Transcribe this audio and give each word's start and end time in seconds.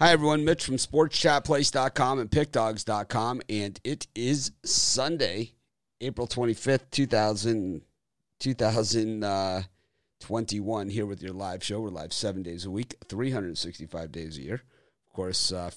Hi, 0.00 0.12
everyone. 0.12 0.44
Mitch 0.44 0.64
from 0.64 0.76
SportsChatPlace.com 0.76 2.20
and 2.20 2.30
PickDogs.com. 2.30 3.42
And 3.48 3.80
it 3.82 4.06
is 4.14 4.52
Sunday, 4.64 5.54
April 6.00 6.28
25th, 6.28 6.88
2000, 6.92 7.82
2021, 8.38 10.88
here 10.88 11.04
with 11.04 11.20
your 11.20 11.32
live 11.32 11.64
show. 11.64 11.80
We're 11.80 11.88
live 11.88 12.12
seven 12.12 12.44
days 12.44 12.64
a 12.64 12.70
week, 12.70 12.94
365 13.08 14.12
days 14.12 14.38
a 14.38 14.42
year. 14.42 14.62
Of 15.08 15.14
course, 15.16 15.50
uh, 15.50 15.72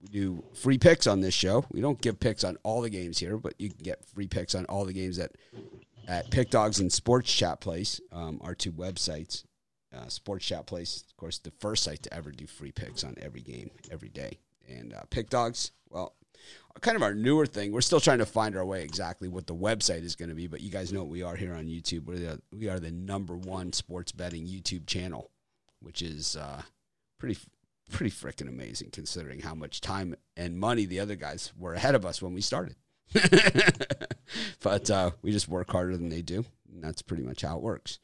we 0.00 0.06
do 0.06 0.44
free 0.54 0.78
picks 0.78 1.08
on 1.08 1.20
this 1.20 1.34
show. 1.34 1.64
We 1.72 1.80
don't 1.80 2.00
give 2.00 2.20
picks 2.20 2.44
on 2.44 2.56
all 2.62 2.80
the 2.80 2.90
games 2.90 3.18
here, 3.18 3.38
but 3.38 3.54
you 3.58 3.70
can 3.70 3.82
get 3.82 4.04
free 4.04 4.28
picks 4.28 4.54
on 4.54 4.66
all 4.66 4.84
the 4.84 4.92
games 4.92 5.18
at, 5.18 5.32
at 6.06 6.30
PickDogs 6.30 6.78
and 6.78 6.92
Sports 6.92 7.34
Chat 7.34 7.60
Place, 7.60 8.00
um, 8.12 8.40
our 8.44 8.54
two 8.54 8.70
websites 8.70 9.42
uh, 9.94 10.08
Sports 10.08 10.46
Chat 10.46 10.66
Place, 10.66 11.04
of 11.08 11.16
course, 11.16 11.38
the 11.38 11.50
first 11.58 11.84
site 11.84 12.02
to 12.02 12.14
ever 12.14 12.30
do 12.30 12.46
free 12.46 12.72
picks 12.72 13.04
on 13.04 13.14
every 13.20 13.40
game, 13.40 13.70
every 13.90 14.08
day. 14.08 14.38
And 14.68 14.94
uh, 14.94 15.02
Pick 15.10 15.30
Dogs, 15.30 15.72
well, 15.90 16.14
kind 16.80 16.96
of 16.96 17.02
our 17.02 17.14
newer 17.14 17.46
thing. 17.46 17.72
We're 17.72 17.80
still 17.80 18.00
trying 18.00 18.18
to 18.18 18.26
find 18.26 18.56
our 18.56 18.64
way 18.64 18.82
exactly 18.82 19.28
what 19.28 19.46
the 19.46 19.54
website 19.54 20.02
is 20.02 20.16
going 20.16 20.28
to 20.28 20.34
be, 20.34 20.46
but 20.46 20.60
you 20.60 20.70
guys 20.70 20.92
know 20.92 21.00
what 21.00 21.10
we 21.10 21.22
are 21.22 21.36
here 21.36 21.54
on 21.54 21.66
YouTube. 21.66 22.06
We're 22.06 22.18
the, 22.18 22.42
we 22.52 22.68
are 22.68 22.80
the 22.80 22.90
number 22.90 23.36
one 23.36 23.72
sports 23.72 24.12
betting 24.12 24.46
YouTube 24.46 24.86
channel, 24.86 25.30
which 25.80 26.02
is 26.02 26.36
uh, 26.36 26.62
pretty 27.18 27.38
pretty 27.90 28.10
freaking 28.10 28.48
amazing 28.48 28.88
considering 28.90 29.40
how 29.40 29.54
much 29.54 29.82
time 29.82 30.16
and 30.38 30.58
money 30.58 30.86
the 30.86 31.00
other 31.00 31.16
guys 31.16 31.52
were 31.58 31.74
ahead 31.74 31.94
of 31.94 32.06
us 32.06 32.22
when 32.22 32.32
we 32.32 32.40
started. 32.40 32.76
but 34.62 34.90
uh, 34.90 35.10
we 35.20 35.30
just 35.30 35.48
work 35.48 35.70
harder 35.70 35.96
than 35.96 36.08
they 36.08 36.22
do, 36.22 36.44
and 36.72 36.82
that's 36.82 37.02
pretty 37.02 37.22
much 37.22 37.42
how 37.42 37.56
it 37.56 37.62
works 37.62 37.98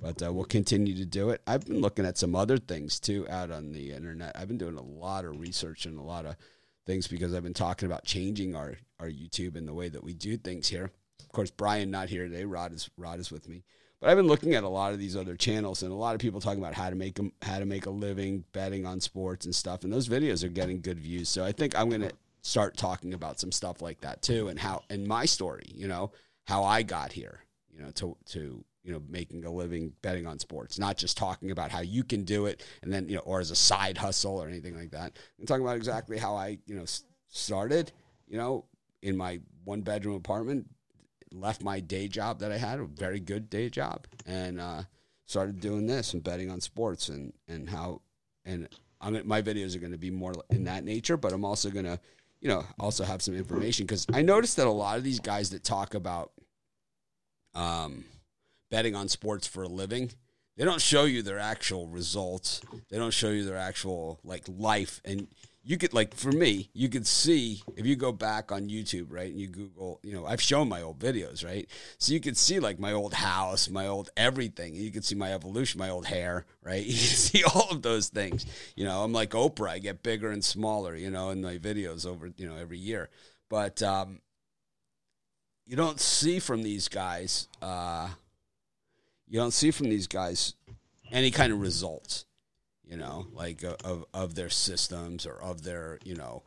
but 0.00 0.22
uh, 0.22 0.32
we'll 0.32 0.44
continue 0.44 0.94
to 0.96 1.06
do 1.06 1.30
it. 1.30 1.40
I've 1.46 1.66
been 1.66 1.80
looking 1.80 2.04
at 2.04 2.18
some 2.18 2.34
other 2.34 2.58
things 2.58 3.00
too 3.00 3.26
out 3.28 3.50
on 3.50 3.72
the 3.72 3.92
internet. 3.92 4.36
I've 4.36 4.48
been 4.48 4.58
doing 4.58 4.76
a 4.76 4.82
lot 4.82 5.24
of 5.24 5.40
research 5.40 5.86
and 5.86 5.98
a 5.98 6.02
lot 6.02 6.26
of 6.26 6.36
things 6.86 7.06
because 7.06 7.34
I've 7.34 7.42
been 7.42 7.54
talking 7.54 7.86
about 7.86 8.04
changing 8.04 8.54
our 8.54 8.74
our 9.00 9.08
YouTube 9.08 9.56
and 9.56 9.66
the 9.66 9.74
way 9.74 9.88
that 9.88 10.04
we 10.04 10.14
do 10.14 10.36
things 10.36 10.68
here. 10.68 10.90
Of 11.20 11.32
course, 11.32 11.50
Brian 11.50 11.90
not 11.90 12.08
here 12.08 12.28
today. 12.28 12.44
Rod 12.44 12.72
is 12.72 12.90
Rod 12.96 13.20
is 13.20 13.30
with 13.30 13.48
me, 13.48 13.64
but 14.00 14.10
I've 14.10 14.16
been 14.16 14.26
looking 14.26 14.54
at 14.54 14.64
a 14.64 14.68
lot 14.68 14.92
of 14.92 14.98
these 14.98 15.16
other 15.16 15.36
channels 15.36 15.82
and 15.82 15.92
a 15.92 15.96
lot 15.96 16.14
of 16.14 16.20
people 16.20 16.40
talking 16.40 16.60
about 16.60 16.74
how 16.74 16.90
to 16.90 16.96
make 16.96 17.14
them, 17.14 17.32
how 17.42 17.58
to 17.58 17.66
make 17.66 17.86
a 17.86 17.90
living 17.90 18.44
betting 18.52 18.86
on 18.86 19.00
sports 19.00 19.46
and 19.46 19.54
stuff. 19.54 19.84
And 19.84 19.92
those 19.92 20.08
videos 20.08 20.44
are 20.44 20.48
getting 20.48 20.80
good 20.80 21.00
views. 21.00 21.28
So 21.28 21.44
I 21.44 21.52
think 21.52 21.78
I'm 21.78 21.88
gonna 21.88 22.12
start 22.42 22.76
talking 22.76 23.14
about 23.14 23.40
some 23.40 23.50
stuff 23.50 23.80
like 23.80 24.00
that 24.02 24.22
too, 24.22 24.48
and 24.48 24.58
how 24.58 24.82
and 24.90 25.06
my 25.06 25.24
story. 25.24 25.66
You 25.74 25.88
know 25.88 26.12
how 26.44 26.64
I 26.64 26.82
got 26.82 27.12
here. 27.12 27.40
You 27.72 27.82
know 27.82 27.90
to 27.92 28.16
to 28.26 28.64
you 28.84 28.92
know, 28.92 29.02
making 29.08 29.44
a 29.44 29.50
living 29.50 29.92
betting 30.02 30.26
on 30.26 30.38
sports, 30.38 30.78
not 30.78 30.96
just 30.96 31.16
talking 31.16 31.50
about 31.50 31.70
how 31.70 31.80
you 31.80 32.04
can 32.04 32.22
do 32.22 32.46
it 32.46 32.62
and 32.82 32.92
then, 32.92 33.08
you 33.08 33.16
know, 33.16 33.22
or 33.22 33.40
as 33.40 33.50
a 33.50 33.56
side 33.56 33.96
hustle 33.96 34.40
or 34.40 34.46
anything 34.46 34.76
like 34.76 34.90
that. 34.90 35.18
I'm 35.40 35.46
talking 35.46 35.64
about 35.64 35.76
exactly 35.76 36.18
how 36.18 36.36
I, 36.36 36.58
you 36.66 36.76
know, 36.76 36.84
started, 37.28 37.92
you 38.28 38.36
know, 38.36 38.66
in 39.02 39.16
my 39.16 39.40
one 39.64 39.80
bedroom 39.80 40.16
apartment, 40.16 40.66
left 41.32 41.62
my 41.62 41.80
day 41.80 42.08
job 42.08 42.40
that 42.40 42.52
I 42.52 42.58
had, 42.58 42.78
a 42.78 42.84
very 42.84 43.20
good 43.20 43.48
day 43.48 43.70
job, 43.70 44.06
and 44.26 44.60
uh, 44.60 44.82
started 45.24 45.60
doing 45.60 45.86
this 45.86 46.12
and 46.12 46.22
betting 46.22 46.50
on 46.50 46.60
sports 46.60 47.08
and, 47.08 47.32
and 47.48 47.68
how, 47.68 48.02
and 48.44 48.68
I'm, 49.00 49.26
my 49.26 49.40
videos 49.40 49.74
are 49.74 49.80
going 49.80 49.92
to 49.92 49.98
be 49.98 50.10
more 50.10 50.34
in 50.50 50.64
that 50.64 50.84
nature, 50.84 51.16
but 51.16 51.32
I'm 51.32 51.44
also 51.44 51.70
going 51.70 51.86
to, 51.86 51.98
you 52.40 52.48
know, 52.48 52.64
also 52.78 53.04
have 53.04 53.22
some 53.22 53.34
information 53.34 53.86
because 53.86 54.06
I 54.12 54.20
noticed 54.20 54.58
that 54.58 54.66
a 54.66 54.70
lot 54.70 54.98
of 54.98 55.04
these 55.04 55.20
guys 55.20 55.50
that 55.50 55.64
talk 55.64 55.94
about, 55.94 56.32
um, 57.54 58.04
betting 58.74 58.96
on 58.96 59.06
sports 59.06 59.46
for 59.46 59.62
a 59.62 59.68
living, 59.68 60.10
they 60.56 60.64
don't 60.64 60.80
show 60.80 61.04
you 61.04 61.22
their 61.22 61.38
actual 61.38 61.86
results. 61.86 62.60
They 62.90 62.98
don't 62.98 63.14
show 63.14 63.28
you 63.28 63.44
their 63.44 63.56
actual 63.56 64.18
like 64.24 64.42
life. 64.48 65.00
And 65.04 65.28
you 65.62 65.78
could 65.78 65.94
like 65.94 66.12
for 66.12 66.32
me, 66.32 66.70
you 66.72 66.88
could 66.88 67.06
see 67.06 67.62
if 67.76 67.86
you 67.86 67.94
go 67.94 68.10
back 68.10 68.50
on 68.50 68.68
YouTube, 68.68 69.06
right, 69.10 69.30
and 69.30 69.40
you 69.40 69.46
Google, 69.46 70.00
you 70.02 70.12
know, 70.12 70.26
I've 70.26 70.42
shown 70.42 70.68
my 70.68 70.82
old 70.82 70.98
videos, 70.98 71.44
right? 71.44 71.68
So 71.98 72.12
you 72.12 72.18
could 72.18 72.36
see 72.36 72.58
like 72.58 72.80
my 72.80 72.92
old 72.92 73.14
house, 73.14 73.70
my 73.70 73.86
old 73.86 74.10
everything. 74.16 74.74
You 74.74 74.90
could 74.90 75.04
see 75.04 75.14
my 75.14 75.32
evolution, 75.32 75.78
my 75.78 75.90
old 75.90 76.06
hair, 76.06 76.44
right? 76.60 76.84
You 76.94 76.94
can 76.94 77.16
see 77.16 77.44
all 77.44 77.70
of 77.70 77.82
those 77.82 78.08
things. 78.08 78.44
You 78.74 78.86
know, 78.86 79.04
I'm 79.04 79.12
like 79.12 79.30
Oprah. 79.30 79.70
I 79.70 79.78
get 79.78 80.02
bigger 80.02 80.32
and 80.32 80.44
smaller, 80.44 80.96
you 80.96 81.12
know, 81.12 81.30
in 81.30 81.42
my 81.42 81.58
videos 81.58 82.04
over, 82.04 82.28
you 82.36 82.48
know, 82.48 82.56
every 82.56 82.78
year. 82.78 83.08
But 83.48 83.84
um, 83.84 84.20
you 85.64 85.76
don't 85.76 86.00
see 86.00 86.40
from 86.40 86.64
these 86.64 86.88
guys. 86.88 87.46
Uh, 87.62 88.08
you 89.28 89.38
don't 89.38 89.52
see 89.52 89.70
from 89.70 89.88
these 89.88 90.06
guys 90.06 90.54
any 91.10 91.30
kind 91.30 91.52
of 91.52 91.60
results, 91.60 92.26
you 92.84 92.96
know, 92.96 93.26
like 93.32 93.64
uh, 93.64 93.76
of 93.84 94.04
of 94.12 94.34
their 94.34 94.50
systems 94.50 95.26
or 95.26 95.40
of 95.40 95.64
their, 95.64 95.98
you 96.04 96.14
know, 96.14 96.42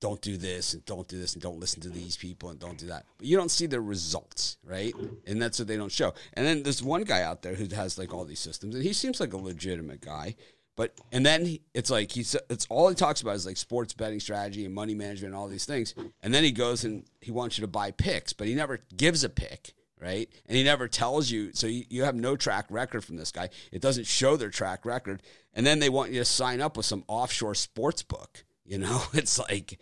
don't 0.00 0.20
do 0.20 0.36
this 0.36 0.74
and 0.74 0.84
don't 0.84 1.08
do 1.08 1.18
this 1.18 1.32
and 1.32 1.42
don't 1.42 1.58
listen 1.58 1.80
to 1.80 1.88
these 1.88 2.16
people 2.16 2.50
and 2.50 2.60
don't 2.60 2.78
do 2.78 2.88
that. 2.88 3.06
But 3.16 3.26
you 3.26 3.36
don't 3.36 3.50
see 3.50 3.66
their 3.66 3.80
results, 3.80 4.58
right? 4.62 4.94
And 5.26 5.40
that's 5.40 5.58
what 5.58 5.66
they 5.66 5.76
don't 5.76 5.90
show. 5.90 6.12
And 6.34 6.46
then 6.46 6.62
there's 6.62 6.82
one 6.82 7.04
guy 7.04 7.22
out 7.22 7.42
there 7.42 7.54
who 7.54 7.66
has 7.74 7.98
like 7.98 8.12
all 8.12 8.24
these 8.24 8.40
systems, 8.40 8.74
and 8.74 8.84
he 8.84 8.92
seems 8.92 9.18
like 9.18 9.32
a 9.32 9.38
legitimate 9.38 10.00
guy. 10.00 10.36
But 10.76 10.92
and 11.12 11.24
then 11.24 11.58
it's 11.72 11.90
like 11.90 12.10
he's 12.10 12.36
it's 12.50 12.66
all 12.68 12.88
he 12.88 12.94
talks 12.94 13.20
about 13.20 13.36
is 13.36 13.46
like 13.46 13.56
sports 13.56 13.92
betting 13.92 14.20
strategy 14.20 14.64
and 14.64 14.74
money 14.74 14.94
management 14.94 15.32
and 15.32 15.40
all 15.40 15.48
these 15.48 15.64
things. 15.64 15.94
And 16.22 16.34
then 16.34 16.44
he 16.44 16.50
goes 16.50 16.84
and 16.84 17.04
he 17.20 17.30
wants 17.30 17.56
you 17.56 17.62
to 17.62 17.68
buy 17.68 17.90
picks, 17.92 18.32
but 18.32 18.46
he 18.46 18.54
never 18.54 18.80
gives 18.96 19.24
a 19.24 19.28
pick 19.28 19.72
right? 20.04 20.28
And 20.46 20.56
he 20.56 20.62
never 20.62 20.86
tells 20.86 21.30
you. 21.30 21.52
So 21.54 21.66
you, 21.66 21.84
you 21.88 22.04
have 22.04 22.14
no 22.14 22.36
track 22.36 22.66
record 22.68 23.04
from 23.04 23.16
this 23.16 23.32
guy. 23.32 23.48
It 23.72 23.80
doesn't 23.80 24.06
show 24.06 24.36
their 24.36 24.50
track 24.50 24.84
record. 24.84 25.22
And 25.54 25.66
then 25.66 25.78
they 25.78 25.88
want 25.88 26.12
you 26.12 26.18
to 26.18 26.24
sign 26.24 26.60
up 26.60 26.76
with 26.76 26.84
some 26.84 27.04
offshore 27.08 27.54
sports 27.54 28.02
book. 28.02 28.44
You 28.66 28.78
know, 28.78 29.02
it's 29.14 29.38
like, 29.38 29.78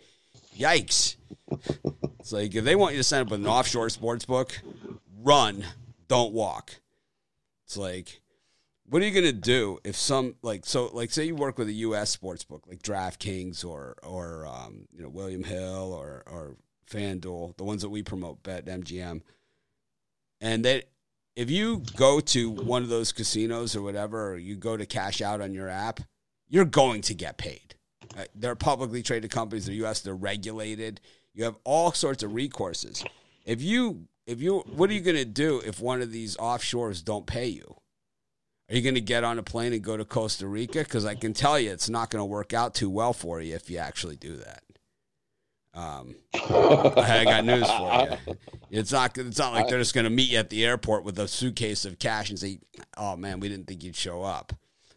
yikes. 0.57 1.17
It's 2.19 2.31
like 2.31 2.55
if 2.55 2.63
they 2.63 2.75
want 2.75 2.93
you 2.93 2.99
to 2.99 3.03
sign 3.03 3.21
up 3.21 3.31
with 3.31 3.41
an 3.41 3.47
offshore 3.47 3.89
sports 3.89 4.25
book, 4.25 4.61
run, 5.21 5.65
don't 6.07 6.33
walk. 6.33 6.79
It's 7.65 7.75
like, 7.75 8.21
what 8.85 9.01
are 9.01 9.05
you 9.05 9.11
going 9.11 9.25
to 9.25 9.33
do 9.33 9.79
if 9.83 9.95
some 9.95 10.35
like 10.41 10.65
so 10.65 10.89
like 10.93 11.11
say 11.11 11.25
you 11.25 11.35
work 11.35 11.57
with 11.57 11.67
a 11.67 11.73
U.S. 11.73 12.11
sports 12.11 12.43
book 12.43 12.65
like 12.67 12.83
DraftKings 12.83 13.65
or 13.65 13.95
or 14.03 14.45
um, 14.45 14.87
you 14.93 15.01
know 15.01 15.09
William 15.09 15.43
Hill 15.43 15.93
or 15.93 16.23
or 16.27 16.55
FanDuel, 16.89 17.57
the 17.57 17.63
ones 17.63 17.81
that 17.81 17.89
we 17.89 18.03
promote, 18.03 18.43
Bet 18.43 18.65
MGM 18.65 19.21
and 20.43 20.65
that 20.65 20.83
if 21.37 21.49
you 21.49 21.81
go 21.95 22.19
to 22.19 22.49
one 22.49 22.83
of 22.83 22.89
those 22.89 23.13
casinos 23.13 23.75
or 23.75 23.81
whatever, 23.81 24.33
or 24.33 24.37
you 24.37 24.55
go 24.55 24.75
to 24.75 24.85
cash 24.85 25.21
out 25.21 25.41
on 25.41 25.53
your 25.53 25.69
app, 25.69 26.01
you're 26.49 26.65
going 26.65 27.01
to 27.03 27.15
get 27.15 27.37
paid. 27.37 27.75
Uh, 28.15 28.25
they're 28.35 28.53
publicly 28.53 29.01
traded 29.01 29.31
companies. 29.31 29.65
They're 29.65 29.75
U.S. 29.75 30.01
They're 30.01 30.13
regulated. 30.13 30.99
You 31.33 31.45
have 31.45 31.55
all 31.63 31.93
sorts 31.93 32.21
of 32.21 32.31
recourses. 32.31 33.07
If 33.45 33.61
you 33.61 34.07
if 34.27 34.41
you 34.41 34.59
what 34.75 34.89
are 34.89 34.93
you 34.93 35.01
going 35.01 35.15
to 35.15 35.25
do 35.25 35.61
if 35.65 35.79
one 35.79 36.01
of 36.01 36.11
these 36.11 36.35
offshores 36.37 37.03
don't 37.03 37.25
pay 37.25 37.47
you? 37.47 37.77
Are 38.69 38.75
you 38.75 38.81
going 38.81 38.95
to 38.95 39.01
get 39.01 39.23
on 39.23 39.39
a 39.39 39.43
plane 39.43 39.73
and 39.73 39.81
go 39.81 39.97
to 39.97 40.05
Costa 40.05 40.47
Rica? 40.47 40.79
Because 40.79 41.05
I 41.05 41.15
can 41.15 41.33
tell 41.33 41.59
you, 41.59 41.71
it's 41.71 41.89
not 41.89 42.09
going 42.09 42.21
to 42.21 42.25
work 42.25 42.53
out 42.53 42.73
too 42.73 42.89
well 42.89 43.13
for 43.13 43.41
you 43.41 43.55
if 43.55 43.69
you 43.69 43.77
actually 43.77 44.17
do 44.17 44.35
that. 44.37 44.63
Um, 45.75 46.15
I 46.33 47.23
got 47.25 47.45
news 47.45 47.67
for 47.67 48.17
you. 48.27 48.35
It's 48.69 48.91
not. 48.91 49.17
It's 49.17 49.39
not 49.39 49.53
like 49.53 49.67
they're 49.67 49.79
just 49.79 49.95
going 49.95 50.03
to 50.03 50.09
meet 50.09 50.29
you 50.29 50.37
at 50.37 50.49
the 50.49 50.63
airport 50.65 51.03
with 51.03 51.17
a 51.17 51.27
suitcase 51.27 51.83
of 51.85 51.97
cash 51.97 52.29
and 52.29 52.37
say, 52.37 52.59
"Oh 52.95 53.15
man, 53.15 53.39
we 53.39 53.49
didn't 53.49 53.67
think 53.67 53.83
you'd 53.83 53.95
show 53.95 54.21
up." 54.21 54.53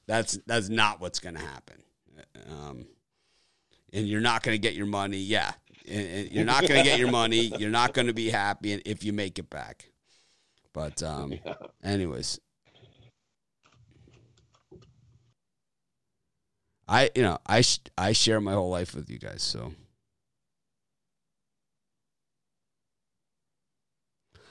That's 0.06 0.38
that's 0.46 0.68
not 0.68 1.00
what's 1.00 1.18
going 1.18 1.34
to 1.34 1.40
happen. 1.40 1.82
Um, 2.50 2.86
and 3.92 4.06
you're 4.06 4.20
not 4.20 4.42
going 4.42 4.54
to 4.54 4.60
get 4.60 4.74
your 4.74 4.86
money. 4.86 5.16
Yeah, 5.16 5.52
and 5.88 6.30
you're 6.30 6.44
not 6.44 6.66
going 6.68 6.82
to 6.82 6.88
get 6.88 6.98
your 6.98 7.10
money. 7.10 7.52
You're 7.58 7.70
not 7.70 7.94
going 7.94 8.08
to 8.08 8.14
be 8.14 8.28
happy 8.28 8.74
if 8.84 9.02
you 9.02 9.12
make 9.14 9.38
it 9.38 9.48
back. 9.48 9.90
But 10.74 11.02
um, 11.02 11.34
anyways, 11.82 12.38
I 16.86 17.10
you 17.14 17.22
know 17.22 17.38
I 17.46 17.62
I 17.96 18.12
share 18.12 18.42
my 18.42 18.52
whole 18.52 18.70
life 18.70 18.94
with 18.94 19.08
you 19.08 19.18
guys, 19.18 19.42
so. 19.42 19.72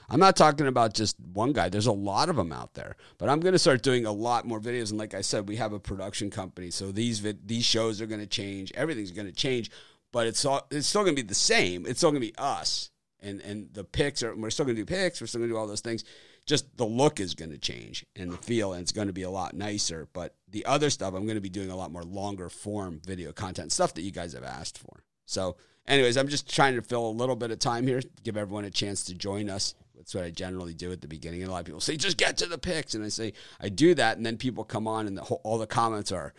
I'm 0.08 0.20
not 0.20 0.36
talking 0.36 0.66
about 0.66 0.94
just 0.94 1.16
one 1.20 1.52
guy. 1.52 1.68
There's 1.68 1.86
a 1.86 1.92
lot 1.92 2.28
of 2.28 2.36
them 2.36 2.52
out 2.52 2.74
there. 2.74 2.96
But 3.18 3.28
I'm 3.28 3.40
going 3.40 3.52
to 3.52 3.58
start 3.58 3.82
doing 3.82 4.06
a 4.06 4.12
lot 4.12 4.44
more 4.44 4.60
videos. 4.60 4.90
And 4.90 4.98
like 4.98 5.14
I 5.14 5.20
said, 5.20 5.48
we 5.48 5.56
have 5.56 5.72
a 5.72 5.80
production 5.80 6.30
company, 6.30 6.70
so 6.70 6.92
these 6.92 7.22
these 7.44 7.64
shows 7.64 8.00
are 8.00 8.06
going 8.06 8.20
to 8.20 8.26
change. 8.26 8.72
Everything's 8.74 9.10
going 9.10 9.26
to 9.26 9.32
change, 9.32 9.70
but 10.12 10.26
it's 10.26 10.44
all 10.44 10.66
it's 10.70 10.86
still 10.86 11.02
going 11.02 11.16
to 11.16 11.22
be 11.22 11.26
the 11.26 11.34
same. 11.34 11.86
It's 11.86 12.00
still 12.00 12.10
going 12.10 12.22
to 12.22 12.28
be 12.28 12.36
us, 12.38 12.90
and 13.20 13.40
and 13.40 13.68
the 13.72 13.84
picks 13.84 14.22
are. 14.22 14.34
We're 14.34 14.50
still 14.50 14.64
going 14.64 14.76
to 14.76 14.82
do 14.82 14.86
picks. 14.86 15.20
We're 15.20 15.26
still 15.26 15.40
going 15.40 15.50
to 15.50 15.54
do 15.54 15.58
all 15.58 15.66
those 15.66 15.80
things. 15.80 16.04
Just 16.46 16.76
the 16.76 16.86
look 16.86 17.18
is 17.18 17.34
going 17.34 17.50
to 17.50 17.58
change 17.58 18.06
and 18.14 18.30
the 18.30 18.36
feel, 18.36 18.72
and 18.72 18.82
it's 18.82 18.92
going 18.92 19.08
to 19.08 19.12
be 19.12 19.24
a 19.24 19.30
lot 19.30 19.54
nicer. 19.54 20.06
But 20.12 20.36
the 20.48 20.64
other 20.64 20.90
stuff, 20.90 21.12
I'm 21.12 21.24
going 21.24 21.34
to 21.34 21.40
be 21.40 21.48
doing 21.48 21.70
a 21.70 21.76
lot 21.76 21.90
more 21.90 22.04
longer 22.04 22.48
form 22.48 23.00
video 23.04 23.32
content 23.32 23.72
stuff 23.72 23.94
that 23.94 24.02
you 24.02 24.12
guys 24.12 24.32
have 24.32 24.44
asked 24.44 24.78
for. 24.78 25.02
So, 25.24 25.56
anyways, 25.88 26.16
I'm 26.16 26.28
just 26.28 26.52
trying 26.52 26.74
to 26.76 26.82
fill 26.82 27.06
a 27.06 27.10
little 27.10 27.36
bit 27.36 27.50
of 27.50 27.58
time 27.58 27.86
here, 27.86 28.02
give 28.22 28.36
everyone 28.36 28.64
a 28.64 28.70
chance 28.70 29.04
to 29.04 29.14
join 29.14 29.50
us 29.50 29.74
that's 30.06 30.14
what 30.14 30.24
I 30.24 30.30
generally 30.30 30.72
do 30.72 30.92
at 30.92 31.00
the 31.00 31.08
beginning. 31.08 31.42
And 31.42 31.50
a 31.50 31.52
lot 31.52 31.58
of 31.58 31.66
people 31.66 31.80
say, 31.80 31.96
just 31.96 32.16
get 32.16 32.36
to 32.36 32.46
the 32.46 32.58
picks. 32.58 32.94
And 32.94 33.04
I 33.04 33.08
say, 33.08 33.32
I 33.60 33.68
do 33.68 33.92
that. 33.94 34.16
And 34.16 34.24
then 34.24 34.36
people 34.36 34.62
come 34.62 34.86
on 34.86 35.08
and 35.08 35.18
the 35.18 35.22
whole, 35.22 35.40
all 35.42 35.58
the 35.58 35.66
comments 35.66 36.12
are, 36.12 36.32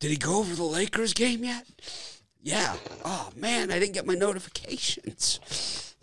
Did 0.00 0.10
he 0.10 0.16
go 0.16 0.38
over 0.38 0.56
the 0.56 0.64
Lakers 0.64 1.14
game 1.14 1.44
yet? 1.44 1.64
Yeah. 2.40 2.74
Oh 3.04 3.30
man, 3.36 3.70
I 3.70 3.78
didn't 3.78 3.94
get 3.94 4.06
my 4.06 4.14
notifications. 4.14 5.94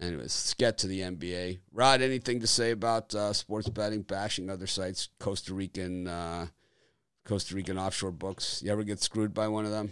Anyways, 0.00 0.20
let's 0.20 0.54
get 0.54 0.78
to 0.78 0.86
the 0.86 1.00
NBA. 1.00 1.58
Rod, 1.72 2.00
anything 2.00 2.38
to 2.40 2.46
say 2.46 2.70
about 2.70 3.12
uh, 3.12 3.32
sports 3.32 3.68
betting, 3.68 4.02
bashing 4.02 4.48
other 4.48 4.68
sites, 4.68 5.08
Costa 5.18 5.52
Rican, 5.52 6.06
uh, 6.06 6.46
Costa 7.24 7.56
Rican 7.56 7.76
offshore 7.76 8.12
books? 8.12 8.62
You 8.64 8.70
ever 8.70 8.84
get 8.84 9.02
screwed 9.02 9.34
by 9.34 9.48
one 9.48 9.64
of 9.64 9.72
them? 9.72 9.90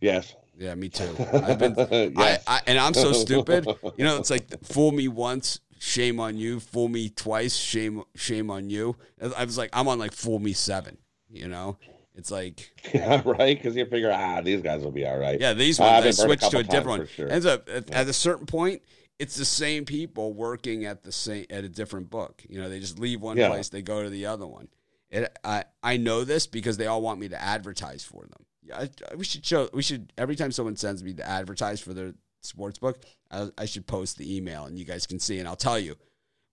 Yes. 0.00 0.34
Yeah, 0.56 0.74
me 0.74 0.88
too. 0.88 1.14
I've 1.32 1.58
been, 1.58 1.74
yes. 1.76 2.44
I, 2.46 2.56
I, 2.56 2.60
and 2.66 2.78
I'm 2.78 2.94
so 2.94 3.12
stupid. 3.24 3.66
You 3.96 4.04
know, 4.04 4.18
it's 4.18 4.30
like 4.30 4.64
fool 4.64 4.92
me 4.92 5.08
once, 5.08 5.60
shame 5.78 6.20
on 6.20 6.36
you. 6.36 6.60
Fool 6.60 6.88
me 6.88 7.08
twice, 7.08 7.56
shame, 7.56 8.04
shame 8.14 8.50
on 8.50 8.70
you. 8.70 8.96
I 9.36 9.44
was 9.44 9.58
like, 9.58 9.70
I'm 9.72 9.88
on 9.88 9.98
like 9.98 10.12
fool 10.12 10.38
me 10.38 10.52
seven. 10.52 10.98
You 11.28 11.48
know, 11.48 11.78
it's 12.14 12.30
like 12.30 12.72
yeah, 12.94 13.20
right 13.24 13.56
because 13.56 13.74
you 13.74 13.86
figure 13.86 14.12
ah 14.12 14.40
these 14.40 14.62
guys 14.62 14.82
will 14.82 14.92
be 14.92 15.04
all 15.04 15.18
right. 15.18 15.40
Yeah, 15.40 15.52
these 15.52 15.80
ones 15.80 16.06
I 16.06 16.10
switched 16.12 16.50
to 16.52 16.58
a 16.58 16.62
different 16.62 16.98
one. 16.98 17.06
Sure. 17.08 17.28
Ends 17.28 17.46
up 17.46 17.68
at, 17.68 17.88
yeah. 17.88 18.00
at 18.00 18.08
a 18.08 18.12
certain 18.12 18.46
point, 18.46 18.82
it's 19.18 19.36
the 19.36 19.44
same 19.44 19.84
people 19.84 20.32
working 20.32 20.84
at 20.84 21.02
the 21.02 21.10
same 21.10 21.46
at 21.50 21.64
a 21.64 21.68
different 21.68 22.10
book. 22.10 22.44
You 22.48 22.60
know, 22.60 22.68
they 22.68 22.78
just 22.78 23.00
leave 23.00 23.20
one 23.20 23.36
yeah. 23.36 23.48
place, 23.48 23.68
they 23.68 23.82
go 23.82 24.02
to 24.02 24.10
the 24.10 24.26
other 24.26 24.46
one. 24.46 24.68
It, 25.10 25.36
I 25.42 25.64
I 25.82 25.96
know 25.96 26.22
this 26.24 26.46
because 26.46 26.76
they 26.76 26.86
all 26.86 27.02
want 27.02 27.18
me 27.18 27.28
to 27.28 27.40
advertise 27.40 28.04
for 28.04 28.22
them. 28.22 28.46
Yeah, 28.64 28.78
I, 28.80 29.14
we 29.14 29.24
should 29.24 29.44
show. 29.44 29.68
We 29.72 29.82
should 29.82 30.12
every 30.16 30.36
time 30.36 30.52
someone 30.52 30.76
sends 30.76 31.04
me 31.04 31.14
to 31.14 31.28
advertise 31.28 31.80
for 31.80 31.92
their 31.94 32.14
sports 32.42 32.78
book, 32.78 33.04
I, 33.30 33.50
I 33.58 33.66
should 33.66 33.86
post 33.86 34.16
the 34.16 34.36
email 34.36 34.64
and 34.64 34.78
you 34.78 34.84
guys 34.84 35.06
can 35.06 35.18
see, 35.18 35.38
and 35.38 35.48
I'll 35.48 35.56
tell 35.56 35.78
you. 35.78 35.96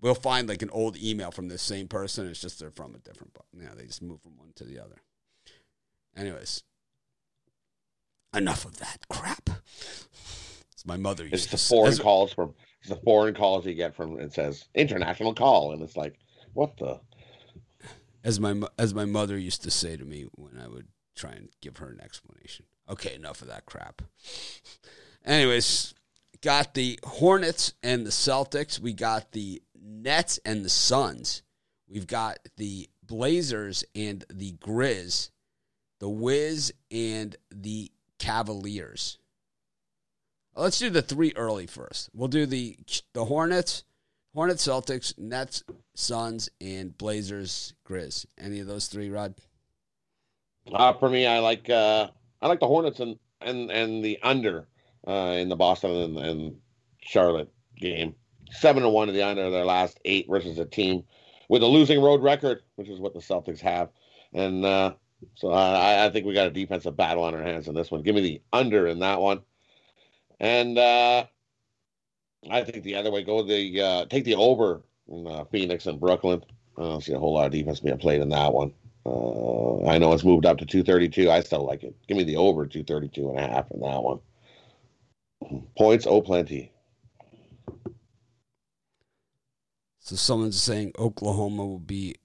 We'll 0.01 0.15
find 0.15 0.49
like 0.49 0.63
an 0.63 0.71
old 0.71 0.97
email 0.97 1.29
from 1.29 1.47
the 1.47 1.59
same 1.59 1.87
person. 1.87 2.27
It's 2.27 2.41
just 2.41 2.59
they're 2.59 2.71
from 2.71 2.95
a 2.95 2.97
different 2.97 3.35
book. 3.35 3.45
Yeah, 3.53 3.75
they 3.77 3.85
just 3.85 4.01
move 4.01 4.19
from 4.19 4.35
one 4.35 4.51
to 4.55 4.63
the 4.63 4.79
other. 4.79 4.95
Anyways, 6.17 6.63
enough 8.35 8.65
of 8.65 8.79
that 8.79 9.07
crap. 9.09 9.49
It's 10.71 10.85
my 10.87 10.97
mother. 10.97 11.27
It's 11.31 11.45
the 11.45 11.57
foreign 11.57 11.97
calls 11.97 12.33
from 12.33 12.55
the 12.87 12.95
foreign 12.95 13.35
calls 13.35 13.65
you 13.65 13.75
get 13.75 13.95
from 13.95 14.19
it 14.19 14.33
says 14.33 14.65
international 14.73 15.35
call, 15.35 15.73
and 15.73 15.81
it's 15.83 15.95
like 15.95 16.15
what 16.53 16.75
the. 16.77 16.99
As 18.23 18.39
my 18.39 18.59
as 18.77 18.93
my 18.93 19.05
mother 19.05 19.37
used 19.37 19.63
to 19.63 19.71
say 19.71 19.97
to 19.97 20.03
me 20.03 20.25
when 20.33 20.59
I 20.59 20.67
would 20.67 20.87
try 21.15 21.31
and 21.31 21.49
give 21.61 21.77
her 21.77 21.89
an 21.89 22.01
explanation. 22.01 22.65
Okay, 22.89 23.15
enough 23.15 23.41
of 23.41 23.47
that 23.47 23.65
crap. 23.65 24.01
Anyways, 25.25 25.93
got 26.41 26.73
the 26.73 26.99
Hornets 27.03 27.73
and 27.83 28.05
the 28.05 28.11
Celtics. 28.11 28.79
We 28.79 28.93
got 28.93 29.31
the 29.31 29.61
Nets 29.79 30.39
and 30.45 30.65
the 30.65 30.69
Suns. 30.69 31.43
We've 31.87 32.07
got 32.07 32.39
the 32.57 32.89
Blazers 33.05 33.83
and 33.93 34.23
the 34.29 34.53
Grizz 34.53 35.29
the 36.01 36.09
Wiz, 36.09 36.73
and 36.89 37.35
the 37.51 37.91
Cavaliers. 38.17 39.19
Let's 40.55 40.79
do 40.79 40.89
the 40.89 41.03
three 41.03 41.31
early 41.35 41.67
first. 41.67 42.09
We'll 42.13 42.27
do 42.27 42.45
the 42.45 42.75
the 43.13 43.25
Hornets, 43.25 43.83
Hornets, 44.33 44.67
Celtics, 44.67 45.17
Nets, 45.17 45.63
Suns, 45.93 46.49
and 46.59 46.97
Blazers, 46.97 47.75
Grizz. 47.87 48.25
Any 48.37 48.59
of 48.59 48.67
those 48.67 48.87
three, 48.87 49.09
Rod? 49.09 49.35
Uh, 50.71 50.93
for 50.93 51.09
me, 51.09 51.25
I 51.25 51.39
like 51.39 51.69
uh, 51.69 52.07
I 52.41 52.47
like 52.47 52.59
the 52.59 52.67
Hornets 52.67 52.99
and 52.99 53.17
and 53.41 53.71
and 53.71 54.03
the 54.03 54.19
under 54.21 54.67
uh, 55.07 55.35
in 55.37 55.49
the 55.49 55.55
Boston 55.55 55.91
and, 55.91 56.17
and 56.17 56.57
Charlotte 57.01 57.51
game. 57.77 58.15
Seven 58.51 58.83
to 58.83 58.89
one 58.89 59.07
to 59.07 59.13
the 59.13 59.23
under 59.23 59.49
their 59.49 59.65
last 59.65 59.99
eight 60.05 60.27
versus 60.29 60.59
a 60.59 60.65
team 60.65 61.03
with 61.49 61.63
a 61.63 61.67
losing 61.67 62.01
road 62.01 62.21
record, 62.21 62.61
which 62.75 62.89
is 62.89 62.99
what 62.99 63.13
the 63.13 63.19
Celtics 63.19 63.59
have. 63.59 63.89
And 64.33 64.65
uh, 64.65 64.93
so 65.35 65.51
I, 65.51 66.05
I 66.05 66.09
think 66.09 66.25
we 66.25 66.33
got 66.33 66.47
a 66.47 66.51
defensive 66.51 66.97
battle 66.97 67.23
on 67.23 67.33
our 67.33 67.43
hands 67.43 67.67
in 67.67 67.75
this 67.75 67.91
one. 67.91 68.03
Give 68.03 68.15
me 68.15 68.21
the 68.21 68.41
under 68.53 68.87
in 68.87 68.99
that 68.99 69.21
one. 69.21 69.41
And 70.39 70.77
uh, 70.77 71.25
I 72.49 72.63
think 72.63 72.83
the 72.83 72.95
other 72.95 73.11
way, 73.11 73.23
go 73.23 73.43
the 73.43 73.81
uh, 73.81 74.05
take 74.05 74.25
the 74.25 74.35
over 74.35 74.81
in 75.07 75.27
uh, 75.27 75.45
Phoenix 75.45 75.85
and 75.85 75.99
Brooklyn. 75.99 76.43
I 76.77 76.81
don't 76.83 77.03
see 77.03 77.13
a 77.13 77.19
whole 77.19 77.33
lot 77.33 77.45
of 77.45 77.51
defense 77.51 77.79
being 77.79 77.97
played 77.97 78.21
in 78.21 78.29
that 78.29 78.53
one. 78.53 78.73
Uh, 79.05 79.87
I 79.87 79.97
know 79.97 80.13
it's 80.13 80.23
moved 80.23 80.45
up 80.45 80.57
to 80.59 80.65
232. 80.65 81.29
I 81.29 81.41
still 81.41 81.65
like 81.65 81.83
it. 81.83 81.95
Give 82.07 82.17
me 82.17 82.23
the 82.23 82.37
over 82.37 82.65
232 82.65 83.29
and 83.29 83.39
a 83.39 83.47
half 83.47 83.71
in 83.71 83.79
that 83.81 84.03
one. 84.03 84.19
Points, 85.77 86.05
oh, 86.07 86.21
plenty. 86.21 86.71
So 89.99 90.15
someone's 90.15 90.61
saying 90.61 90.93
Oklahoma 90.99 91.65
will 91.65 91.79
be 91.79 92.15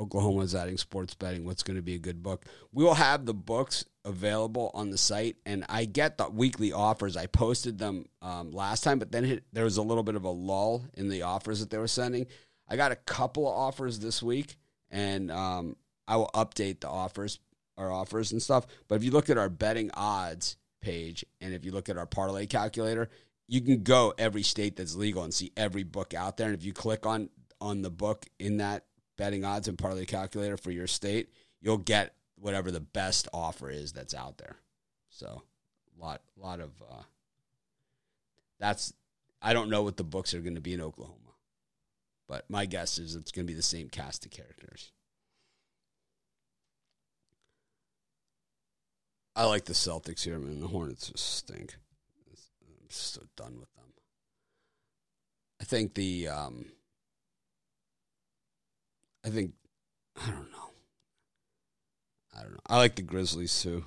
Oklahoma 0.00 0.40
is 0.40 0.54
adding 0.54 0.78
sports 0.78 1.14
betting. 1.14 1.44
What's 1.44 1.62
going 1.62 1.76
to 1.76 1.82
be 1.82 1.94
a 1.94 1.98
good 1.98 2.22
book? 2.22 2.46
We 2.72 2.82
will 2.84 2.94
have 2.94 3.26
the 3.26 3.34
books 3.34 3.84
available 4.06 4.70
on 4.72 4.88
the 4.88 4.96
site, 4.96 5.36
and 5.44 5.64
I 5.68 5.84
get 5.84 6.16
the 6.16 6.30
weekly 6.30 6.72
offers. 6.72 7.18
I 7.18 7.26
posted 7.26 7.78
them 7.78 8.06
um, 8.22 8.50
last 8.50 8.82
time, 8.82 8.98
but 8.98 9.12
then 9.12 9.24
it, 9.26 9.44
there 9.52 9.64
was 9.64 9.76
a 9.76 9.82
little 9.82 10.02
bit 10.02 10.14
of 10.14 10.24
a 10.24 10.30
lull 10.30 10.86
in 10.94 11.10
the 11.10 11.22
offers 11.22 11.60
that 11.60 11.68
they 11.68 11.76
were 11.76 11.86
sending. 11.86 12.26
I 12.66 12.76
got 12.76 12.92
a 12.92 12.96
couple 12.96 13.46
of 13.46 13.54
offers 13.54 13.98
this 13.98 14.22
week, 14.22 14.56
and 14.90 15.30
um, 15.30 15.76
I 16.10 16.16
will 16.16 16.30
update 16.34 16.80
the 16.80 16.88
offers, 16.88 17.38
our 17.78 17.92
offers 17.92 18.32
and 18.32 18.42
stuff. 18.42 18.66
But 18.88 18.96
if 18.96 19.04
you 19.04 19.12
look 19.12 19.30
at 19.30 19.38
our 19.38 19.48
betting 19.48 19.92
odds 19.94 20.56
page, 20.82 21.24
and 21.40 21.54
if 21.54 21.64
you 21.64 21.70
look 21.70 21.88
at 21.88 21.96
our 21.96 22.04
parlay 22.04 22.46
calculator, 22.46 23.08
you 23.46 23.60
can 23.60 23.84
go 23.84 24.12
every 24.18 24.42
state 24.42 24.76
that's 24.76 24.96
legal 24.96 25.22
and 25.22 25.32
see 25.32 25.52
every 25.56 25.84
book 25.84 26.12
out 26.12 26.36
there. 26.36 26.48
And 26.48 26.56
if 26.56 26.64
you 26.64 26.72
click 26.72 27.06
on 27.06 27.30
on 27.60 27.82
the 27.82 27.90
book 27.90 28.26
in 28.40 28.56
that 28.56 28.86
betting 29.16 29.44
odds 29.44 29.68
and 29.68 29.78
parlay 29.78 30.04
calculator 30.04 30.56
for 30.56 30.72
your 30.72 30.88
state, 30.88 31.30
you'll 31.60 31.78
get 31.78 32.16
whatever 32.34 32.72
the 32.72 32.80
best 32.80 33.28
offer 33.32 33.70
is 33.70 33.92
that's 33.92 34.14
out 34.14 34.38
there. 34.38 34.56
So, 35.10 35.42
a 35.96 36.04
lot 36.04 36.22
lot 36.36 36.58
of 36.58 36.70
uh, 36.82 37.02
that's 38.58 38.92
I 39.40 39.52
don't 39.52 39.70
know 39.70 39.84
what 39.84 39.96
the 39.96 40.02
books 40.02 40.34
are 40.34 40.40
going 40.40 40.56
to 40.56 40.60
be 40.60 40.74
in 40.74 40.80
Oklahoma, 40.80 41.36
but 42.26 42.50
my 42.50 42.66
guess 42.66 42.98
is 42.98 43.14
it's 43.14 43.30
going 43.30 43.46
to 43.46 43.52
be 43.52 43.56
the 43.56 43.62
same 43.62 43.88
cast 43.88 44.24
of 44.24 44.32
characters. 44.32 44.90
I 49.36 49.44
like 49.44 49.64
the 49.64 49.72
Celtics 49.72 50.24
here, 50.24 50.38
man. 50.38 50.60
The 50.60 50.68
Hornets 50.68 51.08
just 51.08 51.36
stink. 51.36 51.76
I'm 52.28 52.88
so 52.88 53.22
done 53.36 53.58
with 53.58 53.72
them. 53.74 53.92
I 55.60 55.64
think 55.64 55.94
the 55.94 56.28
um, 56.28 56.66
I 59.24 59.28
think 59.28 59.52
I 60.16 60.30
don't 60.30 60.50
know. 60.50 60.70
I 62.36 62.42
don't 62.42 62.52
know. 62.52 62.60
I 62.66 62.78
like 62.78 62.96
the 62.96 63.02
Grizzlies 63.02 63.62
too 63.62 63.84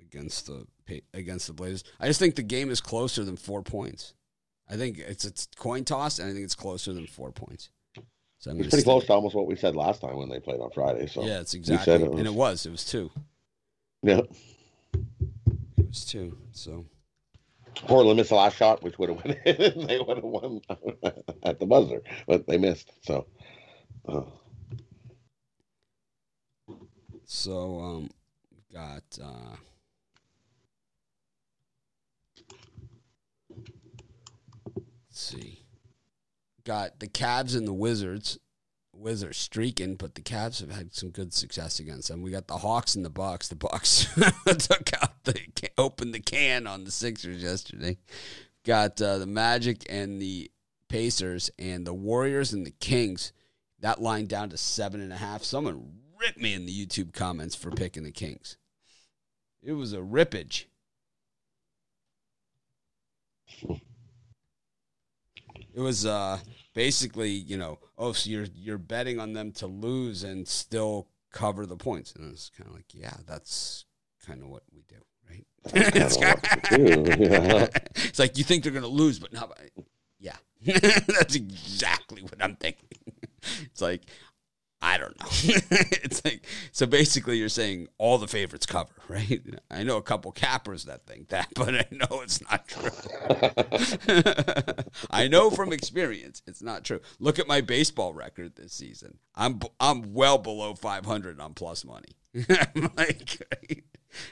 against 0.00 0.46
the 0.46 0.66
against 1.14 1.46
the 1.46 1.52
Blazers. 1.52 1.84
I 1.98 2.06
just 2.06 2.18
think 2.20 2.34
the 2.34 2.42
game 2.42 2.70
is 2.70 2.80
closer 2.80 3.24
than 3.24 3.36
four 3.36 3.62
points. 3.62 4.14
I 4.68 4.76
think 4.76 4.98
it's 4.98 5.24
it's 5.24 5.48
coin 5.56 5.84
toss, 5.84 6.18
and 6.18 6.28
I 6.28 6.32
think 6.32 6.44
it's 6.44 6.54
closer 6.54 6.92
than 6.92 7.06
four 7.06 7.32
points. 7.32 7.70
So 8.38 8.50
I'm 8.50 8.60
it's 8.60 8.70
pretty 8.70 8.84
close 8.84 9.04
to 9.06 9.12
almost 9.12 9.34
what 9.34 9.46
we 9.46 9.56
said 9.56 9.76
last 9.76 10.00
time 10.00 10.16
when 10.16 10.30
they 10.30 10.40
played 10.40 10.60
on 10.60 10.70
Friday. 10.70 11.06
So 11.06 11.24
yeah, 11.24 11.40
it's 11.40 11.54
exactly, 11.54 11.94
it 11.94 12.10
was, 12.10 12.18
and 12.18 12.26
it 12.26 12.34
was 12.34 12.66
it 12.66 12.70
was 12.70 12.84
two. 12.84 13.10
Yeah, 14.02 14.20
it 14.94 15.86
was 15.88 16.04
two. 16.04 16.38
So 16.52 16.86
Portland 17.86 18.16
missed 18.16 18.30
the 18.30 18.36
last 18.36 18.56
shot, 18.56 18.82
which 18.82 18.98
would 18.98 19.10
have 19.10 19.24
won. 19.24 19.36
they 19.44 20.00
would 20.06 20.16
have 20.16 20.24
won 20.24 20.60
at 21.42 21.58
the 21.60 21.66
buzzer, 21.66 22.02
but 22.26 22.46
they 22.46 22.58
missed. 22.58 22.90
So 23.02 23.26
Oh. 24.06 24.26
So 27.24 27.80
um, 27.80 28.10
got 28.72 29.04
uh, 29.22 29.56
let's 33.48 33.60
see, 35.12 35.62
got 36.64 36.98
the 36.98 37.06
Cavs 37.06 37.56
and 37.56 37.68
the 37.68 37.72
Wizards. 37.72 38.38
Wizards 39.00 39.38
streaking, 39.38 39.96
but 39.96 40.14
the 40.14 40.20
Cavs 40.20 40.60
have 40.60 40.70
had 40.70 40.94
some 40.94 41.10
good 41.10 41.32
success 41.32 41.80
against 41.80 42.08
them. 42.08 42.22
We 42.22 42.30
got 42.30 42.46
the 42.46 42.58
Hawks 42.58 42.94
and 42.94 43.04
the 43.04 43.10
Bucks. 43.10 43.48
The 43.48 43.56
Bucks 43.56 44.06
took 44.46 45.02
out 45.02 45.24
the 45.24 45.40
opened 45.78 46.14
the 46.14 46.20
can 46.20 46.66
on 46.66 46.84
the 46.84 46.90
Sixers 46.90 47.42
yesterday. 47.42 47.98
Got 48.64 49.00
uh, 49.00 49.18
the 49.18 49.26
Magic 49.26 49.86
and 49.88 50.20
the 50.20 50.50
Pacers, 50.88 51.50
and 51.58 51.86
the 51.86 51.94
Warriors 51.94 52.52
and 52.52 52.66
the 52.66 52.72
Kings 52.72 53.32
that 53.80 54.00
line 54.00 54.26
down 54.26 54.50
to 54.50 54.56
seven 54.56 55.00
and 55.00 55.12
a 55.12 55.16
half. 55.16 55.42
Someone 55.42 55.92
ripped 56.20 56.38
me 56.38 56.54
in 56.54 56.66
the 56.66 56.86
YouTube 56.86 57.12
comments 57.12 57.54
for 57.54 57.70
picking 57.70 58.02
the 58.02 58.12
Kings. 58.12 58.56
It 59.62 59.72
was 59.72 59.92
a 59.92 59.98
rippage. 59.98 60.66
It 65.72 65.80
was 65.80 66.06
uh, 66.06 66.38
basically, 66.74 67.30
you 67.30 67.56
know, 67.56 67.78
oh, 67.98 68.12
so 68.12 68.30
you're 68.30 68.46
you're 68.54 68.78
betting 68.78 69.18
on 69.18 69.32
them 69.32 69.52
to 69.52 69.66
lose 69.66 70.22
and 70.24 70.46
still 70.46 71.08
cover 71.32 71.66
the 71.66 71.76
points, 71.76 72.12
and 72.14 72.32
it's 72.32 72.50
kind 72.50 72.68
of 72.68 72.74
like, 72.74 72.92
yeah, 72.94 73.14
that's 73.26 73.84
kind 74.26 74.42
of 74.42 74.48
what 74.48 74.62
we 74.72 74.82
do, 74.88 74.96
right? 75.28 75.46
it's, 75.74 76.16
it's 77.96 78.18
like 78.18 78.38
you 78.38 78.44
think 78.44 78.62
they're 78.62 78.72
going 78.72 78.82
to 78.82 78.88
lose, 78.88 79.18
but 79.18 79.32
not. 79.32 79.58
Yeah, 80.18 80.36
that's 80.64 81.34
exactly 81.34 82.22
what 82.22 82.42
I'm 82.42 82.56
thinking. 82.56 82.88
it's 83.62 83.80
like 83.80 84.02
I 84.82 84.96
don't 84.96 85.18
know. 85.20 85.26
it's 85.70 86.24
like 86.24 86.46
so 86.72 86.86
basically 86.86 87.36
you're 87.36 87.50
saying 87.50 87.88
all 87.98 88.16
the 88.16 88.26
favorites 88.26 88.64
cover, 88.64 88.92
right? 89.08 89.42
I 89.70 89.82
know 89.82 89.98
a 89.98 90.02
couple 90.02 90.32
cappers 90.32 90.86
that 90.86 91.06
think 91.06 91.28
that, 91.28 91.48
but 91.54 91.74
I 91.74 91.86
know 91.90 92.22
it's 92.22 92.40
not 92.50 92.66
true. 92.66 92.90
I 95.10 95.28
know 95.28 95.50
from 95.50 95.72
experience 95.72 96.42
it's 96.46 96.62
not 96.62 96.84
true. 96.84 97.00
Look 97.18 97.38
at 97.38 97.46
my 97.46 97.60
baseball 97.60 98.14
record 98.14 98.56
this 98.56 98.72
season. 98.72 99.18
I'm 99.34 99.60
I'm 99.78 100.14
well 100.14 100.38
below 100.38 100.74
500 100.74 101.40
on 101.40 101.54
plus 101.54 101.84
money. 101.84 102.16
Like 102.96 103.42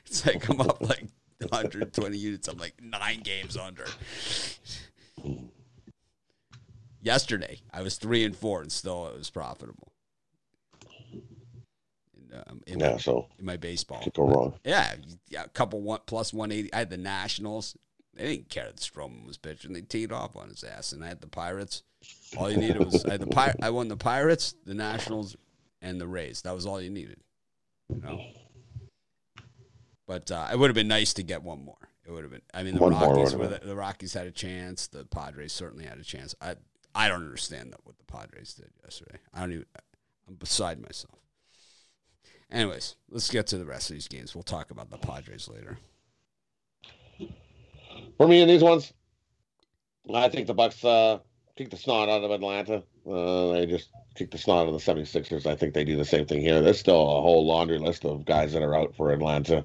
it's 0.07 0.25
like 0.27 0.49
I'm 0.49 0.61
up 0.63 0.81
like 0.81 1.09
120 1.41 2.17
units. 2.17 2.49
I'm 2.49 2.59
like 2.59 2.75
9 2.83 3.21
games 3.21 3.57
under. 3.57 3.87
Yesterday, 7.01 7.61
I 7.73 7.83
was 7.83 7.97
3 7.97 8.25
and 8.25 8.37
4 8.37 8.63
and 8.63 8.73
still 8.73 9.07
it 9.09 9.17
was 9.17 9.31
profitable 9.31 9.93
um, 12.47 12.63
in, 12.67 12.81
yeah, 12.81 12.93
my, 12.93 12.97
so 12.99 13.29
in 13.39 13.45
my 13.45 13.57
baseball. 13.57 14.03
Could 14.03 14.15
go 14.15 14.27
wrong. 14.29 14.55
Yeah, 14.65 14.95
yeah, 15.29 15.45
a 15.45 15.49
couple 15.49 15.81
one 15.81 16.01
plus 16.07 16.33
one 16.33 16.53
eighty. 16.53 16.73
I 16.73 16.79
had 16.79 16.91
the 16.91 16.97
Nationals. 16.97 17.77
They 18.15 18.37
didn't 18.37 18.49
care 18.49 18.67
that 18.67 18.77
Stroman 18.77 19.27
was 19.27 19.37
pitching. 19.37 19.73
They 19.73 19.83
teed 19.83 20.13
off 20.13 20.37
on 20.37 20.49
his 20.49 20.65
ass, 20.65 20.93
and 20.93 21.05
I 21.05 21.09
had 21.09 21.21
the 21.21 21.29
Pirates. 21.29 21.83
All 22.37 22.51
you 22.51 22.57
needed 22.57 22.85
was 22.85 23.05
I 23.05 23.13
had 23.13 23.21
the 23.21 23.27
Pir- 23.27 23.55
I 23.63 23.71
won 23.71 23.89
the 23.89 23.97
Pirates, 23.97 24.55
the 24.65 24.75
Nationals, 24.75 25.37
and 25.81 26.01
the 26.01 26.07
Rays. 26.07 26.43
That 26.43 26.55
was 26.55 26.67
all 26.67 26.81
you 26.81 26.91
needed. 26.91 27.21
You 27.89 28.01
know. 28.03 28.21
But 30.07 30.31
uh, 30.31 30.49
it 30.51 30.59
would 30.59 30.71
have 30.71 30.75
been 30.75 30.89
nice 30.89 31.13
to 31.15 31.23
get 31.23 31.43
one 31.43 31.65
more. 31.65 31.77
It 32.07 32.13
would 32.13 32.25
have 32.25 32.33
been. 32.33 32.43
I 32.55 32.63
mean, 32.63 32.75
the 32.75 32.81
one 32.81 32.93
Rockies 32.93 33.35
were 33.35 33.47
the, 33.47 33.61
the, 33.63 33.77
Rockies 33.77 34.15
had 34.15 34.27
a 34.27 34.31
chance. 34.31 34.87
The 34.87 35.05
Padres 35.05 35.53
certainly 35.53 35.85
had 35.85 35.99
a 35.99 36.05
chance. 36.05 36.35
I 36.41 36.57
I 36.95 37.09
don't 37.09 37.23
understand 37.23 37.73
that 37.73 37.81
what 37.85 37.99
the 37.99 38.05
Padres 38.05 38.55
did 38.55 38.71
yesterday. 38.83 39.19
I 39.35 39.41
don't 39.41 39.53
even. 39.53 39.67
I'm 40.27 40.35
beside 40.35 40.81
myself. 40.81 41.18
Anyways, 42.51 42.97
let's 43.11 43.31
get 43.31 43.47
to 43.49 43.59
the 43.59 43.65
rest 43.67 43.91
of 43.91 43.95
these 43.95 44.09
games. 44.09 44.35
We'll 44.35 44.43
talk 44.43 44.71
about 44.71 44.91
the 44.91 44.99
Padres 44.99 45.49
later. 45.49 45.79
For 48.17 48.27
me 48.27 48.41
in 48.41 48.49
these 48.49 48.63
ones, 48.63 48.93
I 50.13 50.29
think 50.29 50.47
the 50.47 50.55
Bucks 50.55 50.83
uh, 50.85 51.19
kick 51.57 51.71
the 51.71 51.77
snot 51.77 52.09
out 52.09 52.25
of 52.25 52.31
Atlanta. 52.31 52.83
Uh, 53.09 53.53
they 53.53 53.67
just 53.67 53.91
kick 54.15 54.31
the 54.31 54.39
snot 54.39 54.67
out 54.67 54.75
of 54.75 54.85
the 54.85 54.93
76ers. 54.93 55.47
I 55.47 55.57
think 55.57 55.75
they 55.75 55.85
do 55.85 55.97
the 55.97 56.05
same 56.05 56.27
thing 56.27 56.41
here. 56.41 56.61
There's 56.61 56.81
still 56.81 57.01
a 57.01 57.21
whole 57.21 57.47
laundry 57.47 57.79
list 57.79 58.05
of 58.05 58.25
guys 58.25 58.53
that 58.55 58.63
are 58.63 58.75
out 58.75 58.97
for 58.97 59.13
Atlanta. 59.13 59.65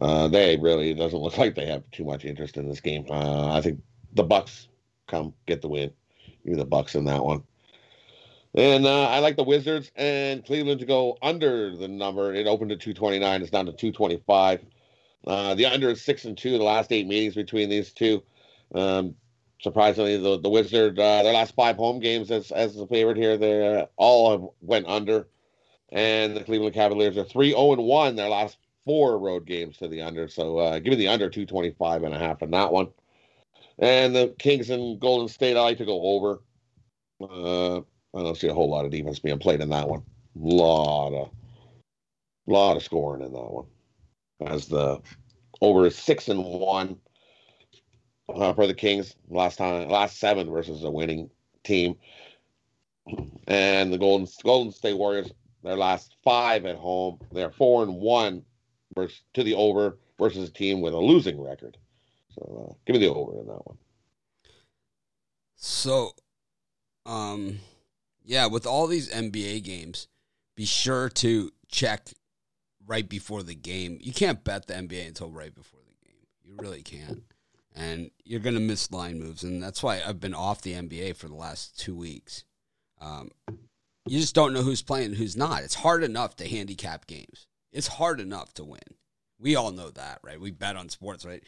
Uh, 0.00 0.28
they 0.28 0.56
really 0.56 0.94
doesn't 0.94 1.18
look 1.18 1.38
like 1.38 1.54
they 1.54 1.66
have 1.66 1.82
too 1.90 2.04
much 2.04 2.24
interest 2.24 2.56
in 2.56 2.68
this 2.68 2.80
game. 2.80 3.06
Uh, 3.10 3.52
I 3.52 3.60
think 3.60 3.80
the 4.12 4.22
Bucks 4.22 4.68
come 5.08 5.34
get 5.46 5.62
the 5.62 5.68
win. 5.68 5.90
Give 6.46 6.56
the 6.56 6.64
Bucks 6.64 6.94
in 6.94 7.04
that 7.04 7.24
one. 7.24 7.42
And 8.54 8.86
uh, 8.86 9.08
I 9.08 9.20
like 9.20 9.36
the 9.36 9.44
Wizards 9.44 9.92
and 9.96 10.44
Cleveland 10.44 10.80
to 10.80 10.86
go 10.86 11.18
under 11.22 11.76
the 11.76 11.88
number. 11.88 12.34
It 12.34 12.46
opened 12.48 12.72
at 12.72 12.80
229. 12.80 13.42
It's 13.42 13.50
down 13.50 13.66
to 13.66 13.72
225. 13.72 14.60
Uh, 15.26 15.54
the 15.54 15.66
under 15.66 15.90
is 15.90 16.02
six 16.02 16.24
and 16.24 16.36
two. 16.36 16.58
The 16.58 16.64
last 16.64 16.92
eight 16.92 17.06
meetings 17.06 17.34
between 17.34 17.68
these 17.68 17.92
two. 17.92 18.22
Um, 18.74 19.14
surprisingly, 19.62 20.16
the 20.16 20.40
the 20.40 20.48
Wizard 20.50 20.98
uh, 20.98 21.22
their 21.22 21.32
last 21.34 21.54
five 21.54 21.76
home 21.76 22.00
games 22.00 22.30
as 22.30 22.50
as 22.50 22.74
the 22.74 22.86
favorite 22.86 23.16
here, 23.18 23.36
they 23.36 23.80
uh, 23.80 23.86
all 23.96 24.54
went 24.60 24.86
under, 24.86 25.28
and 25.90 26.36
the 26.36 26.44
Cleveland 26.44 26.74
Cavaliers 26.74 27.16
are 27.18 27.24
three 27.24 27.50
zero 27.50 27.60
oh 27.60 27.72
and 27.74 27.84
one 27.84 28.16
their 28.16 28.28
last 28.30 28.58
four 28.84 29.18
road 29.18 29.46
games 29.46 29.76
to 29.78 29.88
the 29.88 30.02
under. 30.02 30.28
So 30.28 30.58
uh, 30.58 30.78
give 30.78 30.92
me 30.92 30.96
the 30.96 31.08
under 31.08 31.28
225 31.30 32.02
and 32.04 32.14
a 32.14 32.18
half 32.18 32.42
in 32.42 32.50
that 32.52 32.72
one. 32.72 32.88
And 33.78 34.14
the 34.14 34.34
Kings 34.38 34.70
and 34.70 35.00
Golden 35.00 35.28
State, 35.28 35.56
I 35.56 35.62
like 35.62 35.78
to 35.78 35.84
go 35.86 36.02
over. 36.02 36.42
Uh, 37.20 37.82
I 38.14 38.22
don't 38.22 38.36
see 38.36 38.48
a 38.48 38.54
whole 38.54 38.70
lot 38.70 38.84
of 38.84 38.90
defense 38.90 39.18
being 39.18 39.38
played 39.38 39.60
in 39.60 39.70
that 39.70 39.88
one. 39.88 40.02
Lot 40.34 41.14
of, 41.14 41.30
lot 42.46 42.76
of 42.76 42.82
scoring 42.82 43.22
in 43.22 43.32
that 43.32 43.38
one. 43.38 43.66
As 44.46 44.66
the 44.66 45.00
over 45.60 45.88
six 45.90 46.28
and 46.28 46.44
one 46.44 46.96
uh, 48.28 48.52
for 48.54 48.66
the 48.66 48.74
Kings 48.74 49.14
last 49.28 49.56
time, 49.58 49.88
last 49.88 50.18
seven 50.18 50.50
versus 50.50 50.82
a 50.82 50.90
winning 50.90 51.30
team, 51.62 51.96
and 53.46 53.92
the 53.92 53.98
Golden 53.98 54.26
Golden 54.42 54.72
State 54.72 54.96
Warriors 54.96 55.30
their 55.62 55.76
last 55.76 56.16
five 56.24 56.64
at 56.64 56.76
home. 56.76 57.18
They're 57.32 57.50
four 57.50 57.82
and 57.82 57.94
one 57.94 58.42
versus 58.94 59.20
to 59.34 59.44
the 59.44 59.54
over 59.54 59.98
versus 60.18 60.48
a 60.48 60.52
team 60.52 60.80
with 60.80 60.94
a 60.94 60.98
losing 60.98 61.40
record. 61.40 61.76
So 62.34 62.70
uh, 62.70 62.74
give 62.86 62.94
me 62.94 63.06
the 63.06 63.12
over 63.12 63.38
in 63.40 63.46
that 63.46 63.66
one. 63.66 63.76
So, 65.56 66.12
um, 67.04 67.58
yeah, 68.30 68.46
with 68.46 68.64
all 68.64 68.86
these 68.86 69.10
NBA 69.10 69.64
games, 69.64 70.06
be 70.56 70.64
sure 70.64 71.08
to 71.08 71.50
check 71.68 72.10
right 72.86 73.08
before 73.08 73.42
the 73.42 73.56
game. 73.56 73.98
You 74.00 74.12
can't 74.12 74.44
bet 74.44 74.68
the 74.68 74.74
NBA 74.74 75.08
until 75.08 75.32
right 75.32 75.52
before 75.52 75.80
the 75.80 76.06
game. 76.06 76.26
You 76.44 76.54
really 76.56 76.82
can't. 76.82 77.24
And 77.74 78.12
you're 78.24 78.38
going 78.38 78.54
to 78.54 78.60
miss 78.60 78.92
line 78.92 79.18
moves. 79.18 79.42
And 79.42 79.60
that's 79.60 79.82
why 79.82 80.00
I've 80.06 80.20
been 80.20 80.34
off 80.34 80.62
the 80.62 80.74
NBA 80.74 81.16
for 81.16 81.26
the 81.26 81.34
last 81.34 81.76
two 81.76 81.96
weeks. 81.96 82.44
Um, 83.00 83.32
you 84.06 84.20
just 84.20 84.36
don't 84.36 84.52
know 84.52 84.62
who's 84.62 84.82
playing 84.82 85.06
and 85.06 85.16
who's 85.16 85.36
not. 85.36 85.64
It's 85.64 85.74
hard 85.74 86.04
enough 86.04 86.36
to 86.36 86.48
handicap 86.48 87.08
games, 87.08 87.48
it's 87.72 87.88
hard 87.88 88.20
enough 88.20 88.54
to 88.54 88.64
win. 88.64 88.78
We 89.40 89.56
all 89.56 89.72
know 89.72 89.90
that, 89.90 90.20
right? 90.22 90.40
We 90.40 90.52
bet 90.52 90.76
on 90.76 90.88
sports, 90.88 91.26
right? 91.26 91.42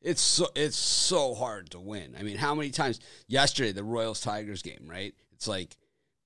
It's 0.00 0.20
so 0.20 0.48
it's 0.56 0.76
so 0.76 1.34
hard 1.34 1.70
to 1.70 1.78
win. 1.78 2.16
I 2.18 2.24
mean, 2.24 2.38
how 2.38 2.56
many 2.56 2.70
times 2.70 2.98
yesterday 3.28 3.70
the 3.70 3.84
Royals 3.84 4.20
Tigers 4.20 4.62
game, 4.62 4.86
right? 4.88 5.14
It's 5.32 5.46
like 5.46 5.76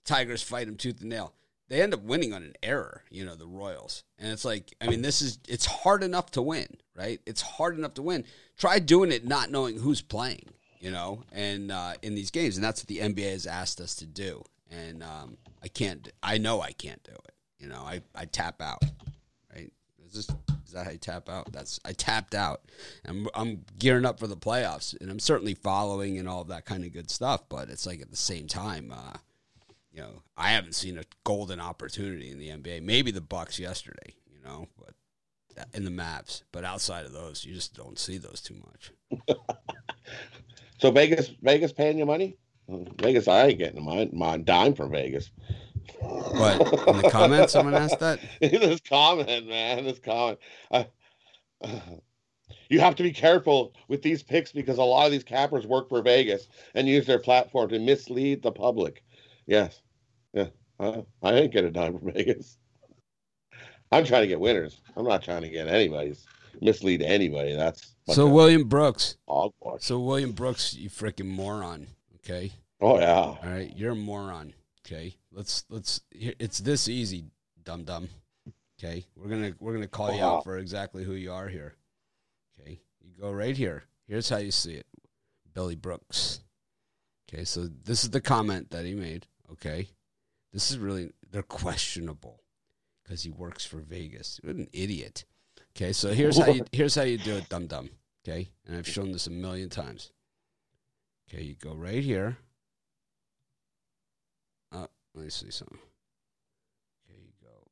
Tigers 0.09 0.43
fight 0.43 0.67
them 0.67 0.77
tooth 0.77 1.01
and 1.01 1.11
nail. 1.11 1.35
They 1.69 1.83
end 1.83 1.93
up 1.93 2.03
winning 2.03 2.33
on 2.33 2.43
an 2.43 2.55
error, 2.63 3.03
you 3.11 3.27
know, 3.27 3.35
the 3.35 3.47
Royals. 3.47 4.03
And 4.19 4.33
it's 4.33 4.45
like, 4.45 4.75
I 4.81 4.87
mean, 4.87 5.03
this 5.03 5.21
is, 5.21 5.39
it's 5.47 5.67
hard 5.67 6.03
enough 6.03 6.31
to 6.33 6.43
win, 6.43 6.67
right? 6.97 7.21
It's 7.27 7.43
hard 7.43 7.77
enough 7.77 7.95
to 7.95 8.03
win. 8.03 8.25
Try 8.57 8.79
doing 8.79 9.13
it 9.13 9.27
not 9.27 9.51
knowing 9.51 9.79
who's 9.79 10.01
playing, 10.01 10.49
you 10.81 10.91
know, 10.91 11.25
and 11.31 11.71
uh, 11.71 11.93
in 12.01 12.15
these 12.15 12.31
games. 12.31 12.57
And 12.57 12.65
that's 12.65 12.81
what 12.81 12.89
the 12.89 13.01
NBA 13.01 13.33
has 13.33 13.47
asked 13.47 13.83
us 13.83 13.95
to 13.97 14.07
do. 14.07 14.43
And 14.71 15.03
um, 15.03 15.37
I 15.63 15.69
can't, 15.69 16.11
I 16.23 16.39
know 16.39 16.63
I 16.63 16.73
can't 16.73 17.03
do 17.03 17.13
it. 17.13 17.35
You 17.59 17.69
know, 17.69 17.83
I, 17.83 18.01
I 18.15 18.25
tap 18.25 18.63
out, 18.63 18.83
right? 19.55 19.71
Is 20.07 20.15
this, 20.15 20.29
is 20.65 20.73
that 20.73 20.87
how 20.87 20.93
you 20.93 20.99
tap 20.99 21.29
out? 21.29 21.53
That's, 21.53 21.81
I 21.85 21.93
tapped 21.93 22.35
out. 22.35 22.63
I'm, 23.05 23.29
I'm 23.35 23.67
gearing 23.79 24.07
up 24.07 24.19
for 24.19 24.27
the 24.27 24.37
playoffs 24.37 24.99
and 24.99 25.11
I'm 25.11 25.19
certainly 25.19 25.55
following 25.55 26.19
and 26.19 26.27
all 26.27 26.45
that 26.45 26.65
kind 26.65 26.85
of 26.85 26.95
good 26.95 27.11
stuff. 27.11 27.43
But 27.51 27.69
it's 27.69 27.87
like 27.87 28.01
at 28.01 28.11
the 28.11 28.17
same 28.17 28.47
time, 28.47 28.91
uh, 28.91 29.19
you 29.99 30.05
know, 30.05 30.23
I 30.37 30.51
haven't 30.51 30.77
seen 30.77 30.97
a 30.97 31.03
golden 31.25 31.59
opportunity 31.59 32.31
in 32.31 32.39
the 32.39 32.51
NBA. 32.51 32.83
Maybe 32.83 33.11
the 33.11 33.21
Bucks 33.21 33.59
yesterday, 33.59 34.15
you 34.33 34.39
know, 34.45 34.69
but 34.79 34.95
in 35.75 35.85
the 35.85 35.91
maps. 35.91 36.45
But 36.53 36.63
outside 36.63 37.05
of 37.05 37.13
those, 37.13 37.45
you 37.45 37.53
just 37.53 37.75
don't 37.75 37.99
see 37.99 38.17
those 38.17 38.41
too 38.41 38.63
much. 38.65 39.37
so 40.79 40.93
Vegas, 40.93 41.31
Vegas 41.43 41.73
paying 41.73 41.99
you 41.99 42.07
money? 42.07 42.37
Vegas, 42.69 43.27
I 43.27 43.47
ain't 43.47 43.59
getting 43.59 43.85
my 43.85 44.09
my 44.13 44.37
dime 44.37 44.75
from 44.75 44.93
Vegas. 44.93 45.33
What 45.99 46.61
in 46.87 47.03
the 47.03 47.11
comments? 47.11 47.55
Someone 47.55 47.75
asked 47.75 47.99
that. 47.99 48.21
this 48.41 48.81
comment, 48.81 49.49
man, 49.49 49.83
this 49.83 49.99
comment. 49.99 50.39
Uh, 50.71 50.85
uh, 51.65 51.81
you 52.69 52.79
have 52.79 52.95
to 52.95 53.03
be 53.03 53.13
careful 53.13 53.75
with 53.89 54.03
these 54.03 54.23
picks 54.23 54.53
because 54.53 54.79
a 54.79 54.85
lot 54.85 55.07
of 55.07 55.13
these 55.13 55.25
cappers 55.25 55.67
work 55.67 55.89
for 55.89 56.03
Vegas 56.03 56.47
and 56.75 56.87
use 56.87 57.05
their 57.05 57.19
platform 57.19 57.71
to 57.71 57.81
mislead 57.81 58.43
the 58.43 58.53
public. 58.53 59.03
Yes, 59.47 59.81
I, 60.81 61.05
I 61.23 61.33
ain't 61.33 61.53
get 61.53 61.65
a 61.65 61.71
dime 61.71 61.99
from 61.99 62.13
Vegas. 62.13 62.59
I'm 63.91 64.05
trying 64.05 64.23
to 64.23 64.29
get 64.29 64.41
winners. 64.41 64.81
I'm 64.97 65.07
not 65.07 65.23
trying 65.23 65.43
to 65.43 65.49
get 65.49 65.67
anybody's 65.67 66.27
mislead 66.61 67.03
anybody. 67.03 67.55
That's 67.55 67.95
so 68.09 68.27
William 68.27 68.65
Brooks. 68.65 69.17
So 69.81 70.01
William 70.01 70.33
Brooks, 70.33 70.75
you 70.75 70.91
freaking 70.91 71.27
moron. 71.27 71.87
Okay. 72.17 72.53
Oh 72.81 72.99
yeah. 72.99 73.15
All 73.15 73.39
right, 73.45 73.73
you're 73.75 73.93
a 73.93 73.97
moron. 73.97 74.53
Okay. 74.87 75.17
Let's 75.33 75.65
let's. 75.69 76.01
It's 76.13 76.59
this 76.59 76.89
easy, 76.89 77.25
dum 77.65 77.85
dum. 77.85 78.09
Okay. 78.79 79.05
We're 79.17 79.29
gonna 79.29 79.53
we're 79.59 79.75
gonna 79.75 79.89
call 79.89 80.13
you 80.15 80.23
out 80.23 80.33
uh-huh. 80.33 80.41
for 80.43 80.59
exactly 80.59 81.05
who 81.05 81.13
you 81.13 81.33
are 81.33 81.49
here. 81.49 81.75
Okay. 82.61 82.81
You 83.01 83.13
go 83.21 83.33
right 83.33 83.57
here. 83.57 83.85
Here's 84.07 84.29
how 84.29 84.39
you 84.39 84.51
see 84.51 84.75
it. 84.75 84.87
Billy 85.55 85.77
Brooks. 85.77 86.41
Okay. 87.29 87.45
So 87.45 87.69
this 87.85 88.05
is 88.05 88.11
the 88.11 88.21
comment 88.21 88.71
that 88.71 88.85
he 88.85 88.95
made. 88.95 89.27
Okay. 89.53 89.89
This 90.53 90.71
is 90.71 90.79
really, 90.79 91.11
they're 91.31 91.43
questionable 91.43 92.43
because 93.03 93.23
he 93.23 93.31
works 93.31 93.65
for 93.65 93.79
Vegas. 93.79 94.41
What 94.43 94.57
an 94.57 94.69
idiot. 94.73 95.25
Okay, 95.77 95.93
so 95.93 96.13
here's 96.13 96.39
how 96.39 96.51
you 96.51 96.65
here's 96.73 96.95
how 96.95 97.03
you 97.03 97.19
do 97.19 97.37
it, 97.37 97.49
dum 97.49 97.67
dum. 97.67 97.91
Okay, 98.27 98.49
and 98.67 98.77
I've 98.77 98.89
shown 98.89 99.13
this 99.13 99.27
a 99.27 99.31
million 99.31 99.69
times. 99.71 100.13
Okay, 101.29 101.45
you 101.45 101.55
go 101.55 101.75
right 101.75 102.03
here. 102.03 102.39
Uh, 104.73 104.87
let 105.15 105.25
me 105.25 105.31
see 105.31 105.51
something. 105.51 105.79
Okay, 107.09 107.21
you 107.21 107.33
go. 107.41 107.67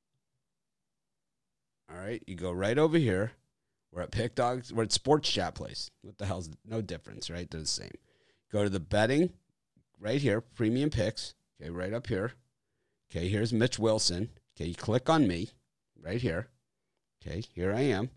All 1.92 2.00
right, 2.00 2.22
you 2.26 2.36
go 2.36 2.52
right 2.52 2.78
over 2.78 2.96
here. 2.96 3.32
We're 3.92 4.02
at 4.02 4.12
Pick 4.12 4.34
Dogs. 4.34 4.72
We're 4.72 4.84
at 4.84 4.92
Sports 4.92 5.28
Chat 5.28 5.54
Place. 5.54 5.90
What 6.02 6.18
the 6.18 6.26
hell's 6.26 6.50
no 6.64 6.80
difference, 6.82 7.28
right? 7.28 7.50
They're 7.50 7.60
the 7.60 7.66
same. 7.66 7.90
Go 8.52 8.62
to 8.62 8.70
the 8.70 8.78
betting 8.78 9.30
right 9.98 10.20
here, 10.20 10.40
premium 10.40 10.90
picks. 10.90 11.34
Okay, 11.60 11.70
right 11.70 11.92
up 11.92 12.06
here. 12.06 12.32
Okay, 13.10 13.28
here's 13.28 13.52
Mitch 13.52 13.78
Wilson. 13.78 14.30
Okay, 14.56 14.68
you 14.68 14.74
click 14.74 15.08
on 15.08 15.28
me 15.28 15.50
right 16.02 16.20
here. 16.20 16.48
Okay, 17.22 17.42
here 17.54 17.72
I 17.72 17.82
am. 17.82 18.10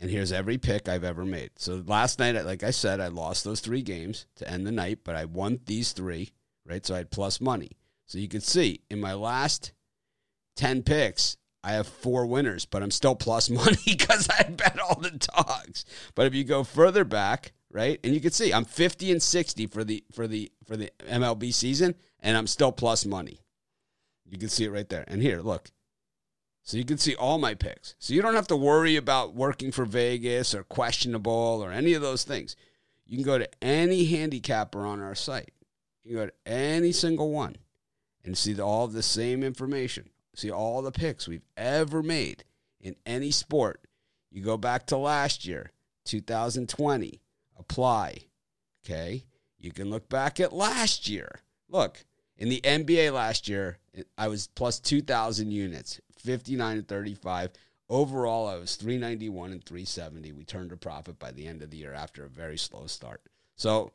And 0.00 0.10
here's 0.10 0.32
every 0.32 0.58
pick 0.58 0.88
I've 0.88 1.04
ever 1.04 1.24
made. 1.24 1.50
So 1.56 1.82
last 1.86 2.18
night, 2.18 2.34
like 2.44 2.62
I 2.62 2.70
said, 2.70 3.00
I 3.00 3.06
lost 3.08 3.44
those 3.44 3.60
three 3.60 3.82
games 3.82 4.26
to 4.36 4.48
end 4.48 4.66
the 4.66 4.72
night, 4.72 5.00
but 5.04 5.14
I 5.14 5.24
won 5.24 5.60
these 5.66 5.92
three, 5.92 6.32
right? 6.66 6.84
So 6.84 6.94
I 6.94 6.98
had 6.98 7.10
plus 7.10 7.40
money. 7.40 7.70
So 8.06 8.18
you 8.18 8.28
can 8.28 8.40
see 8.40 8.82
in 8.90 9.00
my 9.00 9.14
last 9.14 9.72
10 10.56 10.82
picks, 10.82 11.36
I 11.62 11.72
have 11.72 11.86
four 11.86 12.26
winners, 12.26 12.66
but 12.66 12.82
I'm 12.82 12.90
still 12.90 13.14
plus 13.14 13.48
money 13.50 13.78
because 13.86 14.28
I 14.28 14.42
bet 14.44 14.78
all 14.80 15.00
the 15.00 15.10
dogs. 15.36 15.84
But 16.14 16.26
if 16.26 16.34
you 16.34 16.44
go 16.44 16.64
further 16.64 17.04
back, 17.04 17.52
right, 17.70 17.98
and 18.04 18.12
you 18.12 18.20
can 18.20 18.32
see 18.32 18.52
I'm 18.52 18.64
50 18.64 19.12
and 19.12 19.22
60 19.22 19.66
for 19.68 19.84
the 19.84 20.04
for 20.12 20.26
the 20.26 20.52
for 20.66 20.76
the 20.76 20.90
MLB 21.08 21.54
season, 21.54 21.94
and 22.20 22.36
I'm 22.36 22.46
still 22.46 22.72
plus 22.72 23.06
money. 23.06 23.43
You 24.28 24.38
can 24.38 24.48
see 24.48 24.64
it 24.64 24.70
right 24.70 24.88
there. 24.88 25.04
And 25.06 25.22
here, 25.22 25.40
look. 25.40 25.70
So 26.62 26.78
you 26.78 26.84
can 26.84 26.96
see 26.96 27.14
all 27.14 27.38
my 27.38 27.54
picks. 27.54 27.94
So 27.98 28.14
you 28.14 28.22
don't 28.22 28.34
have 28.34 28.46
to 28.46 28.56
worry 28.56 28.96
about 28.96 29.34
working 29.34 29.70
for 29.70 29.84
Vegas 29.84 30.54
or 30.54 30.64
questionable 30.64 31.60
or 31.62 31.70
any 31.70 31.92
of 31.92 32.00
those 32.00 32.24
things. 32.24 32.56
You 33.06 33.18
can 33.18 33.24
go 33.26 33.38
to 33.38 33.48
any 33.62 34.06
handicapper 34.06 34.80
on 34.80 35.02
our 35.02 35.14
site. 35.14 35.52
You 36.02 36.10
can 36.10 36.20
go 36.20 36.26
to 36.26 36.50
any 36.50 36.92
single 36.92 37.30
one 37.30 37.56
and 38.24 38.36
see 38.36 38.58
all 38.58 38.88
the 38.88 39.02
same 39.02 39.42
information. 39.42 40.08
See 40.34 40.50
all 40.50 40.82
the 40.82 40.90
picks 40.90 41.28
we've 41.28 41.46
ever 41.56 42.02
made 42.02 42.44
in 42.80 42.96
any 43.04 43.30
sport. 43.30 43.80
You 44.30 44.42
go 44.42 44.56
back 44.56 44.86
to 44.86 44.96
last 44.96 45.46
year, 45.46 45.70
2020, 46.06 47.20
apply. 47.58 48.16
Okay. 48.84 49.24
You 49.58 49.70
can 49.70 49.90
look 49.90 50.08
back 50.08 50.40
at 50.40 50.52
last 50.52 51.08
year. 51.08 51.40
Look, 51.68 52.04
in 52.36 52.48
the 52.48 52.60
NBA 52.62 53.12
last 53.12 53.48
year, 53.48 53.78
I 54.18 54.28
was 54.28 54.46
plus 54.48 54.80
2,000 54.80 55.50
units, 55.50 56.00
59 56.18 56.78
and 56.78 56.88
35. 56.88 57.50
Overall, 57.90 58.48
I 58.48 58.56
was 58.56 58.76
391 58.76 59.52
and 59.52 59.64
370. 59.64 60.32
We 60.32 60.44
turned 60.44 60.72
a 60.72 60.76
profit 60.76 61.18
by 61.18 61.32
the 61.32 61.46
end 61.46 61.62
of 61.62 61.70
the 61.70 61.76
year 61.76 61.92
after 61.92 62.24
a 62.24 62.28
very 62.28 62.56
slow 62.56 62.86
start. 62.86 63.20
So 63.56 63.92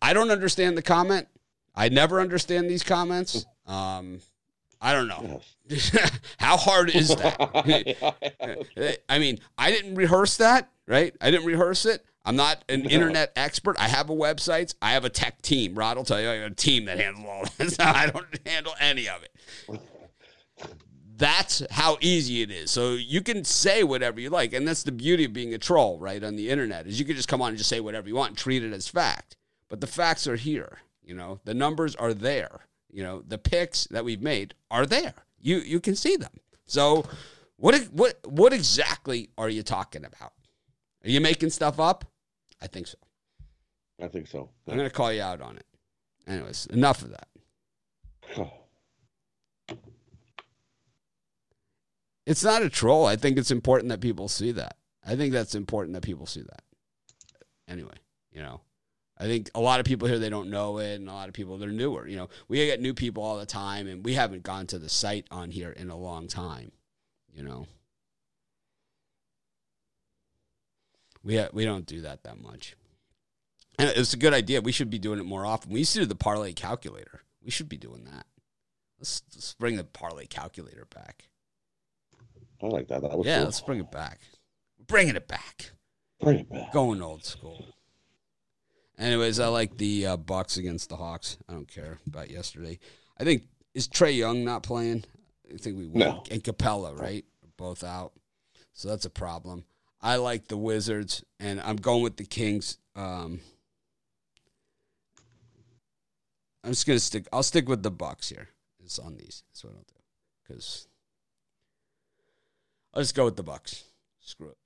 I 0.00 0.12
don't 0.12 0.30
understand 0.30 0.76
the 0.76 0.82
comment. 0.82 1.28
I 1.74 1.88
never 1.88 2.20
understand 2.20 2.70
these 2.70 2.82
comments. 2.82 3.46
Um, 3.66 4.20
I 4.78 4.92
don't 4.92 5.08
know. 5.08 5.40
How 6.36 6.58
hard 6.58 6.94
is 6.94 7.08
that? 7.08 7.40
I 9.08 9.18
mean, 9.18 9.40
I 9.56 9.70
didn't 9.70 9.94
rehearse 9.94 10.36
that, 10.36 10.68
right? 10.86 11.16
I 11.22 11.30
didn't 11.30 11.46
rehearse 11.46 11.86
it. 11.86 12.04
I'm 12.24 12.36
not 12.36 12.64
an 12.68 12.84
internet 12.90 13.32
expert. 13.36 13.76
I 13.78 13.88
have 13.88 14.10
a 14.10 14.14
website. 14.14 14.74
I 14.80 14.92
have 14.92 15.04
a 15.04 15.10
tech 15.10 15.42
team. 15.42 15.74
Rod 15.74 15.96
will 15.96 16.04
tell 16.04 16.20
you 16.20 16.30
I 16.30 16.34
have 16.34 16.52
a 16.52 16.54
team 16.54 16.86
that 16.86 16.98
handles 16.98 17.26
all 17.28 17.44
this. 17.58 17.76
I 17.80 18.06
don't 18.06 18.26
handle 18.46 18.74
any 18.80 19.08
of 19.08 19.22
it. 19.22 19.80
That's 21.16 21.62
how 21.70 21.96
easy 22.00 22.42
it 22.42 22.50
is. 22.50 22.70
So 22.70 22.94
you 22.94 23.20
can 23.20 23.44
say 23.44 23.84
whatever 23.84 24.20
you 24.20 24.30
like, 24.30 24.52
and 24.52 24.66
that's 24.66 24.82
the 24.82 24.92
beauty 24.92 25.24
of 25.24 25.32
being 25.32 25.54
a 25.54 25.58
troll, 25.58 25.98
right? 26.00 26.22
On 26.24 26.34
the 26.34 26.50
internet 26.50 26.86
is 26.86 26.98
you 26.98 27.04
can 27.04 27.14
just 27.14 27.28
come 27.28 27.40
on 27.40 27.50
and 27.50 27.58
just 27.58 27.70
say 27.70 27.78
whatever 27.78 28.08
you 28.08 28.16
want 28.16 28.30
and 28.30 28.38
treat 28.38 28.64
it 28.64 28.72
as 28.72 28.88
fact. 28.88 29.36
But 29.68 29.80
the 29.80 29.86
facts 29.86 30.26
are 30.26 30.36
here. 30.36 30.78
You 31.04 31.14
know, 31.14 31.40
the 31.44 31.54
numbers 31.54 31.94
are 31.96 32.14
there. 32.14 32.66
You 32.90 33.02
know, 33.02 33.22
the 33.26 33.38
picks 33.38 33.84
that 33.88 34.04
we've 34.04 34.22
made 34.22 34.54
are 34.70 34.86
there. 34.86 35.14
You 35.40 35.58
you 35.58 35.78
can 35.78 35.94
see 35.94 36.16
them. 36.16 36.32
So 36.64 37.04
what 37.56 37.80
what 37.92 38.18
what 38.26 38.52
exactly 38.52 39.30
are 39.36 39.48
you 39.48 39.62
talking 39.62 40.04
about? 40.04 40.32
Are 41.04 41.10
you 41.10 41.20
making 41.20 41.50
stuff 41.50 41.78
up? 41.78 42.04
I 42.64 42.66
think 42.66 42.86
so. 42.86 42.96
I 44.02 44.08
think 44.08 44.26
so. 44.26 44.48
I'm 44.66 44.76
going 44.76 44.88
to 44.88 44.94
call 44.94 45.12
you 45.12 45.20
out 45.20 45.42
on 45.42 45.58
it. 45.58 45.66
Anyways, 46.26 46.64
enough 46.66 47.02
of 47.02 47.10
that. 47.10 47.28
It's 52.26 52.42
not 52.42 52.62
a 52.62 52.70
troll. 52.70 53.04
I 53.04 53.16
think 53.16 53.36
it's 53.36 53.50
important 53.50 53.90
that 53.90 54.00
people 54.00 54.28
see 54.28 54.50
that. 54.52 54.78
I 55.06 55.14
think 55.14 55.34
that's 55.34 55.54
important 55.54 55.92
that 55.92 56.02
people 56.02 56.24
see 56.24 56.40
that. 56.40 56.62
Anyway, 57.68 57.96
you 58.32 58.40
know, 58.40 58.62
I 59.18 59.24
think 59.24 59.50
a 59.54 59.60
lot 59.60 59.78
of 59.78 59.84
people 59.84 60.08
here 60.08 60.18
they 60.18 60.30
don't 60.30 60.48
know 60.48 60.78
it, 60.78 60.94
and 60.94 61.06
a 61.10 61.12
lot 61.12 61.28
of 61.28 61.34
people 61.34 61.58
they're 61.58 61.68
newer. 61.68 62.08
You 62.08 62.16
know, 62.16 62.30
we 62.48 62.64
get 62.64 62.80
new 62.80 62.94
people 62.94 63.22
all 63.22 63.36
the 63.36 63.44
time, 63.44 63.86
and 63.86 64.02
we 64.02 64.14
haven't 64.14 64.42
gone 64.42 64.66
to 64.68 64.78
the 64.78 64.88
site 64.88 65.26
on 65.30 65.50
here 65.50 65.70
in 65.70 65.90
a 65.90 65.96
long 65.96 66.26
time. 66.26 66.72
You 67.30 67.42
know, 67.42 67.66
we 71.24 71.36
ha- 71.38 71.48
we 71.52 71.64
don't 71.64 71.86
do 71.86 72.02
that 72.02 72.22
that 72.24 72.40
much. 72.40 72.76
And 73.78 73.90
it's 73.90 74.14
a 74.14 74.18
good 74.18 74.34
idea. 74.34 74.60
We 74.60 74.72
should 74.72 74.90
be 74.90 74.98
doing 74.98 75.18
it 75.18 75.24
more 75.24 75.44
often. 75.44 75.72
We 75.72 75.80
used 75.80 75.94
to 75.94 76.00
do 76.00 76.06
the 76.06 76.14
parlay 76.14 76.52
calculator. 76.52 77.22
We 77.42 77.50
should 77.50 77.68
be 77.68 77.76
doing 77.76 78.04
that. 78.04 78.26
Let's, 78.98 79.22
let's 79.34 79.54
bring 79.54 79.76
the 79.76 79.84
parlay 79.84 80.26
calculator 80.26 80.86
back. 80.94 81.28
I 82.62 82.66
like 82.66 82.88
that. 82.88 83.02
that 83.02 83.18
was 83.18 83.26
yeah, 83.26 83.38
cool. 83.38 83.44
let's 83.46 83.60
bring 83.60 83.80
it 83.80 83.90
back. 83.90 84.20
Bringing 84.86 85.16
it 85.16 85.26
back. 85.26 85.72
Bring 86.20 86.40
it 86.40 86.50
back. 86.50 86.72
Going 86.72 87.02
old 87.02 87.24
school. 87.24 87.66
Anyways, 88.96 89.40
I 89.40 89.48
like 89.48 89.76
the 89.76 90.06
uh, 90.06 90.16
Bucks 90.16 90.56
against 90.56 90.88
the 90.88 90.96
Hawks. 90.96 91.36
I 91.48 91.52
don't 91.52 91.68
care 91.68 91.98
about 92.06 92.30
yesterday. 92.30 92.78
I 93.18 93.24
think 93.24 93.42
is 93.74 93.88
Trae 93.88 94.16
Young 94.16 94.44
not 94.44 94.62
playing? 94.62 95.04
I 95.52 95.56
think 95.56 95.76
we 95.76 95.88
no. 95.88 96.22
and 96.30 96.42
Capela 96.42 96.98
right, 96.98 97.24
both 97.56 97.82
out. 97.82 98.12
So 98.72 98.88
that's 98.88 99.04
a 99.04 99.10
problem. 99.10 99.64
I 100.04 100.16
like 100.16 100.48
the 100.48 100.58
Wizards, 100.58 101.24
and 101.40 101.58
I'm 101.62 101.76
going 101.76 102.02
with 102.02 102.18
the 102.18 102.26
Kings. 102.26 102.76
Um, 102.94 103.40
I'm 106.62 106.72
just 106.72 106.86
gonna 106.86 107.00
stick. 107.00 107.26
I'll 107.32 107.42
stick 107.42 107.66
with 107.70 107.82
the 107.82 107.90
Bucks 107.90 108.28
here. 108.28 108.48
It's 108.84 108.98
on 108.98 109.16
these. 109.16 109.42
That's 109.48 109.64
what 109.64 109.72
I'll 109.72 109.80
do 109.80 109.94
because 110.46 110.88
I'll 112.92 113.00
just 113.00 113.14
go 113.14 113.24
with 113.24 113.36
the 113.36 113.42
Bucks. 113.42 113.84
Screw 114.20 114.48
it. 114.48 114.58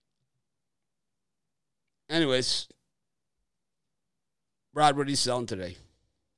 Anyways, 2.10 2.66
Rod, 4.74 4.96
what 4.96 5.06
are 5.06 5.10
you 5.10 5.16
selling 5.16 5.46
today? 5.46 5.76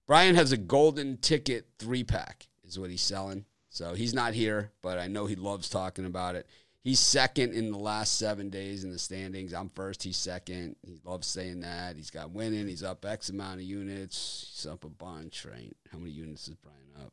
Brian 0.06 0.34
has 0.34 0.52
a 0.52 0.58
golden 0.58 1.16
ticket 1.16 1.68
three 1.78 2.04
pack, 2.04 2.48
is 2.64 2.78
what 2.78 2.90
he's 2.90 3.00
selling. 3.00 3.46
So 3.70 3.94
he's 3.94 4.12
not 4.12 4.34
here, 4.34 4.72
but 4.82 4.98
I 4.98 5.06
know 5.06 5.24
he 5.24 5.36
loves 5.36 5.70
talking 5.70 6.04
about 6.04 6.34
it. 6.34 6.46
He's 6.82 6.98
second 6.98 7.52
in 7.52 7.70
the 7.72 7.78
last 7.78 8.18
seven 8.18 8.48
days 8.48 8.84
in 8.84 8.90
the 8.90 8.98
standings. 8.98 9.52
I'm 9.52 9.68
first. 9.68 10.02
He's 10.02 10.16
second. 10.16 10.76
He 10.82 10.98
loves 11.04 11.26
saying 11.26 11.60
that. 11.60 11.96
He's 11.96 12.10
got 12.10 12.30
winning. 12.30 12.68
He's 12.68 12.82
up 12.82 13.04
X 13.04 13.28
amount 13.28 13.56
of 13.56 13.62
units. 13.66 14.50
He's 14.54 14.66
up 14.66 14.84
a 14.84 14.88
bunch, 14.88 15.44
right? 15.44 15.76
How 15.92 15.98
many 15.98 16.12
units 16.12 16.48
is 16.48 16.54
Brian 16.54 17.04
up? 17.04 17.12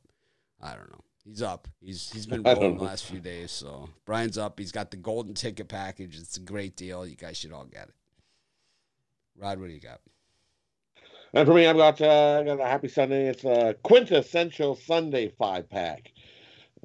I 0.61 0.75
don't 0.75 0.89
know. 0.89 1.03
He's 1.25 1.41
up. 1.41 1.67
He's 1.81 2.09
he's 2.11 2.25
been 2.25 2.43
rolling 2.45 2.77
the 2.77 2.83
last 2.83 3.05
few 3.05 3.19
days. 3.19 3.51
So 3.51 3.89
Brian's 4.05 4.37
up. 4.37 4.57
He's 4.57 4.71
got 4.71 4.89
the 4.89 4.97
golden 4.97 5.33
ticket 5.33 5.67
package. 5.67 6.17
It's 6.17 6.37
a 6.37 6.41
great 6.41 6.77
deal. 6.77 7.05
You 7.05 7.17
guys 7.17 7.35
should 7.35 7.51
all 7.51 7.65
get 7.65 7.89
it. 7.89 7.95
Rod, 9.37 9.59
what 9.59 9.67
do 9.67 9.73
you 9.73 9.81
got? 9.81 9.99
And 11.33 11.45
for 11.45 11.53
me, 11.53 11.67
I've 11.67 11.75
got 11.75 11.99
uh, 11.99 12.39
I 12.39 12.43
got 12.45 12.61
a 12.61 12.65
happy 12.65 12.87
Sunday. 12.87 13.27
It's 13.27 13.43
a 13.43 13.75
quintessential 13.83 14.77
Sunday 14.77 15.27
five 15.37 15.69
pack. 15.69 16.11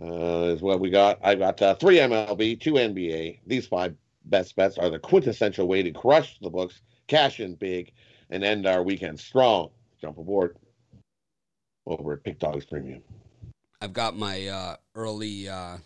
Uh, 0.02 0.52
is 0.52 0.62
what 0.62 0.80
we 0.80 0.90
got. 0.90 1.18
I 1.22 1.36
got 1.36 1.62
uh, 1.62 1.74
three 1.76 1.98
MLB, 1.98 2.60
two 2.60 2.72
NBA. 2.72 3.38
These 3.46 3.66
five 3.66 3.94
best 4.24 4.56
bets 4.56 4.76
are 4.76 4.90
the 4.90 4.98
quintessential 4.98 5.68
way 5.68 5.82
to 5.82 5.92
crush 5.92 6.38
the 6.40 6.50
books, 6.50 6.80
cash 7.06 7.38
in 7.38 7.54
big, 7.54 7.92
and 8.30 8.42
end 8.42 8.66
our 8.66 8.82
weekend 8.82 9.20
strong. 9.20 9.70
Jump 10.00 10.18
aboard 10.18 10.56
over 11.86 12.14
at 12.14 12.24
Pick 12.24 12.40
Dogs 12.40 12.64
Premium. 12.64 13.02
I've 13.80 13.92
got 13.92 14.16
my 14.16 14.48
uh, 14.48 14.76
early 14.96 15.48
uh, 15.48 15.76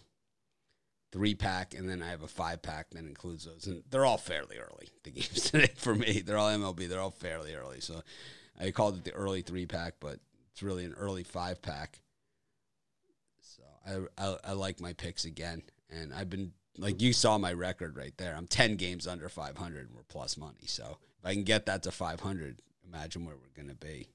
three 1.12 1.35
pack, 1.35 1.74
and 1.74 1.87
then 1.87 2.02
I 2.02 2.09
have 2.09 2.22
a 2.22 2.29
five 2.29 2.62
pack 2.62 2.90
that 2.92 3.05
includes 3.05 3.44
those, 3.44 3.66
and 3.66 3.83
they're 3.90 4.07
all 4.07 4.18
fairly 4.18 4.57
early. 4.57 4.88
The 5.02 5.11
games 5.11 5.40
today 5.50 5.72
for 5.76 5.94
me, 5.94 6.22
they're 6.24 6.38
all 6.38 6.50
MLB. 6.50 6.88
They're 6.88 7.00
all 7.00 7.11
fairly 7.11 7.55
early, 7.55 7.81
so 7.81 8.02
I 8.59 8.70
called 8.70 8.96
it 8.96 9.05
the 9.05 9.12
early 9.12 9.42
three 9.42 9.66
pack, 9.66 9.94
but 10.00 10.20
it's 10.52 10.62
really 10.62 10.87
an 10.87 10.94
early 10.94 11.22
five 11.22 11.61
pack. 11.61 12.00
I, 13.87 13.99
I, 14.18 14.37
I 14.44 14.53
like 14.53 14.81
my 14.81 14.92
picks 14.92 15.25
again, 15.25 15.62
and 15.90 16.12
I've 16.12 16.31
been 16.31 16.53
like 16.79 17.01
you 17.01 17.12
saw 17.12 17.38
my 17.38 17.53
record 17.53 17.96
right 17.96 18.16
there. 18.16 18.35
I'm 18.37 18.46
ten 18.46 18.77
games 18.77 19.07
under 19.07 19.29
500, 19.29 19.87
and 19.87 19.96
we're 19.96 20.03
plus 20.03 20.37
money. 20.37 20.66
So 20.66 20.99
if 21.18 21.27
I 21.27 21.33
can 21.35 21.44
get 21.44 21.66
that 21.66 21.83
to 21.85 21.90
500, 21.90 22.62
imagine 22.87 23.25
where 23.25 23.37
we're 23.37 23.62
gonna 23.62 23.75
be. 23.75 24.09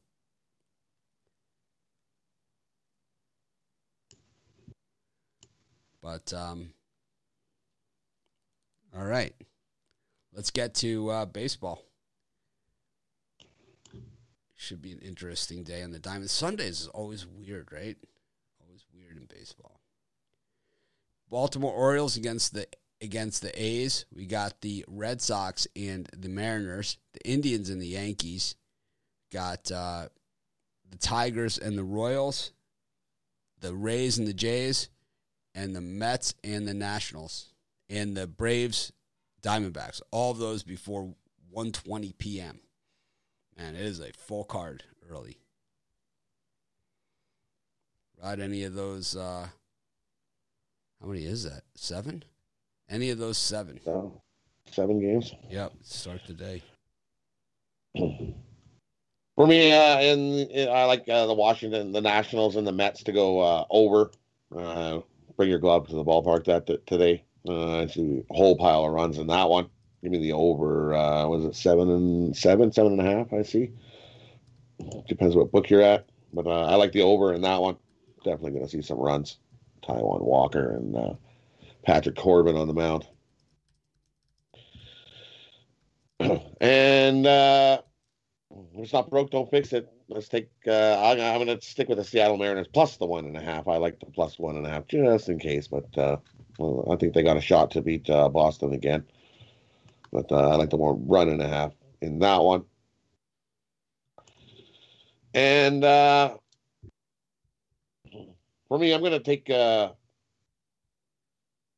But 6.02 6.34
um, 6.34 6.74
all 8.98 9.06
right, 9.06 9.34
let's 10.34 10.52
get 10.52 10.74
to 10.76 11.10
uh, 11.10 11.26
baseball. 11.26 11.86
Should 14.56 14.82
be 14.82 14.92
an 14.92 15.00
interesting 15.00 15.64
day 15.64 15.82
on 15.82 15.92
the 15.92 16.00
diamond. 16.00 16.30
Sundays 16.30 16.82
is 16.82 16.88
always 16.88 17.26
weird, 17.26 17.72
right? 17.72 17.98
Baseball. 19.32 19.80
Baltimore 21.30 21.74
Orioles 21.74 22.18
against 22.18 22.54
the 22.54 22.68
against 23.02 23.42
the 23.42 23.62
A's. 23.62 24.06
We 24.14 24.26
got 24.26 24.62
the 24.62 24.86
Red 24.88 25.22
Sox 25.22 25.68
and 25.76 26.08
the 26.16 26.30
Mariners. 26.30 26.98
The 27.14 27.30
Indians 27.30 27.70
and 27.70 27.82
the 27.82 27.88
Yankees. 27.88 28.56
Got 29.32 29.72
uh, 29.72 30.10
the 30.90 30.98
Tigers 30.98 31.58
and 31.58 31.78
the 31.78 31.84
Royals 31.84 32.52
the 33.62 33.76
Rays 33.76 34.18
and 34.18 34.28
the 34.28 34.34
Jays, 34.34 34.90
and 35.56 35.76
the 35.76 35.82
Mets 35.82 36.34
and 36.44 36.68
the 36.68 36.74
Nationals, 36.74 37.54
and 37.90 38.18
the 38.18 38.28
Braves, 38.28 38.92
Diamondbacks. 39.42 40.02
All 40.12 40.32
of 40.32 40.40
those 40.40 40.64
before 40.64 41.16
1:20 41.56 42.18
p.m. 42.18 42.60
Man, 43.58 43.76
it 43.76 43.82
is 43.82 44.00
a 44.00 44.12
full 44.14 44.44
card 44.44 44.84
early. 45.10 45.38
Ride 48.24 48.40
any 48.40 48.64
of 48.64 48.76
those? 48.76 49.16
Uh, 49.16 49.48
how 51.02 51.08
many 51.08 51.26
is 51.26 51.44
that? 51.44 51.64
Seven? 51.76 52.24
Any 52.90 53.10
of 53.10 53.18
those 53.18 53.38
seven? 53.38 53.80
Seven 54.72 55.00
games. 55.00 55.34
Yep. 55.50 55.74
Start 55.82 56.22
the 56.28 56.34
day. 56.34 56.62
For 59.36 59.48
me, 59.48 59.72
uh, 59.72 59.98
and 59.98 60.70
I 60.70 60.86
like 60.86 61.10
uh, 61.10 61.26
the 61.26 61.34
Washington, 61.34 61.94
the 61.94 62.02
Nationals, 62.02 62.58
and 62.58 62.68
the 62.68 62.72
Mets 62.72 63.02
to 63.04 63.12
go 63.12 63.40
uh, 63.40 63.66
over. 63.72 64.12
Uh, 64.56 65.00
bring 65.36 65.50
your 65.50 65.58
glove 65.58 65.88
to 65.88 65.96
the 65.96 66.04
ballpark 66.04 66.46
that, 66.46 66.68
that 66.68 66.86
today. 66.86 67.24
Uh, 67.48 67.80
I 67.80 67.88
see 67.88 68.24
a 68.30 68.34
whole 68.34 68.56
pile 68.56 68.86
of 68.86 68.92
runs 68.92 69.18
in 69.18 69.28
that 69.28 69.50
one. 69.50 69.68
Give 70.04 70.12
me 70.12 70.20
the 70.20 70.34
over. 70.34 70.94
Uh, 70.94 71.28
was 71.28 71.46
it 71.46 71.56
seven 71.56 71.90
and 71.90 72.38
seven, 72.38 72.72
seven 72.72 73.00
and 73.00 73.02
a 73.02 73.12
half? 73.18 73.34
I 73.34 73.42
see. 73.42 73.72
Depends 75.08 75.36
what 75.36 75.52
book 75.52 75.70
you're 75.70 75.82
at, 75.82 76.08
but 76.34 76.46
uh, 76.46 76.66
I 76.66 76.76
like 76.76 76.92
the 76.92 77.02
over 77.02 77.34
in 77.34 77.42
that 77.42 77.62
one. 77.62 77.78
Definitely 78.24 78.52
going 78.52 78.66
to 78.66 78.70
see 78.70 78.82
some 78.82 79.00
runs. 79.00 79.38
Taijuan 79.84 80.22
Walker 80.22 80.76
and 80.76 80.96
uh, 80.96 81.14
Patrick 81.84 82.16
Corbin 82.16 82.56
on 82.56 82.68
the 82.68 82.74
mound. 82.74 83.08
and 86.62 87.26
uh, 87.26 87.82
it's 88.76 88.94
not 88.94 89.10
broke, 89.10 89.32
don't 89.32 89.50
fix 89.50 89.74
it. 89.74 89.92
Let's 90.08 90.28
take. 90.28 90.50
Uh, 90.68 91.02
I'm, 91.02 91.20
I'm 91.20 91.46
going 91.46 91.58
to 91.58 91.66
stick 91.66 91.88
with 91.88 91.98
the 91.98 92.04
Seattle 92.04 92.38
Mariners 92.38 92.68
plus 92.68 92.98
the 92.98 93.06
one 93.06 93.26
and 93.26 93.38
a 93.38 93.42
half. 93.42 93.68
I 93.68 93.78
like 93.78 94.00
the 94.00 94.08
plus 94.08 94.38
one 94.38 94.58
and 94.58 94.68
a 94.68 94.70
half 94.70 94.88
just 94.88 95.30
in 95.30 95.40
case, 95.40 95.68
but 95.68 95.98
uh, 95.98 96.18
well, 96.58 96.92
I 96.92 96.98
think 96.98 97.14
they 97.14 97.24
got 97.24 97.38
a 97.38 97.42
shot 97.42 97.72
to 97.72 97.82
beat 97.82 98.10
uh, 98.10 98.30
Boston 98.30 98.74
again. 98.74 99.06
But 100.12 100.32
uh, 100.32 100.50
I 100.50 100.56
like 100.56 100.70
the 100.70 100.78
one 100.78 101.08
run 101.08 101.30
and 101.30 101.42
a 101.42 101.48
half 101.48 101.72
in 102.02 102.20
that 102.20 102.44
one. 102.44 102.66
And 105.34 105.84
uh, 105.86 106.36
for 108.72 108.80
me, 108.80 108.94
I'm 108.94 109.02
going 109.02 109.12
to 109.12 109.20
take 109.20 109.50
uh, 109.50 109.92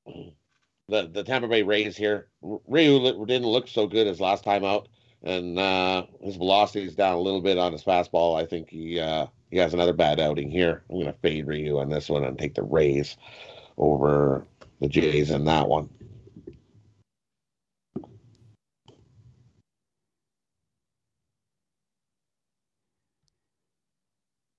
the 0.06 1.08
the 1.08 1.24
Tampa 1.24 1.48
Bay 1.48 1.64
Rays 1.64 1.98
here. 1.98 2.28
Ryu 2.44 3.26
didn't 3.26 3.48
look 3.48 3.68
so 3.68 3.88
good 3.88 4.06
as 4.06 4.22
last 4.22 4.44
time 4.44 4.64
out, 4.64 4.90
and 5.24 5.58
uh, 5.58 6.06
his 6.22 6.36
velocity 6.36 6.86
is 6.86 6.94
down 6.94 7.16
a 7.16 7.20
little 7.20 7.42
bit 7.42 7.58
on 7.58 7.72
his 7.72 7.84
fastball. 7.84 8.40
I 8.40 8.46
think 8.46 8.70
he 8.70 9.00
uh, 9.00 9.26
he 9.50 9.58
has 9.58 9.74
another 9.74 9.94
bad 9.94 10.20
outing 10.20 10.52
here. 10.52 10.84
I'm 10.88 10.98
going 10.98 11.08
to 11.08 11.20
fade 11.20 11.48
Ryu 11.48 11.80
on 11.80 11.90
this 11.90 12.10
one 12.10 12.26
and 12.26 12.38
take 12.38 12.54
the 12.54 12.62
Rays 12.62 13.18
over 13.80 14.46
the 14.80 14.88
Jays 14.88 15.32
in 15.32 15.46
that 15.46 15.68
one. 15.68 15.90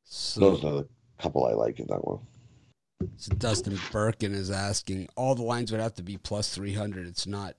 So, 0.03 0.41
Those 0.41 0.65
are 0.65 0.73
the 0.73 0.89
couple 1.25 1.47
I 1.47 1.53
like 1.53 1.81
in 1.81 1.87
that 1.87 2.07
one. 2.07 2.21
so 3.17 3.35
Dustin 3.35 3.79
Birkin 3.91 4.35
is 4.35 4.51
asking, 4.51 5.09
all 5.17 5.35
the 5.35 5.43
lines 5.43 5.73
would 5.73 5.81
have 5.81 5.95
to 5.95 6.03
be 6.03 6.19
plus 6.19 6.55
300. 6.55 7.07
It's 7.07 7.27
not 7.27 7.57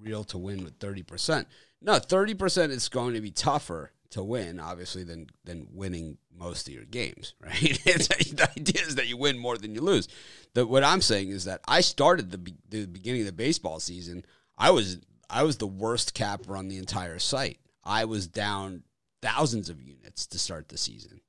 real 0.00 0.22
to 0.24 0.38
win 0.38 0.62
with 0.62 0.78
30%. 0.78 1.46
No, 1.82 1.94
30% 1.94 2.70
is 2.70 2.88
going 2.88 3.14
to 3.14 3.20
be 3.20 3.32
tougher 3.32 3.90
to 4.10 4.22
win, 4.22 4.58
obviously, 4.58 5.04
than 5.04 5.26
than 5.44 5.66
winning 5.72 6.16
most 6.34 6.66
of 6.66 6.72
your 6.72 6.84
games, 6.84 7.34
right? 7.44 7.78
The 7.84 8.48
idea 8.56 8.82
is 8.82 8.94
that 8.94 9.08
you 9.08 9.16
win 9.16 9.36
more 9.36 9.58
than 9.58 9.74
you 9.74 9.80
lose. 9.80 10.08
The, 10.54 10.66
what 10.66 10.84
I'm 10.84 11.02
saying 11.02 11.30
is 11.30 11.44
that 11.44 11.60
I 11.68 11.82
started 11.82 12.30
the, 12.30 12.54
the 12.70 12.86
beginning 12.86 13.22
of 13.22 13.26
the 13.26 13.32
baseball 13.32 13.80
season. 13.80 14.24
I 14.56 14.70
was 14.70 14.98
I 15.28 15.42
was 15.42 15.58
the 15.58 15.66
worst 15.66 16.14
capper 16.14 16.56
on 16.56 16.68
the 16.68 16.78
entire 16.78 17.18
site. 17.18 17.58
I 17.84 18.06
was 18.06 18.26
down 18.26 18.84
thousands 19.20 19.68
of 19.68 19.82
units 19.82 20.26
to 20.28 20.38
start 20.38 20.68
the 20.68 20.78
season, 20.78 21.20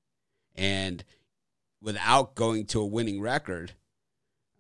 and 0.56 1.04
without 1.82 2.36
going 2.36 2.66
to 2.68 2.82
a 2.82 2.86
winning 2.86 3.22
record, 3.22 3.74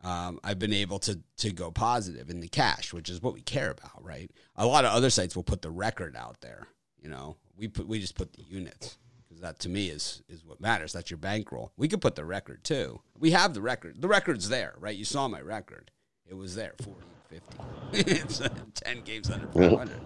um, 0.04 0.40
I've 0.44 0.60
been 0.60 0.74
able 0.74 1.00
to 1.00 1.20
to 1.38 1.52
go 1.52 1.72
positive 1.72 2.30
in 2.30 2.40
the 2.40 2.48
cash, 2.48 2.94
which 2.94 3.10
is 3.10 3.22
what 3.22 3.34
we 3.34 3.42
care 3.42 3.72
about, 3.72 4.04
right? 4.04 4.32
A 4.56 4.66
lot 4.66 4.86
of 4.86 4.94
other 4.94 5.10
sites 5.10 5.36
will 5.36 5.44
put 5.44 5.62
the 5.62 5.72
record 5.72 6.16
out 6.16 6.42
there. 6.42 6.68
You 7.02 7.10
know, 7.10 7.38
we 7.56 7.68
put 7.68 7.88
we 7.88 8.00
just 8.00 8.16
put 8.16 8.34
the 8.34 8.44
units 8.44 8.98
because 9.28 9.42
that 9.42 9.60
to 9.60 9.70
me 9.70 9.90
is 9.90 10.22
is 10.30 10.46
what 10.46 10.62
matters. 10.62 10.94
That's 10.94 11.12
your 11.12 11.18
bankroll. 11.18 11.72
We 11.78 11.88
could 11.88 12.02
put 12.02 12.16
the 12.16 12.26
record 12.26 12.64
too. 12.64 13.02
We 13.18 13.32
have 13.32 13.54
the 13.54 13.62
record. 13.62 14.02
The 14.02 14.08
record's 14.08 14.50
there, 14.50 14.76
right? 14.80 14.96
You 14.96 15.06
saw 15.06 15.28
my 15.28 15.42
record. 15.42 15.92
It 16.30 16.38
was 16.38 16.54
there, 16.54 16.74
40, 16.84 17.02
50. 17.30 17.58
it's 18.12 18.42
uh, 18.42 18.50
10 18.76 19.02
games 19.02 19.32
under 19.32 19.48
500. 19.48 20.00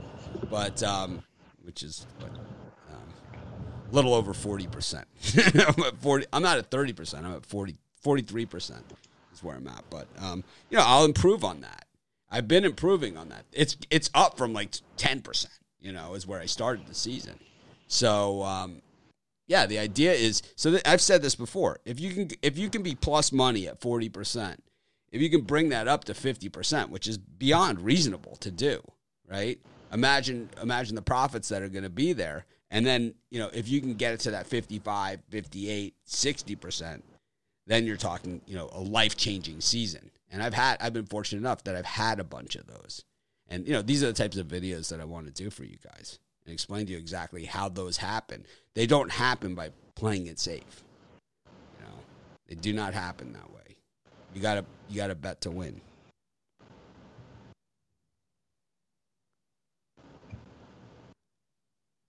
But, 0.49 0.81
um, 0.81 1.21
which 1.61 1.83
is 1.83 2.07
what, 2.19 2.31
a 3.93 3.95
little 3.95 4.13
over 4.13 4.33
40%. 4.33 5.05
I'm 5.77 5.83
at 5.83 5.97
40. 6.01 6.25
I'm 6.33 6.41
not 6.41 6.57
at 6.57 6.69
30%. 6.69 7.23
I'm 7.23 7.33
at 7.35 7.45
40, 7.45 7.75
43% 8.03 8.81
is 9.31 9.43
where 9.43 9.55
I'm 9.55 9.67
at. 9.67 9.83
But, 9.89 10.07
um, 10.19 10.43
you 10.69 10.77
know, 10.77 10.83
I'll 10.85 11.05
improve 11.05 11.43
on 11.43 11.61
that. 11.61 11.85
I've 12.29 12.47
been 12.47 12.65
improving 12.65 13.17
on 13.17 13.29
that. 13.29 13.45
It's, 13.53 13.77
it's 13.91 14.09
up 14.15 14.37
from 14.37 14.53
like 14.53 14.71
10%, 14.97 15.45
you 15.79 15.93
know, 15.93 16.15
is 16.15 16.25
where 16.25 16.39
I 16.39 16.47
started 16.47 16.87
the 16.87 16.95
season. 16.95 17.39
So, 17.87 18.41
um, 18.41 18.81
yeah, 19.45 19.65
the 19.65 19.77
idea 19.77 20.13
is 20.13 20.41
so 20.55 20.79
I've 20.85 21.01
said 21.01 21.21
this 21.21 21.35
before. 21.35 21.79
If 21.85 21.99
you 21.99 22.13
can 22.13 22.29
if 22.41 22.57
you 22.57 22.69
can 22.69 22.81
be 22.81 22.95
plus 22.95 23.31
money 23.31 23.67
at 23.67 23.81
40%, 23.81 24.57
if 25.11 25.21
you 25.21 25.29
can 25.29 25.41
bring 25.41 25.69
that 25.69 25.87
up 25.87 26.05
to 26.05 26.13
50%, 26.13 26.89
which 26.89 27.07
is 27.07 27.17
beyond 27.17 27.81
reasonable 27.81 28.37
to 28.37 28.49
do, 28.49 28.81
right? 29.29 29.59
Imagine 29.91 30.49
imagine 30.61 30.95
the 30.95 31.01
profits 31.01 31.49
that 31.49 31.61
are 31.61 31.69
going 31.69 31.83
to 31.83 31.89
be 31.89 32.13
there. 32.13 32.45
And 32.73 32.83
then, 32.83 33.13
you 33.29 33.37
know, 33.37 33.51
if 33.53 33.69
you 33.69 33.79
can 33.79 33.93
get 33.93 34.15
it 34.15 34.19
to 34.21 34.31
that 34.31 34.47
55, 34.47 35.19
58, 35.29 35.93
60%, 36.07 37.01
then 37.67 37.85
you're 37.85 37.97
talking, 37.97 38.41
you 38.47 38.55
know, 38.55 38.67
a 38.73 38.81
life-changing 38.81 39.61
season. 39.61 40.09
And 40.31 40.41
I've 40.41 40.55
had 40.55 40.77
I've 40.81 40.91
been 40.91 41.05
fortunate 41.05 41.39
enough 41.39 41.63
that 41.65 41.75
I've 41.75 41.85
had 41.85 42.19
a 42.19 42.23
bunch 42.23 42.55
of 42.55 42.65
those. 42.65 43.05
And 43.47 43.67
you 43.67 43.73
know, 43.73 43.83
these 43.83 44.01
are 44.01 44.07
the 44.07 44.13
types 44.13 44.37
of 44.37 44.47
videos 44.47 44.89
that 44.89 44.99
I 44.99 45.05
want 45.05 45.27
to 45.27 45.43
do 45.43 45.51
for 45.51 45.63
you 45.63 45.77
guys 45.83 46.17
and 46.45 46.51
explain 46.51 46.87
to 46.87 46.93
you 46.93 46.97
exactly 46.97 47.45
how 47.45 47.69
those 47.69 47.97
happen. 47.97 48.43
They 48.73 48.87
don't 48.87 49.11
happen 49.11 49.53
by 49.53 49.69
playing 49.95 50.25
it 50.25 50.39
safe. 50.39 50.83
You 51.79 51.85
know, 51.85 51.93
they 52.47 52.55
do 52.55 52.73
not 52.73 52.95
happen 52.95 53.33
that 53.33 53.53
way. 53.53 53.77
You 54.33 54.41
gotta 54.41 54.65
you 54.89 54.95
gotta 54.95 55.13
bet 55.13 55.41
to 55.41 55.51
win. 55.51 55.79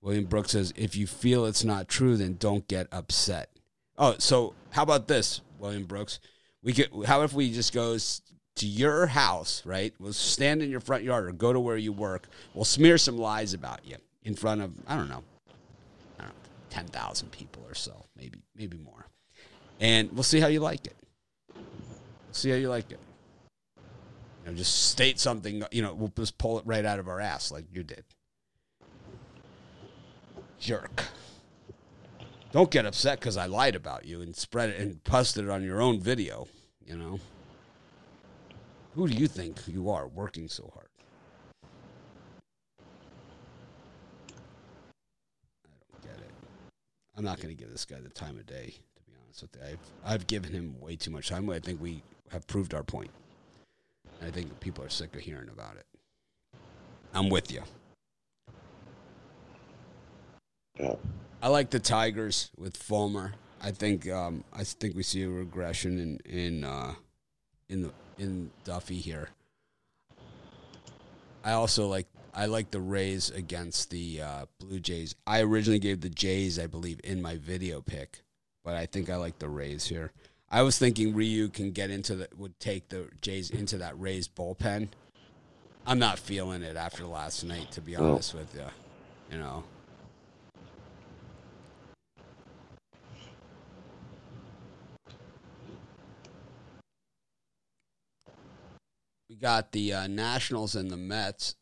William 0.04 0.26
Brooks 0.26 0.50
says, 0.52 0.72
if 0.76 0.94
you 0.96 1.06
feel 1.06 1.46
it's 1.46 1.64
not 1.64 1.88
true, 1.88 2.18
then 2.18 2.36
don't 2.38 2.68
get 2.68 2.86
upset. 2.92 3.48
Oh, 3.96 4.16
so 4.18 4.52
how 4.70 4.82
about 4.82 5.08
this, 5.08 5.40
William 5.58 5.84
Brooks? 5.84 6.20
We 6.62 6.74
could 6.74 6.90
how 7.06 7.22
if 7.22 7.32
we 7.32 7.50
just 7.50 7.72
goes 7.72 8.20
to 8.56 8.66
your 8.66 9.06
house, 9.06 9.62
right? 9.64 9.94
We'll 9.98 10.12
stand 10.12 10.62
in 10.62 10.70
your 10.70 10.80
front 10.80 11.04
yard 11.04 11.26
or 11.26 11.32
go 11.32 11.54
to 11.54 11.60
where 11.60 11.78
you 11.78 11.90
work. 11.92 12.28
We'll 12.52 12.66
smear 12.66 12.98
some 12.98 13.16
lies 13.16 13.54
about 13.54 13.80
you 13.86 13.96
in 14.22 14.34
front 14.34 14.60
of 14.60 14.72
I 14.86 14.94
don't 14.96 15.08
know, 15.08 15.22
I 16.18 16.24
don't 16.24 16.28
know, 16.28 16.34
ten 16.68 16.86
thousand 16.86 17.30
people 17.32 17.62
or 17.66 17.74
so, 17.74 18.04
maybe 18.14 18.38
maybe 18.54 18.76
more, 18.76 19.06
and 19.80 20.12
we'll 20.12 20.22
see 20.22 20.40
how 20.40 20.48
you 20.48 20.60
like 20.60 20.86
it. 20.86 20.96
We'll 21.54 22.32
see 22.32 22.50
how 22.50 22.56
you 22.56 22.68
like 22.68 22.90
it. 22.90 23.00
You 24.44 24.50
know, 24.50 24.56
just 24.56 24.90
state 24.90 25.18
something. 25.18 25.64
You 25.72 25.80
know, 25.80 25.94
we'll 25.94 26.12
just 26.14 26.36
pull 26.36 26.58
it 26.58 26.66
right 26.66 26.84
out 26.84 26.98
of 26.98 27.08
our 27.08 27.20
ass 27.20 27.50
like 27.50 27.64
you 27.72 27.82
did. 27.82 28.04
Jerk. 30.64 31.04
Don't 32.50 32.70
get 32.70 32.86
upset 32.86 33.20
because 33.20 33.36
I 33.36 33.44
lied 33.44 33.74
about 33.74 34.06
you 34.06 34.22
and 34.22 34.34
spread 34.34 34.70
it 34.70 34.80
and 34.80 35.04
posted 35.04 35.44
it 35.44 35.50
on 35.50 35.62
your 35.62 35.82
own 35.82 36.00
video. 36.00 36.48
You 36.86 36.96
know. 36.96 37.20
Who 38.94 39.06
do 39.06 39.14
you 39.14 39.26
think 39.26 39.58
you 39.68 39.90
are 39.90 40.08
working 40.08 40.48
so 40.48 40.70
hard? 40.72 40.86
I 45.66 45.68
don't 45.92 46.02
get 46.02 46.24
it. 46.24 46.32
I'm 47.14 47.24
not 47.24 47.42
going 47.42 47.54
to 47.54 47.62
give 47.62 47.70
this 47.70 47.84
guy 47.84 48.00
the 48.00 48.08
time 48.08 48.38
of 48.38 48.46
day, 48.46 48.72
to 48.96 49.02
be 49.02 49.12
honest 49.22 49.42
with 49.42 49.54
you. 49.56 49.68
I've, 49.68 50.12
I've 50.14 50.26
given 50.26 50.50
him 50.50 50.80
way 50.80 50.96
too 50.96 51.10
much 51.10 51.28
time. 51.28 51.50
I 51.50 51.58
think 51.58 51.78
we 51.78 52.02
have 52.30 52.46
proved 52.46 52.72
our 52.72 52.84
point. 52.84 53.10
I 54.22 54.30
think 54.30 54.58
people 54.60 54.82
are 54.82 54.88
sick 54.88 55.14
of 55.14 55.20
hearing 55.20 55.50
about 55.50 55.76
it. 55.76 55.84
I'm 57.12 57.28
with 57.28 57.52
you. 57.52 57.60
Yeah. 60.78 60.94
I 61.42 61.48
like 61.48 61.70
the 61.70 61.78
Tigers 61.78 62.50
with 62.56 62.76
Fulmer. 62.76 63.34
I 63.62 63.70
think 63.70 64.10
um, 64.10 64.44
I 64.52 64.64
think 64.64 64.96
we 64.96 65.02
see 65.02 65.22
a 65.22 65.28
regression 65.28 65.98
in 65.98 66.18
in 66.24 66.64
uh, 66.64 66.94
in 67.68 67.82
the 67.82 67.90
in 68.18 68.50
Duffy 68.64 68.98
here. 68.98 69.28
I 71.44 71.52
also 71.52 71.86
like 71.86 72.06
I 72.34 72.46
like 72.46 72.70
the 72.70 72.80
Rays 72.80 73.30
against 73.30 73.90
the 73.90 74.22
uh, 74.22 74.46
Blue 74.58 74.80
Jays. 74.80 75.14
I 75.26 75.42
originally 75.42 75.78
gave 75.78 76.00
the 76.00 76.10
Jays, 76.10 76.58
I 76.58 76.66
believe, 76.66 77.00
in 77.04 77.22
my 77.22 77.36
video 77.36 77.80
pick, 77.80 78.22
but 78.64 78.74
I 78.74 78.86
think 78.86 79.08
I 79.08 79.16
like 79.16 79.38
the 79.38 79.48
Rays 79.48 79.86
here. 79.86 80.12
I 80.50 80.62
was 80.62 80.78
thinking 80.78 81.14
Ryu 81.14 81.48
can 81.48 81.70
get 81.72 81.90
into 81.90 82.16
the 82.16 82.28
would 82.36 82.58
take 82.58 82.88
the 82.88 83.08
Jays 83.20 83.50
into 83.50 83.78
that 83.78 83.98
Rays 83.98 84.28
bullpen. 84.28 84.88
I'm 85.86 85.98
not 85.98 86.18
feeling 86.18 86.62
it 86.62 86.76
after 86.76 87.04
last 87.04 87.44
night, 87.44 87.70
to 87.72 87.80
be 87.80 87.94
honest 87.94 88.34
with 88.34 88.54
you. 88.54 88.64
You 89.30 89.38
know. 89.38 89.64
Got 99.44 99.72
the 99.72 99.92
uh, 99.92 100.06
Nationals 100.06 100.74
and 100.74 100.90
the 100.90 100.96
Mets. 100.96 101.54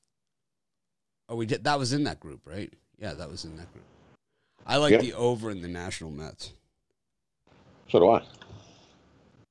Oh, 1.29 1.35
we 1.35 1.47
did. 1.47 1.65
That 1.65 1.81
was 1.81 1.93
in 1.93 2.05
that 2.05 2.21
group, 2.21 2.47
right? 2.47 2.73
Yeah, 2.97 3.13
that 3.15 3.29
was 3.29 3.45
in 3.45 3.57
that 3.57 3.73
group. 3.73 3.85
I 4.65 4.77
like 4.77 4.93
Yep. 4.93 5.01
the 5.01 5.15
over 5.15 5.51
in 5.51 5.63
the 5.63 5.67
National 5.67 6.13
Mets. 6.13 6.53
So 7.91 7.99
do 7.99 8.09
I. 8.09 8.23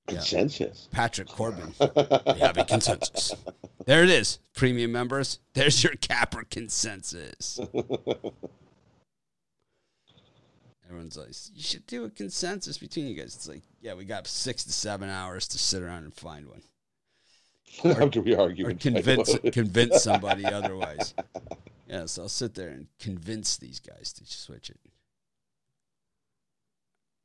Yeah. 0.08 0.16
Consensus. 0.16 0.88
Patrick 0.92 1.28
Corbin. 1.28 1.74
we 1.78 2.40
have 2.40 2.58
a 2.58 2.64
consensus. 2.64 3.34
There 3.86 4.02
it 4.02 4.10
is, 4.10 4.40
premium 4.56 4.94
members. 4.94 5.40
There's 5.54 5.84
your 5.84 5.96
Capper 5.96 6.46
consensus. 6.50 7.60
Everyone's 10.86 11.18
like, 11.18 11.30
you 11.54 11.62
should 11.64 11.86
do 11.86 12.06
a 12.06 12.10
consensus 12.10 12.78
between 12.78 13.08
you 13.08 13.16
guys. 13.16 13.36
It's 13.36 13.50
like, 13.50 13.64
yeah, 13.82 13.94
we 13.94 14.06
got 14.06 14.26
six 14.26 14.64
to 14.64 14.72
seven 14.72 15.10
hours 15.10 15.50
to 15.50 15.58
sit 15.58 15.82
around 15.84 16.04
and 16.06 16.14
find 16.14 16.48
one, 16.48 16.62
After 17.86 18.22
we 18.22 18.36
argue, 18.36 18.68
or 18.68 18.74
convince 18.74 19.38
convince 19.52 20.04
somebody 20.04 20.46
otherwise. 20.46 21.14
Yeah, 21.88 22.06
so 22.06 22.24
I'll 22.24 22.30
sit 22.30 22.54
there 22.56 22.70
and 22.70 22.88
convince 23.00 23.58
these 23.58 23.80
guys 23.80 24.14
to 24.14 24.26
switch 24.26 24.70
it. 24.70 24.80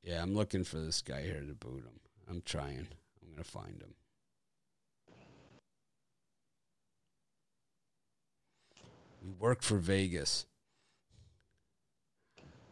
Yeah, 0.03 0.23
I'm 0.23 0.35
looking 0.35 0.65
for 0.65 0.79
this 0.79 1.03
guy 1.03 1.23
here 1.23 1.41
to 1.41 1.55
boot 1.55 1.85
him. 1.85 2.01
I'm 2.29 2.43
trying. 2.45 2.87
I'm 3.23 3.31
gonna 3.33 3.45
find 3.45 3.83
him. 3.83 3.95
We 9.23 9.33
work 9.33 9.63
for 9.63 9.79
Vegas. 9.79 10.47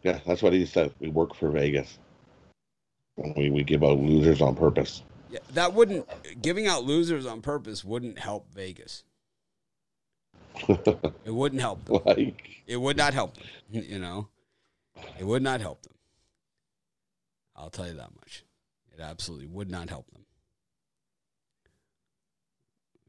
Yeah, 0.04 0.20
that's 0.26 0.42
what 0.42 0.52
he 0.52 0.64
said. 0.66 0.92
We 1.00 1.08
work 1.08 1.34
for 1.34 1.50
Vegas. 1.50 1.98
We 3.36 3.50
we 3.50 3.64
give 3.64 3.82
out 3.82 3.98
losers 3.98 4.40
on 4.40 4.54
purpose. 4.54 5.02
Yeah, 5.34 5.40
that 5.54 5.74
wouldn't 5.74 6.08
giving 6.40 6.68
out 6.68 6.84
losers 6.84 7.26
on 7.26 7.42
purpose 7.42 7.84
wouldn't 7.84 8.20
help 8.20 8.54
Vegas. 8.54 9.02
It 10.68 11.32
wouldn't 11.32 11.60
help 11.60 11.84
them. 11.86 12.02
like 12.04 12.62
It 12.68 12.76
would 12.76 12.96
not 12.96 13.14
help 13.14 13.34
them. 13.34 13.44
You 13.72 13.98
know, 13.98 14.28
it 15.18 15.24
would 15.24 15.42
not 15.42 15.60
help 15.60 15.82
them. 15.82 15.94
I'll 17.56 17.70
tell 17.70 17.88
you 17.88 17.94
that 17.94 18.14
much. 18.14 18.44
It 18.96 19.00
absolutely 19.00 19.48
would 19.48 19.68
not 19.68 19.88
help 19.88 20.08
them. 20.12 20.24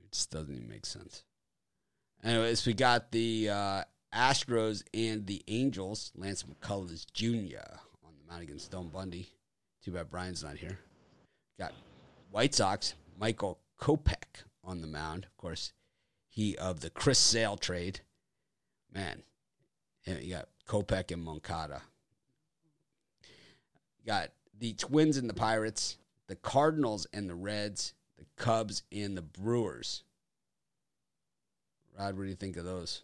It 0.04 0.12
just 0.12 0.32
doesn't 0.32 0.56
even 0.56 0.68
make 0.68 0.88
sense. 0.88 1.24
Anyways, 2.24 2.66
we 2.66 2.74
got 2.74 3.12
the 3.12 3.50
uh, 3.50 3.84
Astros 4.16 4.82
and 4.96 5.28
the 5.28 5.44
Angels. 5.48 6.12
Lance 6.16 6.44
McCullers 6.44 7.06
Jr. 7.14 7.60
on 8.04 8.14
the 8.18 8.32
mound 8.32 8.42
against 8.42 8.66
Stone 8.66 8.88
Bundy. 8.88 9.30
Too 9.84 9.92
bad 9.92 10.10
Brian's 10.10 10.44
not 10.44 10.58
here. 10.58 10.80
Got 11.60 11.74
White 12.36 12.54
Sox, 12.54 12.96
Michael 13.18 13.60
Kopech 13.80 14.44
on 14.62 14.82
the 14.82 14.88
mound. 14.88 15.24
Of 15.24 15.38
course, 15.38 15.72
he 16.28 16.58
of 16.58 16.82
the 16.82 16.90
Chris 16.90 17.18
Sale 17.18 17.56
trade. 17.56 18.02
Man, 18.94 19.24
you 20.06 20.32
got 20.32 20.50
Kopech 20.68 21.14
and 21.14 21.24
Moncada. 21.24 21.84
You 23.24 24.08
got 24.08 24.32
the 24.60 24.74
Twins 24.74 25.16
and 25.16 25.30
the 25.30 25.34
Pirates, 25.34 25.98
the 26.28 26.36
Cardinals 26.36 27.08
and 27.14 27.30
the 27.30 27.36
Reds, 27.36 27.94
the 28.18 28.26
Cubs 28.36 28.84
and 28.92 29.16
the 29.16 29.22
Brewers. 29.22 30.04
Rod, 31.98 32.18
what 32.18 32.24
do 32.24 32.30
you 32.30 32.36
think 32.36 32.58
of 32.58 32.66
those? 32.66 33.04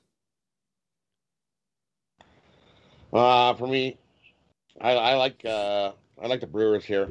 uh, 3.14 3.54
for 3.54 3.68
me, 3.68 3.98
I, 4.82 4.92
I 4.92 5.16
like 5.16 5.46
uh, 5.46 5.94
I 6.22 6.28
like 6.28 6.42
the 6.42 6.48
Brewers 6.48 6.84
here. 6.84 7.08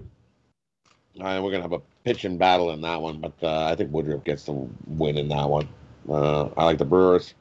Uh, 1.18 1.40
we're 1.42 1.50
gonna 1.50 1.62
have 1.62 1.72
a 1.72 1.82
pitching 2.04 2.38
battle 2.38 2.70
in 2.70 2.80
that 2.82 3.00
one, 3.00 3.20
but 3.20 3.32
uh, 3.42 3.64
I 3.64 3.74
think 3.74 3.92
Woodruff 3.92 4.24
gets 4.24 4.44
the 4.44 4.68
win 4.86 5.18
in 5.18 5.28
that 5.28 5.48
one. 5.48 5.68
Uh, 6.08 6.48
I 6.56 6.64
like 6.64 6.78
the 6.78 6.84
Brewers, 6.84 7.34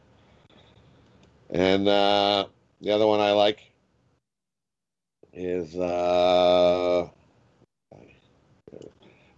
and 1.50 1.88
uh, 1.88 2.48
the 2.82 2.92
other 2.92 3.06
one 3.06 3.20
I 3.20 3.32
like 3.32 3.72
is 5.34 5.76
uh, 5.76 7.08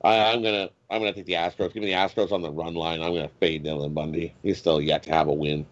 I, 0.03 0.31
I'm 0.31 0.41
gonna 0.41 0.69
I'm 0.89 1.01
gonna 1.01 1.13
take 1.13 1.25
the 1.25 1.33
Astros. 1.33 1.73
Give 1.73 1.83
me 1.83 1.91
the 1.91 1.97
Astros 1.97 2.31
on 2.31 2.41
the 2.41 2.51
run 2.51 2.73
line. 2.73 3.01
I'm 3.01 3.13
gonna 3.13 3.29
fade 3.39 3.63
Dylan 3.63 3.93
Bundy. 3.93 4.33
He's 4.43 4.57
still 4.57 4.81
yet 4.81 5.03
to 5.03 5.11
have 5.11 5.27
a 5.27 5.33
win. 5.33 5.65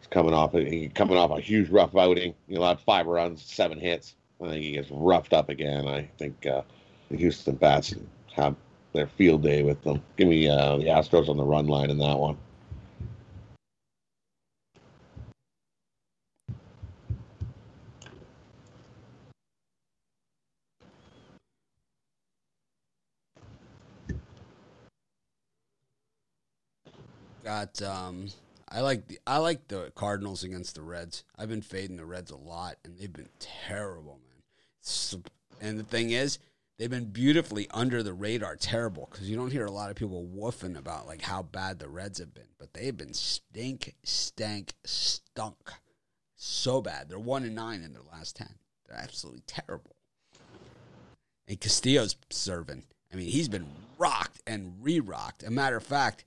He's 0.00 0.08
coming 0.08 0.34
off 0.34 0.54
a, 0.54 0.88
coming 0.88 1.16
off 1.16 1.30
a 1.30 1.40
huge 1.40 1.70
rough 1.70 1.96
outing. 1.96 2.34
Know, 2.48 2.64
had 2.64 2.80
five 2.80 3.06
runs, 3.06 3.42
seven 3.42 3.78
hits. 3.78 4.16
I 4.42 4.48
think 4.48 4.62
he 4.64 4.72
gets 4.72 4.90
roughed 4.90 5.32
up 5.32 5.48
again. 5.48 5.88
I 5.88 6.10
think 6.18 6.46
uh, 6.46 6.62
the 7.10 7.16
Houston 7.16 7.56
Bats 7.56 7.94
have 8.34 8.56
their 8.92 9.06
field 9.06 9.42
day 9.42 9.62
with 9.62 9.82
them. 9.82 10.02
Give 10.16 10.28
me 10.28 10.48
uh, 10.48 10.76
the 10.76 10.84
Astros 10.84 11.28
on 11.28 11.36
the 11.36 11.44
run 11.44 11.66
line 11.66 11.90
in 11.90 11.98
that 11.98 12.18
one. 12.18 12.36
Got 27.44 27.80
um 27.80 28.28
I 28.68 28.82
like 28.82 29.08
the 29.08 29.18
I 29.26 29.38
like 29.38 29.68
the 29.68 29.90
Cardinals 29.94 30.44
against 30.44 30.74
the 30.74 30.82
Reds. 30.82 31.24
I've 31.38 31.48
been 31.48 31.62
fading 31.62 31.96
the 31.96 32.04
Reds 32.04 32.30
a 32.30 32.36
lot 32.36 32.76
and 32.84 32.98
they've 32.98 33.10
been 33.10 33.30
terrible, 33.38 34.20
man. 34.28 35.22
And 35.60 35.78
the 35.78 35.84
thing 35.84 36.10
is, 36.10 36.38
they've 36.78 36.90
been 36.90 37.10
beautifully 37.10 37.66
under 37.70 38.02
the 38.02 38.12
radar 38.12 38.56
terrible 38.56 39.06
cuz 39.06 39.28
you 39.28 39.36
don't 39.36 39.52
hear 39.52 39.66
a 39.66 39.70
lot 39.70 39.90
of 39.90 39.96
people 39.96 40.26
woofing 40.26 40.76
about 40.76 41.06
like 41.06 41.22
how 41.22 41.42
bad 41.42 41.78
the 41.78 41.88
Reds 41.88 42.18
have 42.18 42.32
been, 42.32 42.48
but 42.58 42.72
they've 42.72 42.96
been 42.96 43.14
stink 43.14 43.96
stank 44.04 44.74
stunk. 44.84 45.72
So 46.40 46.80
bad. 46.80 47.08
They're 47.08 47.18
1 47.18 47.42
and 47.42 47.54
9 47.56 47.82
in 47.82 47.92
their 47.92 48.02
last 48.02 48.36
10. 48.36 48.48
They're 48.86 48.96
absolutely 48.96 49.42
terrible. 49.46 49.96
And 51.48 51.60
Castillo's 51.60 52.14
serving. 52.30 52.84
I 53.12 53.16
mean, 53.16 53.28
he's 53.28 53.48
been 53.48 53.66
rocked 53.98 54.40
and 54.46 54.74
re-rocked. 54.80 55.42
A 55.42 55.50
matter 55.50 55.76
of 55.76 55.82
fact, 55.82 56.24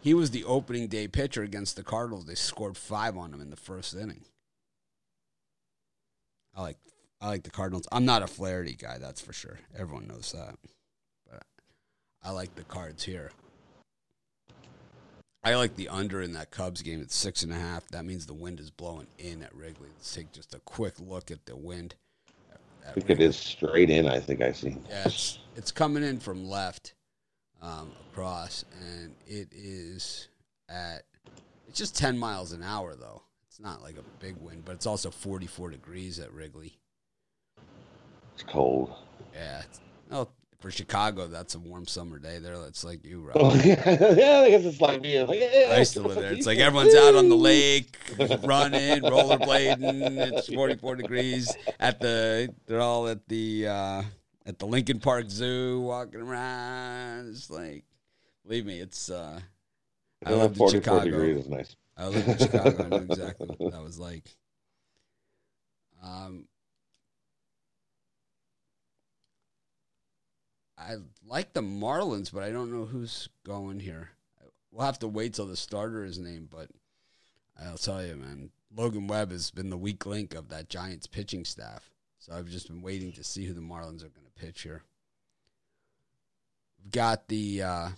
he 0.00 0.14
was 0.14 0.30
the 0.30 0.44
opening 0.44 0.88
day 0.88 1.08
pitcher 1.08 1.42
against 1.42 1.76
the 1.76 1.82
Cardinals. 1.82 2.26
They 2.26 2.34
scored 2.34 2.76
five 2.76 3.16
on 3.16 3.32
him 3.32 3.40
in 3.40 3.50
the 3.50 3.56
first 3.56 3.94
inning. 3.94 4.24
I 6.54 6.62
like 6.62 6.78
I 7.22 7.28
like 7.28 7.44
the 7.44 7.50
Cardinals. 7.50 7.86
I'm 7.92 8.04
not 8.04 8.22
a 8.22 8.26
Flaherty 8.26 8.74
guy, 8.74 8.98
that's 8.98 9.20
for 9.20 9.32
sure. 9.32 9.60
Everyone 9.78 10.08
knows 10.08 10.32
that. 10.32 10.56
But 11.30 11.44
I 12.22 12.32
like 12.32 12.56
the 12.56 12.64
Cards 12.64 13.04
here. 13.04 13.30
I 15.44 15.54
like 15.54 15.76
the 15.76 15.88
under 15.88 16.20
in 16.20 16.32
that 16.32 16.50
Cubs 16.50 16.82
game 16.82 17.00
at 17.00 17.12
six 17.12 17.44
and 17.44 17.52
a 17.52 17.56
half. 17.58 17.86
That 17.88 18.04
means 18.04 18.26
the 18.26 18.34
wind 18.34 18.58
is 18.58 18.70
blowing 18.70 19.06
in 19.18 19.42
at 19.42 19.54
Wrigley. 19.54 19.88
Let's 19.96 20.12
take 20.12 20.32
just 20.32 20.52
a 20.54 20.58
quick 20.60 20.94
look 21.00 21.30
at 21.30 21.46
the 21.46 21.56
wind. 21.56 21.94
at- 22.52 22.60
I 22.88 22.92
think 22.92 23.10
it 23.10 23.20
is 23.20 23.36
straight 23.36 23.90
in. 23.90 24.08
I 24.08 24.18
think 24.18 24.40
I 24.40 24.50
see. 24.52 24.76
yeah, 24.88 25.04
it's 25.06 25.38
it's 25.56 25.70
coming 25.70 26.02
in 26.02 26.18
from 26.18 26.48
left 26.48 26.94
um, 27.60 27.92
across, 28.10 28.64
and 28.80 29.14
it 29.28 29.48
is 29.52 30.28
at 30.68 31.02
it's 31.68 31.78
just 31.78 31.96
ten 31.96 32.18
miles 32.18 32.50
an 32.52 32.62
hour 32.64 32.94
though. 32.96 33.22
It's 33.48 33.60
not 33.60 33.82
like 33.82 33.96
a 33.96 34.02
big 34.24 34.36
wind, 34.38 34.64
but 34.64 34.74
it's 34.74 34.86
also 34.86 35.10
forty 35.12 35.46
four 35.46 35.70
degrees 35.70 36.18
at 36.18 36.32
Wrigley. 36.32 36.78
It's 38.34 38.42
cold. 38.44 38.94
Yeah, 39.34 39.62
oh, 40.10 40.28
for 40.60 40.70
Chicago, 40.70 41.26
that's 41.26 41.54
a 41.54 41.58
warm 41.58 41.86
summer 41.86 42.18
day 42.18 42.38
there. 42.38 42.58
That's 42.58 42.84
like 42.84 43.04
you, 43.04 43.20
Rob. 43.26 43.36
Oh, 43.38 43.54
yeah, 43.64 43.80
I 44.44 44.50
guess 44.50 44.64
it's 44.64 44.80
like 44.80 45.00
me. 45.00 45.22
Like, 45.22 45.40
yeah, 45.40 45.68
I 45.72 45.78
used 45.78 45.94
to 45.94 46.02
live 46.02 46.18
there. 46.18 46.32
It's 46.32 46.46
like 46.46 46.58
everyone's 46.58 46.94
out 46.94 47.14
on 47.14 47.28
the 47.28 47.36
lake, 47.36 47.96
running, 48.44 49.02
rollerblading. 49.02 50.18
It's 50.18 50.46
44 50.48 50.96
degrees 50.96 51.56
at 51.80 52.00
the. 52.00 52.52
They're 52.66 52.80
all 52.80 53.08
at 53.08 53.26
the 53.28 53.68
uh, 53.68 54.02
at 54.46 54.58
the 54.58 54.66
Lincoln 54.66 55.00
Park 55.00 55.30
Zoo, 55.30 55.80
walking 55.80 56.20
around. 56.20 57.30
It's 57.30 57.50
like, 57.50 57.84
believe 58.46 58.66
me, 58.66 58.80
it's. 58.80 59.10
Uh, 59.10 59.40
I 60.24 60.30
Yeah, 60.30 60.36
lived 60.36 60.54
in 60.56 60.58
44 60.58 60.80
Chicago. 60.82 61.04
degrees 61.10 61.36
is 61.44 61.48
nice. 61.48 61.76
I 61.96 62.06
lived 62.08 62.28
in 62.28 62.38
Chicago. 62.38 62.84
I 62.84 62.88
know 62.88 62.96
exactly 63.02 63.48
what 63.56 63.72
that 63.72 63.82
was 63.82 63.98
like. 63.98 64.24
Um, 66.04 66.46
I 70.88 70.96
like 71.26 71.52
the 71.52 71.62
Marlins, 71.62 72.32
but 72.32 72.42
I 72.42 72.50
don't 72.50 72.72
know 72.72 72.84
who's 72.84 73.28
going 73.44 73.80
here. 73.80 74.10
We'll 74.70 74.86
have 74.86 74.98
to 75.00 75.08
wait 75.08 75.34
till 75.34 75.46
the 75.46 75.56
starter 75.56 76.04
is 76.04 76.18
named, 76.18 76.48
but 76.50 76.68
I'll 77.62 77.76
tell 77.76 78.04
you, 78.04 78.16
man, 78.16 78.50
Logan 78.74 79.06
Webb 79.06 79.30
has 79.30 79.50
been 79.50 79.70
the 79.70 79.76
weak 79.76 80.06
link 80.06 80.34
of 80.34 80.48
that 80.48 80.68
Giants 80.68 81.06
pitching 81.06 81.44
staff. 81.44 81.90
So 82.18 82.32
I've 82.32 82.48
just 82.48 82.68
been 82.68 82.82
waiting 82.82 83.12
to 83.12 83.24
see 83.24 83.44
who 83.44 83.52
the 83.52 83.60
Marlins 83.60 84.02
are 84.02 84.08
going 84.08 84.26
to 84.26 84.40
pitch 84.44 84.62
here. 84.62 84.82
We've 86.82 86.92
got 86.92 87.28
the. 87.28 87.62
uh 87.62 87.88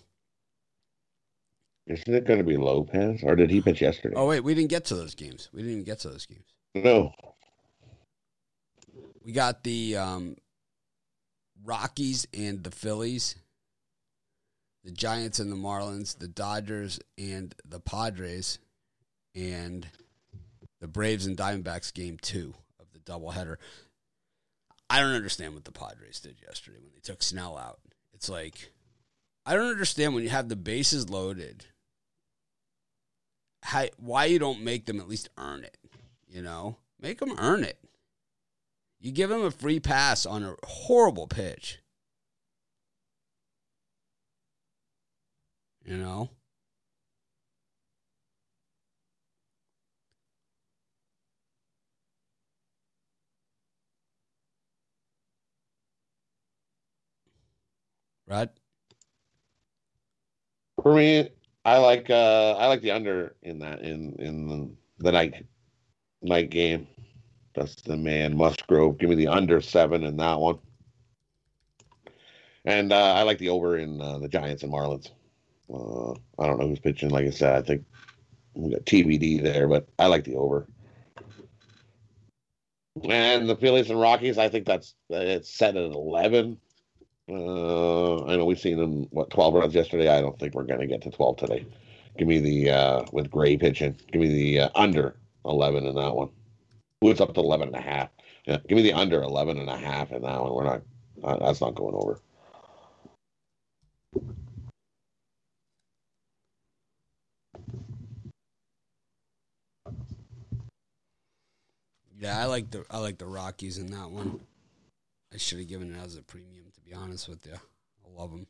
Isn't 1.87 2.15
it 2.15 2.27
going 2.27 2.39
to 2.39 2.45
be 2.45 2.57
Lopez, 2.57 3.21
or 3.23 3.37
did 3.37 3.51
he 3.51 3.61
pitch 3.61 3.81
yesterday? 3.81 4.15
Oh 4.17 4.27
wait, 4.27 4.41
we 4.41 4.55
didn't 4.55 4.71
get 4.71 4.85
to 4.87 4.95
those 4.95 5.15
games. 5.15 5.49
We 5.53 5.61
didn't 5.61 5.73
even 5.73 5.85
get 5.85 6.01
to 6.01 6.09
those 6.09 6.27
games. 6.27 6.47
no. 6.75 7.13
We 9.23 9.33
got 9.33 9.63
the 9.63 9.97
um, 9.97 10.37
Rockies 11.65 12.27
and 12.35 12.63
the 12.63 12.71
Phillies, 12.71 13.37
the 14.85 14.91
Giants 14.91 15.39
and 15.39 15.51
the 15.51 15.57
Marlins, 15.57 16.19
the 16.19 16.29
Dodgers 16.29 17.01
and 17.17 17.55
the 17.67 17.81
Padres, 17.81 18.59
and 19.35 19.87
the 20.81 20.89
Braves 20.89 21.27
and 21.27 21.37
Diamondbacks 21.37 21.93
game 21.93 22.19
two 22.21 22.55
of 22.79 22.87
the 22.93 22.99
doubleheader. 22.99 23.57
I 24.91 25.01
don't 25.01 25.15
understand 25.15 25.55
what 25.55 25.65
the 25.65 25.73
Padres 25.73 26.21
did 26.21 26.37
yesterday 26.47 26.79
when 26.79 26.93
they 26.93 27.01
took 27.01 27.23
Snell 27.23 27.57
out. 27.57 27.81
It's 28.13 28.29
like 28.29 28.71
I 29.47 29.55
don't 29.55 29.71
understand 29.71 30.15
when 30.15 30.23
you 30.23 30.31
have 30.31 30.49
the 30.49 30.57
bases 30.57 31.11
loaded. 31.11 31.67
How, 33.63 33.87
why 33.97 34.27
you 34.27 34.39
don't 34.39 34.63
make 34.63 34.87
them 34.87 35.01
at 35.01 35.09
least 35.09 35.31
earn 35.39 35.65
it? 35.65 35.77
You 36.29 36.43
know, 36.43 36.77
make 37.01 37.19
them 37.19 37.35
earn 37.39 37.65
it. 37.65 37.79
You 39.05 39.13
give 39.13 39.31
him 39.31 39.43
a 39.45 39.51
free 39.51 39.81
pass 39.81 40.25
on 40.25 40.43
a 40.43 40.57
horrible 40.65 41.27
pitch. 41.27 41.79
You 45.85 45.99
know? 45.99 46.31
Rod? 58.27 58.49
For 60.83 60.95
me, 60.95 61.29
I 61.67 61.77
like 61.77 62.09
uh 62.09 62.53
I 62.59 62.69
like 62.69 62.81
the 62.81 62.93
under 62.93 63.37
in 63.43 63.59
that 63.59 63.83
in 63.83 64.17
in 64.19 64.49
the, 64.49 64.71
the 65.05 65.13
night 65.13 65.45
night 66.23 66.49
game. 66.49 66.87
Dustin 67.55 68.03
May 68.03 68.29
Musgrove. 68.29 68.99
Give 68.99 69.11
me 69.11 69.17
the 69.17 69.29
under 69.29 69.61
seven 69.61 70.05
in 70.05 70.17
that 70.17 70.41
one. 70.41 70.59
And 72.65 72.93
uh, 72.93 73.15
I 73.15 73.23
like 73.23 73.39
the 73.39 73.51
over 73.51 73.79
in 73.79 74.01
uh, 74.01 74.19
the 74.19 74.29
Giants 74.29 74.63
and 74.63 74.73
Marlins. 74.73 75.11
Uh, 75.73 76.13
I 76.39 76.47
don't 76.47 76.59
know 76.59 76.69
who's 76.69 76.79
pitching. 76.79 77.11
Like 77.11 77.27
I 77.27 77.31
said, 77.31 77.55
I 77.57 77.63
think 77.63 77.85
we 78.55 78.71
got 78.71 78.85
TBD 78.85 79.43
there, 79.43 79.69
but 79.69 79.89
I 79.99 80.07
like 80.07 80.25
the 80.25 80.37
over. 80.37 80.67
And 83.03 83.49
the 83.49 83.57
Phillies 83.57 83.91
and 83.91 84.01
Rockies, 84.01 84.39
I 84.39 84.49
think 84.49 84.67
that's 84.67 84.95
it's 85.11 85.53
set 85.53 85.77
at 85.77 85.91
eleven. 85.91 86.59
Uh, 87.29 88.25
I 88.25 88.37
know 88.37 88.45
we've 88.45 88.61
seen 88.61 88.79
them 88.79 89.09
what 89.11 89.31
twelve 89.31 89.55
runs 89.55 89.75
yesterday. 89.75 90.09
I 90.09 90.21
don't 90.21 90.39
think 90.39 90.55
we're 90.55 90.65
going 90.65 90.81
to 90.81 90.87
get 90.87 91.03
to 91.03 91.11
twelve 91.11 91.37
today. 91.37 91.67
Give 92.17 92.29
me 92.29 92.39
the 92.39 92.71
uh, 92.71 93.05
with 93.13 93.31
Gray 93.31 93.57
pitching. 93.57 93.97
Give 94.13 94.21
me 94.21 94.29
the 94.29 94.61
uh, 94.61 94.69
under 94.75 95.17
eleven 95.45 95.87
in 95.87 95.97
that 95.97 96.15
one. 96.15 96.31
It's 97.11 97.21
up 97.21 97.35
to 97.35 97.41
11 97.41 97.69
and 97.69 97.77
a 97.77 97.81
half. 97.81 98.11
Yeah, 98.47 98.59
give 98.69 98.77
me 98.77 98.83
the 98.83 98.93
under 98.93 99.23
11 99.23 99.59
and 99.59 99.69
a 99.69 99.77
half 99.77 100.13
in 100.13 100.23
that 100.23 100.41
one. 100.41 100.53
We're 100.55 100.65
not, 100.65 100.83
uh, 101.23 101.39
that's 101.39 101.61
not 101.61 101.75
going 101.75 101.95
over. 101.95 102.21
Yeah, 112.19 112.41
I 112.41 112.47
like 112.47 112.71
the 112.71 112.85
I 112.91 112.99
like 112.99 113.19
the 113.19 113.27
Rockies 113.27 113.77
in 113.79 113.89
that 113.89 114.11
one. 114.11 114.41
I 115.33 115.37
should 115.37 115.59
have 115.59 115.69
given 115.69 115.95
it 115.95 115.99
as 115.99 116.17
a 116.17 116.23
premium, 116.23 116.67
to 116.73 116.81
be 116.81 116.95
honest 116.95 117.29
with 117.29 117.45
you. 117.45 117.53
I 117.53 118.21
love 118.21 118.31
them, 118.31 118.47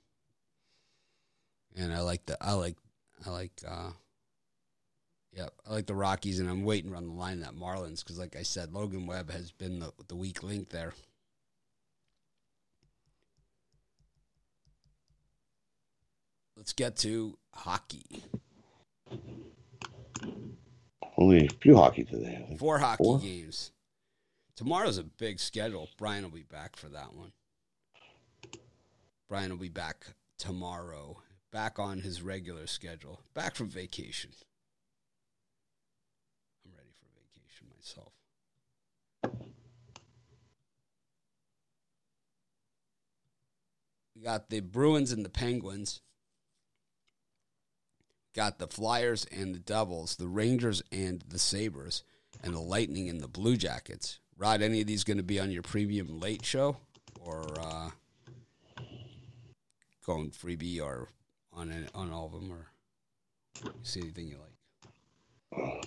and 1.75 1.93
I 1.93 2.01
like 2.01 2.27
the 2.27 2.37
I 2.40 2.53
like 2.53 2.77
I 3.27 3.31
like 3.31 3.53
uh, 3.67 3.90
yeah 5.35 5.49
I 5.68 5.73
like 5.73 5.87
the 5.87 5.94
Rockies, 5.94 6.40
and 6.40 6.49
I'm 6.49 6.64
waiting 6.64 6.94
on 6.94 7.07
the 7.07 7.12
line 7.14 7.40
that 7.40 7.55
Marlins 7.55 8.03
because, 8.03 8.18
like 8.18 8.37
I 8.37 8.42
said, 8.42 8.73
Logan 8.73 9.07
Webb 9.07 9.31
has 9.31 9.51
been 9.51 9.81
the 9.81 9.92
the 10.09 10.16
weak 10.16 10.42
link 10.42 10.70
there. 10.70 10.92
Let's 16.57 16.73
get 16.73 16.97
to 16.99 17.37
hockey. 17.53 18.25
Only 21.18 21.47
a 21.47 21.51
few 21.61 21.77
hockey 21.77 22.05
today. 22.05 22.57
Four 22.59 22.79
hockey 22.79 23.05
Four? 23.05 23.18
games. 23.18 23.70
Tomorrow's 24.57 24.99
a 24.99 25.03
big 25.05 25.40
schedule. 25.40 25.88
Brian 25.99 26.23
will 26.23 26.31
be 26.31 26.42
back 26.42 26.77
for 26.77 26.88
that 26.88 27.12
one. 27.14 27.33
Brian 29.29 29.51
will 29.51 29.59
be 29.59 29.68
back 29.68 30.07
tomorrow, 30.38 31.23
back 31.53 31.79
on 31.79 32.01
his 32.01 32.23
regular 32.23 32.66
schedule, 32.66 33.20
back 33.35 33.57
from 33.57 33.68
vacation. 33.68 34.31
I'm 36.64 36.73
ready 36.77 36.92
for 36.99 37.09
vacation 37.14 37.68
myself. 37.75 38.12
Got 44.22 44.48
the 44.48 44.61
Bruins 44.61 45.12
and 45.12 45.24
the 45.24 45.31
Penguins. 45.31 46.00
Got 48.35 48.59
the 48.59 48.66
Flyers 48.66 49.27
and 49.27 49.55
the 49.55 49.59
Devils, 49.59 50.16
the 50.16 50.29
Rangers 50.29 50.83
and 50.90 51.22
the 51.29 51.38
Sabres, 51.38 52.03
and 52.42 52.55
the 52.55 52.61
Lightning 52.61 53.09
and 53.09 53.20
the 53.20 53.29
Blue 53.29 53.57
Jackets. 53.57 54.18
Rod, 54.37 54.62
any 54.62 54.81
of 54.81 54.87
these 54.87 55.05
going 55.05 55.18
to 55.18 55.22
be 55.22 55.38
on 55.38 55.50
your 55.50 55.62
premium 55.62 56.20
late 56.20 56.44
show 56.44 56.77
or 57.20 57.44
uh, 57.61 57.90
going 60.05 60.31
freebie 60.31 60.83
or 60.83 61.09
on 61.53 61.88
on 61.94 62.11
all 62.11 62.27
of 62.27 62.33
them 62.33 62.53
or 62.53 62.66
see 63.83 64.00
anything 64.00 64.29
you 64.29 64.38
like? 64.38 65.85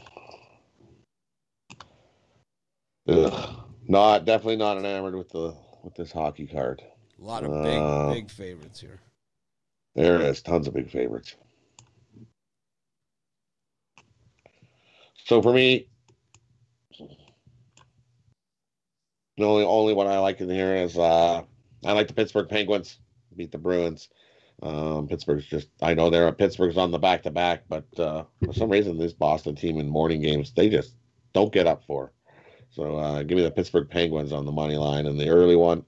Ugh. 3.10 3.64
Not 3.90 4.26
definitely 4.26 4.58
not 4.58 4.78
enamored 4.78 5.16
with 5.16 5.30
the 5.30 5.56
with 5.84 5.96
this 5.96 6.12
hockey 6.12 6.48
card. 6.48 6.82
A 7.20 7.24
lot 7.24 7.44
of 7.44 7.64
big 7.64 7.78
Uh, 7.78 8.14
big 8.14 8.30
favorites 8.30 8.80
here. 8.80 9.00
There 9.96 10.22
is 10.22 10.42
tons 10.42 10.68
of 10.68 10.74
big 10.74 10.90
favorites. 10.92 11.36
So 15.26 15.42
for 15.42 15.52
me, 15.52 15.88
the 19.38 19.46
only 19.46 19.66
only 19.66 19.94
one 19.94 20.08
I 20.08 20.20
like 20.20 20.40
in 20.40 20.50
here 20.50 20.76
is 20.76 20.98
uh, 20.98 21.42
I 21.84 21.92
like 21.92 22.08
the 22.08 22.14
Pittsburgh 22.14 22.48
Penguins 22.48 23.00
beat 23.36 23.52
the 23.52 23.58
Bruins. 23.58 24.10
Um, 24.62 25.08
Pittsburgh's 25.08 25.46
just 25.46 25.70
I 25.82 25.94
know 25.94 26.10
they're 26.10 26.32
Pittsburgh's 26.32 26.78
on 26.78 26.92
the 26.92 27.00
back 27.00 27.24
to 27.24 27.32
back, 27.32 27.64
but 27.68 27.86
uh, 28.00 28.24
for 28.46 28.54
some 28.54 28.70
reason 28.70 28.98
this 28.98 29.14
Boston 29.14 29.56
team 29.56 29.80
in 29.80 29.90
morning 29.90 30.22
games 30.22 30.54
they 30.54 30.70
just 30.70 30.96
don't 31.34 31.52
get 31.52 31.68
up 31.68 31.84
for. 31.86 32.14
So 32.70 32.98
uh, 32.98 33.24
give 33.24 33.38
me 33.38 33.44
the 33.44 33.52
Pittsburgh 33.52 33.90
Penguins 33.90 34.32
on 34.32 34.46
the 34.46 34.52
money 34.52 34.76
line 34.76 35.08
in 35.08 35.18
the 35.18 35.30
early 35.30 35.56
one. 35.56 35.84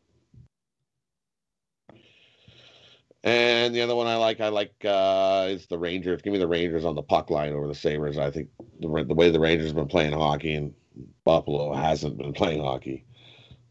And 3.24 3.76
the 3.76 3.82
other 3.82 3.96
one 3.96 4.08
I 4.08 4.16
like, 4.16 4.40
I 4.40 4.48
like 4.48 4.74
uh, 4.86 5.48
is 5.50 5.68
the 5.68 5.78
Rangers. 5.78 6.22
Give 6.22 6.32
me 6.32 6.40
the 6.40 6.48
Rangers 6.48 6.86
on 6.86 6.96
the 6.96 7.04
puck 7.04 7.30
line 7.30 7.52
over 7.52 7.68
the 7.68 7.76
Sabres. 7.76 8.18
I 8.18 8.32
think 8.32 8.50
the, 8.80 8.88
the 9.04 9.14
way 9.14 9.30
the 9.30 9.40
Rangers 9.40 9.68
have 9.68 9.76
been 9.76 9.88
playing 9.88 10.14
hockey 10.14 10.54
and 10.54 10.74
Buffalo 11.26 11.74
hasn't 11.74 12.18
been 12.18 12.34
playing 12.34 12.64
hockey. 12.64 13.06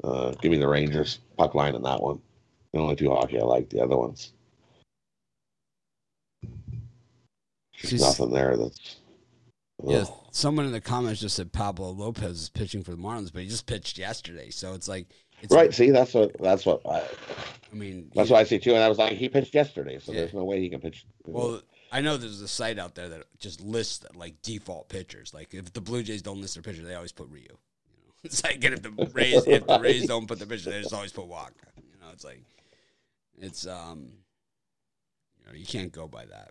Uh, 0.05 0.33
give 0.43 0.51
me 0.51 0.59
the 0.59 0.69
Rangers 0.69 1.21
puck 1.37 1.55
line 1.55 1.75
in 1.75 1.83
that 1.83 2.03
one. 2.03 2.21
The 2.73 2.79
only 2.81 2.97
two 2.97 3.11
hockey 3.11 3.41
I 3.41 3.45
like. 3.45 3.71
The 3.71 3.83
other 3.83 3.97
ones, 3.97 4.33
there's 7.83 8.01
nothing 8.01 8.31
there. 8.31 8.57
That's 8.57 8.97
Yeah, 9.85 10.05
someone 10.31 10.67
in 10.67 10.73
the 10.73 10.81
comments 10.81 11.21
just 11.21 11.37
said 11.37 11.53
Pablo 11.53 11.91
Lopez 11.91 12.43
is 12.43 12.49
pitching 12.51 12.83
for 12.83 12.91
the 12.91 12.97
Marlins, 12.99 13.33
but 13.33 13.43
he 13.43 13.49
just 13.49 13.67
pitched 13.67 13.97
yesterday. 13.99 14.51
So 14.51 14.75
it's 14.75 14.89
like, 14.89 15.07
it's 15.43 15.55
right. 15.55 15.73
See, 15.73 15.91
that's 15.91 16.15
what 16.15 16.37
that's 16.41 16.65
what 16.67 16.81
I, 16.87 17.01
I 17.73 17.75
mean, 17.75 18.11
that's 18.15 18.31
what 18.31 18.39
I 18.41 18.45
see 18.45 18.59
too. 18.59 18.75
And 18.75 18.83
I 18.83 18.89
was 18.89 18.99
like, 18.99 19.13
he 19.15 19.29
pitched 19.29 19.55
yesterday, 19.55 19.99
so 19.99 20.13
Yeah. 20.13 20.21
there's 20.21 20.35
no 20.35 20.45
way 20.45 20.61
he 20.61 20.69
can 20.69 20.81
pitch. 20.81 21.05
Well, 21.25 21.61
I 21.93 22.01
know 22.01 22.17
there's 22.17 22.41
a 22.43 22.49
site 22.49 22.79
out 22.79 22.95
there 22.95 23.09
that 23.09 23.25
just 23.39 23.61
lists 23.61 24.05
like 24.15 24.41
default 24.43 24.89
pitchers. 24.89 25.33
Like 25.33 25.55
if 25.55 25.73
the 25.73 25.81
Blue 25.81 26.03
Jays 26.03 26.23
don't 26.23 26.41
list 26.41 26.55
their 26.55 26.63
pitcher, 26.63 26.83
they 26.83 26.95
always 26.95 27.13
put 27.13 27.29
Ryu. 27.29 27.43
You 27.43 27.49
know, 27.49 28.13
it's 28.25 28.43
like 28.45 28.63
if 28.65 28.83
the 28.83 28.91
Rays 29.15 29.47
if 29.47 29.67
the 29.67 29.79
Rays 29.81 30.07
don't 30.07 30.27
put 30.27 30.39
the 30.39 30.47
pitcher, 30.47 30.71
they 30.71 30.83
just 30.83 30.95
always 30.95 31.13
put 31.13 31.27
Walker. 31.27 31.69
You 31.77 32.01
know, 32.01 32.13
it's 32.13 32.25
like 32.25 32.43
it's 33.39 33.67
um, 33.67 34.11
you 35.41 35.47
know, 35.47 35.53
you 35.57 35.67
can't 35.67 35.93
go 35.93 36.09
by 36.09 36.25
that. 36.27 36.51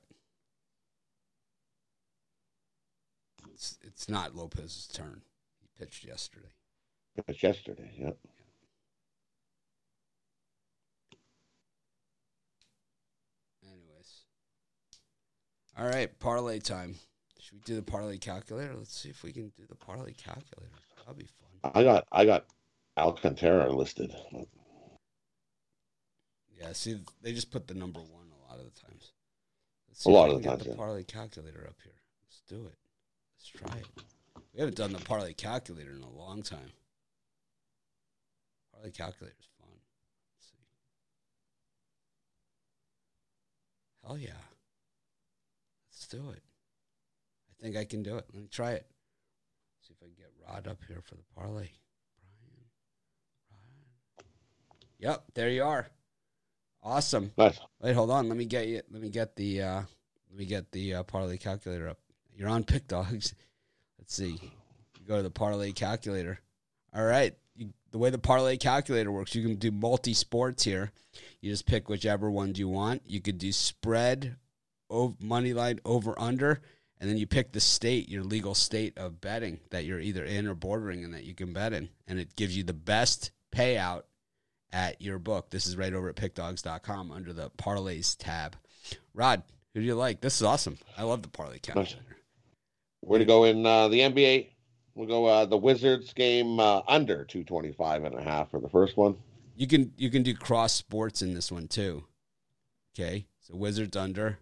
It's 3.54 3.78
it's 3.84 4.08
not 4.10 4.36
Lopez's 4.36 4.88
turn. 4.88 5.22
He 5.62 5.68
pitched 5.84 6.06
yesterday. 6.06 6.50
pitched 7.26 7.44
yesterday. 7.44 7.92
Yep. 7.98 8.18
All 15.78 15.88
right, 15.88 16.20
parlay 16.20 16.60
time. 16.60 16.96
Should 17.40 17.54
we 17.54 17.60
do 17.62 17.76
the 17.76 17.82
parlay 17.82 18.18
calculator? 18.18 18.74
Let's 18.76 18.98
see 18.98 19.10
if 19.10 19.24
we 19.24 19.32
can 19.32 19.52
do 19.56 19.64
the 19.70 19.76
parlay 19.76 20.14
calculator. 20.14 20.72
That'll 20.98 21.14
be 21.14 21.26
fun. 21.26 21.72
I 21.74 21.84
got 21.84 22.08
I 22.12 22.26
got 22.26 22.46
Alcantara 22.98 23.72
listed. 23.72 24.14
Yeah, 26.60 26.74
see, 26.74 27.00
they 27.22 27.34
just 27.34 27.52
put 27.52 27.68
the 27.68 27.76
number 27.76 28.00
one 28.00 28.26
a 28.32 28.52
lot 28.52 28.60
of 28.60 28.66
the 28.66 28.82
times. 28.82 29.14
Let's 29.88 30.06
a 30.06 30.10
lot 30.10 30.32
of 30.32 30.42
the 30.42 30.50
times. 30.50 30.64
Get 30.64 30.66
The 30.66 30.72
yeah. 30.72 30.78
parlay 30.78 31.04
calculator 31.04 31.66
up 31.68 31.76
here. 31.84 31.94
Let's 32.26 32.42
do 32.50 32.66
it. 32.66 32.78
Let's 33.38 33.48
try 33.48 33.78
it. 33.78 33.88
We 34.54 34.60
haven't 34.60 34.78
done 34.78 34.94
the 34.94 35.00
parlay 35.00 35.34
calculator 35.34 35.92
in 35.92 36.02
a 36.02 36.10
long 36.10 36.42
time. 36.42 36.72
Parlay 38.74 38.92
calculator 38.92 39.36
is 39.40 39.48
fun. 39.60 39.70
Let's 40.34 40.50
see. 40.50 40.58
Hell 44.04 44.18
yeah. 44.18 44.57
Do 46.10 46.30
it. 46.32 46.42
I 47.50 47.64
think 47.64 47.76
I 47.76 47.86
can 47.86 48.04
do 48.04 48.18
it. 48.18 48.26
Let 48.34 48.42
me 48.42 48.48
try 48.50 48.72
it. 48.72 48.86
See 49.82 49.94
if 49.94 49.98
I 50.02 50.06
can 50.06 50.16
get 50.16 50.32
Rod 50.48 50.68
up 50.68 50.80
here 50.88 51.02
for 51.04 51.16
the 51.16 51.24
parlay. 51.36 51.70
Brian, 53.50 53.74
Rod. 54.18 54.26
Yep, 55.00 55.24
there 55.34 55.50
you 55.50 55.64
are. 55.64 55.88
Awesome. 56.84 57.32
Nice. 57.38 57.60
Wait, 57.82 57.94
hold 57.94 58.12
on. 58.12 58.30
Let 58.30 58.38
me 58.38 58.46
get 58.46 58.68
you. 58.68 58.82
Let 58.90 59.02
me 59.02 59.10
get 59.10 59.36
the. 59.36 59.62
Uh, 59.62 59.82
let 60.30 60.40
me 60.40 60.46
get 60.46 60.72
the 60.72 60.96
uh, 60.96 61.04
parlay 61.04 61.38
calculator 61.38 61.90
up. 61.90 61.98
You're 62.36 62.50
on 62.50 62.64
Pick 62.64 62.88
Dogs. 62.88 63.34
Let's 63.98 64.16
see. 64.16 64.40
You 65.00 65.08
go 65.08 65.18
to 65.18 65.24
the 65.24 65.30
parlay 65.30 65.72
calculator. 65.72 66.40
All 66.96 67.04
right. 67.04 67.36
You, 67.56 67.74
the 67.92 67.98
way 67.98 68.10
the 68.12 68.18
parlay 68.18 68.58
calculator 68.58 69.12
works, 69.12 69.36
you 69.36 69.42
can 69.42 69.56
do 69.56 69.72
multi 69.72 70.14
sports 70.14 70.64
here. 70.64 70.92
You 71.42 71.52
just 71.52 71.66
pick 71.66 71.90
whichever 71.90 72.30
ones 72.30 72.60
you 72.60 72.70
want. 72.70 73.02
You 73.06 73.20
could 73.20 73.40
do 73.40 73.52
spread, 73.52 74.36
money 75.20 75.54
line, 75.54 75.80
over 75.86 76.20
under, 76.20 76.62
and 77.00 77.10
then 77.10 77.18
you 77.18 77.28
pick 77.28 77.52
the 77.52 77.60
state, 77.60 78.10
your 78.10 78.24
legal 78.24 78.56
state 78.56 78.98
of 78.98 79.22
betting 79.22 79.60
that 79.70 79.86
you're 79.86 80.00
either 80.00 80.24
in 80.24 80.48
or 80.48 80.56
bordering 80.56 81.04
and 81.04 81.14
that 81.14 81.24
you 81.24 81.36
can 81.36 81.54
bet 81.54 81.74
in. 81.74 81.90
And 82.08 82.20
it 82.20 82.36
gives 82.36 82.58
you 82.58 82.64
the 82.64 82.74
best 82.74 83.32
payout 83.54 84.04
at 84.72 85.02
your 85.02 85.20
book. 85.20 85.50
This 85.50 85.68
is 85.68 85.78
right 85.78 85.94
over 85.94 86.10
at 86.10 86.16
pickdogs.com 86.16 87.12
under 87.12 87.34
the 87.34 87.52
parlays 87.52 88.16
tab. 88.18 88.56
Rod, 89.14 89.44
who 89.74 89.82
do 89.82 89.86
you 89.86 89.96
like? 89.96 90.22
This 90.22 90.38
is 90.38 90.44
awesome. 90.44 90.78
I 90.98 91.04
love 91.04 91.22
the 91.22 91.30
parlay 91.30 91.60
calculator. 91.60 92.00
We're 93.04 93.18
going 93.18 93.20
to 93.20 93.26
go 93.26 93.44
in 93.44 93.66
uh, 93.66 93.88
the 93.90 94.00
NBA. 94.00 94.48
We'll 94.96 95.08
go 95.08 95.26
uh, 95.26 95.46
the 95.46 95.58
Wizards 95.58 96.14
game 96.14 96.60
uh, 96.60 96.82
under 96.88 97.24
225 97.26 98.04
and 98.06 98.16
a 98.16 98.22
half 98.24 98.50
for 98.50 98.60
the 98.60 98.70
first 98.70 98.98
one. 98.98 99.16
You 99.56 99.68
can 99.68 99.92
you 99.98 100.10
can 100.10 100.24
do 100.24 100.36
cross 100.36 100.74
sports 100.74 101.22
in 101.22 101.34
this 101.34 101.52
one 101.52 101.68
too. 101.68 102.04
Okay. 102.96 103.28
So 103.42 103.56
Wizards 103.56 103.96
under. 103.96 104.40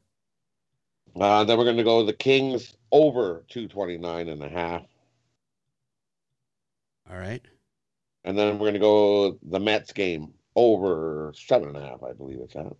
Uh, 1.20 1.44
then 1.46 1.58
we're 1.58 1.64
going 1.64 1.78
to 1.78 1.84
go 1.84 2.04
the 2.04 2.14
Kings 2.14 2.76
over 2.92 3.44
229 3.50 4.28
and 4.28 4.44
a 4.44 4.50
half. 4.50 4.84
All 7.10 7.18
right. 7.18 7.42
And 8.24 8.38
then 8.38 8.54
we're 8.54 8.66
going 8.66 8.74
to 8.74 8.80
go 8.80 9.40
the 9.44 9.60
Mets 9.60 9.94
game 9.94 10.34
over 10.56 11.34
seven 11.36 11.70
and 11.70 11.78
a 11.78 11.82
half, 11.82 12.04
I 12.04 12.14
believe 12.14 12.40
it's 12.42 12.56
at. 12.56 12.74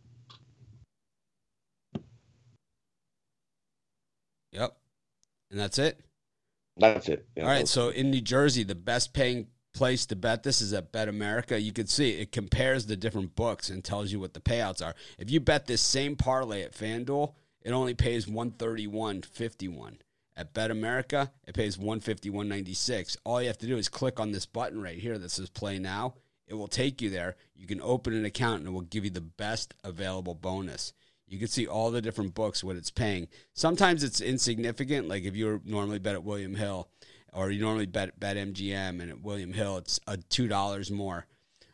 Yep. 4.52 4.78
And 5.52 5.60
that's 5.60 5.78
it. 5.78 6.00
That's 6.78 7.08
it. 7.08 7.26
Yeah, 7.36 7.44
All 7.44 7.50
right. 7.50 7.68
So 7.68 7.90
in 7.90 8.10
New 8.10 8.22
Jersey, 8.22 8.64
the 8.64 8.76
best 8.76 9.14
paying 9.14 9.48
place 9.74 10.06
to 10.08 10.16
bet 10.16 10.44
this 10.44 10.62
is 10.62 10.74
at 10.74 10.92
Bet 10.92 11.08
America. 11.08 11.60
You 11.60 11.74
can 11.74 11.88
see 11.88 12.12
it 12.12 12.32
compares 12.32 12.86
the 12.86 12.96
different 12.96 13.36
books 13.36 13.70
and 13.70 13.84
tells 13.84 14.12
you 14.12 14.20
what 14.20 14.34
the 14.34 14.40
payouts 14.40 14.86
are. 14.86 14.96
If 15.20 15.30
you 15.30 15.40
bet 15.40 15.68
this 15.68 15.82
same 15.82 16.16
parlay 16.16 16.64
at 16.64 16.74
FanDuel, 16.74 17.34
it 17.66 17.72
only 17.72 17.96
pays 17.96 18.28
131.51. 18.28 19.98
At 20.38 20.54
Bet 20.54 20.70
America, 20.70 21.32
it 21.48 21.56
pays 21.56 21.78
151.96. 21.78 23.18
All 23.24 23.42
you 23.42 23.48
have 23.48 23.58
to 23.58 23.66
do 23.66 23.78
is 23.78 23.90
click 23.90 24.20
on 24.20 24.32
this 24.32 24.46
button 24.46 24.82
right 24.82 25.00
here 25.00 25.18
that 25.18 25.32
says 25.32 25.50
play 25.50 25.80
now. 25.80 26.14
It 26.48 26.54
will 26.54 26.68
take 26.68 27.02
you 27.02 27.10
there. 27.10 27.38
You 27.56 27.66
can 27.66 27.82
open 27.82 28.14
an 28.14 28.24
account 28.24 28.60
and 28.60 28.68
it 28.68 28.72
will 28.72 28.82
give 28.82 29.04
you 29.04 29.10
the 29.10 29.20
best 29.20 29.74
available 29.84 30.36
bonus. 30.36 30.94
You 31.28 31.40
can 31.40 31.48
see 31.48 31.66
all 31.66 31.90
the 31.90 32.04
different 32.04 32.36
books, 32.36 32.64
what 32.64 32.76
it's 32.76 32.92
paying. 32.92 33.30
Sometimes 33.54 34.04
it's 34.04 34.22
insignificant. 34.22 35.08
Like 35.08 35.24
if 35.24 35.36
you 35.36 35.60
normally 35.66 35.98
bet 35.98 36.14
at 36.14 36.24
William 36.24 36.54
Hill 36.54 36.88
or 37.34 37.50
you 37.50 37.62
normally 37.62 37.88
bet, 37.88 38.20
bet 38.20 38.38
MGM 38.38 39.02
and 39.02 39.10
at 39.10 39.22
William 39.22 39.54
Hill, 39.54 39.78
it's 39.78 40.00
a 40.06 40.18
$2 40.18 40.92
more. 40.92 41.26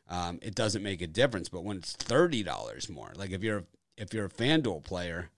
Um, 0.08 0.40
it 0.42 0.56
doesn't 0.56 0.84
make 0.84 1.02
a 1.02 1.08
difference. 1.08 1.50
But 1.50 1.66
when 1.66 1.78
it's 1.78 1.98
$30 1.98 2.90
more, 2.90 3.12
like 3.18 3.32
if 3.32 3.44
you're, 3.44 3.66
if 3.98 4.14
you're 4.14 4.28
a 4.28 4.30
FanDuel 4.30 4.86
player 4.86 5.32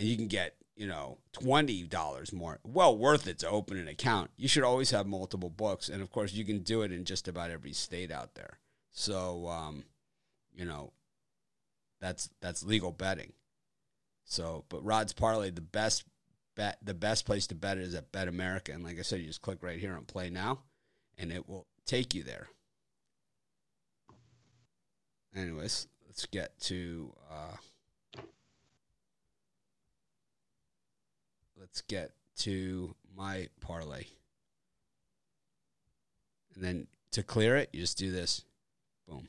and 0.00 0.08
you 0.08 0.16
can 0.16 0.26
get 0.26 0.56
you 0.80 0.86
know, 0.86 1.18
$20 1.34 2.32
more. 2.32 2.58
Well 2.64 2.96
worth 2.96 3.26
it 3.26 3.38
to 3.40 3.50
open 3.50 3.76
an 3.76 3.86
account. 3.86 4.30
You 4.38 4.48
should 4.48 4.62
always 4.62 4.92
have 4.92 5.06
multiple 5.06 5.50
books. 5.50 5.90
And 5.90 6.00
of 6.00 6.10
course, 6.10 6.32
you 6.32 6.42
can 6.42 6.60
do 6.60 6.80
it 6.80 6.90
in 6.90 7.04
just 7.04 7.28
about 7.28 7.50
every 7.50 7.74
state 7.74 8.10
out 8.10 8.34
there. 8.34 8.58
So, 8.90 9.46
um, 9.46 9.84
you 10.54 10.64
know, 10.64 10.94
that's 12.00 12.30
that's 12.40 12.64
legal 12.64 12.92
betting. 12.92 13.34
So, 14.24 14.64
but 14.70 14.82
Rod's 14.82 15.12
Parlay, 15.12 15.50
the 15.50 15.60
best 15.60 16.04
bet, 16.56 16.78
the 16.82 16.94
best 16.94 17.26
place 17.26 17.46
to 17.48 17.54
bet 17.54 17.76
is 17.76 17.94
at 17.94 18.10
Bet 18.10 18.26
America. 18.26 18.72
And 18.72 18.82
like 18.82 18.98
I 18.98 19.02
said, 19.02 19.20
you 19.20 19.26
just 19.26 19.42
click 19.42 19.62
right 19.62 19.78
here 19.78 19.94
on 19.94 20.06
Play 20.06 20.30
Now, 20.30 20.60
and 21.18 21.30
it 21.30 21.46
will 21.46 21.66
take 21.84 22.14
you 22.14 22.22
there. 22.22 22.48
Anyways, 25.36 25.88
let's 26.06 26.24
get 26.24 26.58
to 26.60 27.12
uh, 27.30 27.56
let's 31.60 31.82
get 31.82 32.12
to 32.38 32.94
my 33.14 33.48
parlay. 33.60 34.04
And 36.54 36.64
then 36.64 36.86
to 37.12 37.22
clear 37.22 37.56
it, 37.56 37.68
you 37.72 37.80
just 37.80 37.98
do 37.98 38.10
this. 38.10 38.44
Boom. 39.06 39.28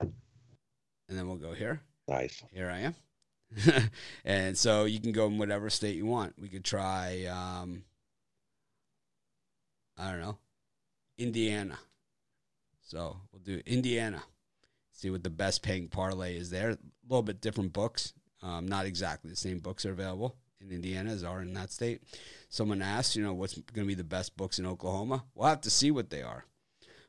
And 0.00 1.18
then 1.18 1.26
we'll 1.26 1.36
go 1.36 1.52
here. 1.52 1.80
Nice. 2.08 2.42
Here 2.52 2.70
I 2.70 2.78
am. 2.78 3.90
and 4.24 4.56
so 4.56 4.84
you 4.84 5.00
can 5.00 5.12
go 5.12 5.26
in 5.26 5.36
whatever 5.36 5.68
state 5.68 5.96
you 5.96 6.06
want. 6.06 6.34
We 6.40 6.48
could 6.48 6.64
try, 6.64 7.26
um, 7.26 7.82
I 9.98 10.12
don't 10.12 10.20
know, 10.20 10.38
Indiana. 11.18 11.78
So 12.82 13.16
we'll 13.32 13.42
do 13.42 13.60
Indiana. 13.66 14.22
See 14.92 15.10
what 15.10 15.24
the 15.24 15.30
best 15.30 15.62
paying 15.62 15.88
parlay 15.88 16.36
is 16.36 16.50
there. 16.50 16.70
A 16.70 16.78
little 17.08 17.22
bit 17.22 17.40
different 17.40 17.72
books. 17.72 18.12
Um, 18.42 18.66
not 18.66 18.86
exactly 18.86 19.30
the 19.30 19.36
same 19.36 19.58
books 19.58 19.84
are 19.84 19.92
available 19.92 20.36
in 20.62 20.72
Indiana 20.72 21.10
as 21.10 21.24
are 21.24 21.42
in 21.42 21.54
that 21.54 21.70
state. 21.70 22.02
Someone 22.48 22.82
asked, 22.82 23.16
you 23.16 23.22
know, 23.22 23.34
what's 23.34 23.54
going 23.54 23.86
to 23.86 23.88
be 23.88 23.94
the 23.94 24.04
best 24.04 24.36
books 24.36 24.58
in 24.58 24.66
Oklahoma? 24.66 25.24
We'll 25.34 25.48
have 25.48 25.60
to 25.62 25.70
see 25.70 25.90
what 25.90 26.10
they 26.10 26.22
are. 26.22 26.44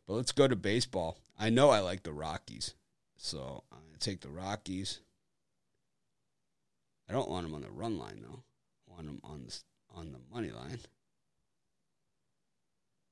But 0.08 0.14
let's 0.14 0.32
go 0.32 0.47
to 0.47 0.56
baseball. 0.56 1.18
I 1.39 1.49
know 1.49 1.70
I 1.70 1.80
like 1.80 2.04
the 2.04 2.14
Rockies, 2.14 2.74
so 3.18 3.64
I'm 3.72 3.80
going 3.80 3.93
to 3.93 3.99
take 3.99 4.22
the 4.22 4.30
Rockies. 4.30 4.99
I 7.10 7.14
don't 7.14 7.30
want 7.30 7.45
them 7.45 7.56
on 7.56 7.62
the 7.62 7.72
run 7.72 7.97
line 7.97 8.22
though. 8.22 8.43
I 8.89 8.95
want 8.95 9.06
them 9.06 9.20
on 9.24 9.45
the, 9.45 9.60
on 9.95 10.12
the 10.12 10.20
money 10.34 10.51
line. 10.51 10.80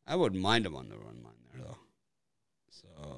I 0.08 0.16
wouldn't 0.16 0.42
mind 0.42 0.66
them 0.66 0.76
on 0.76 0.90
the 0.90 0.98
run 0.98 1.22
line 1.24 1.44
there 1.52 1.64
though. 1.64 1.78
So 2.70 3.18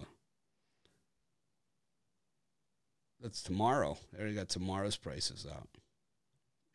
that's 3.21 3.41
tomorrow. 3.41 3.97
They 4.11 4.19
already 4.19 4.35
got 4.35 4.49
tomorrow's 4.49 4.97
prices 4.97 5.47
out. 5.49 5.69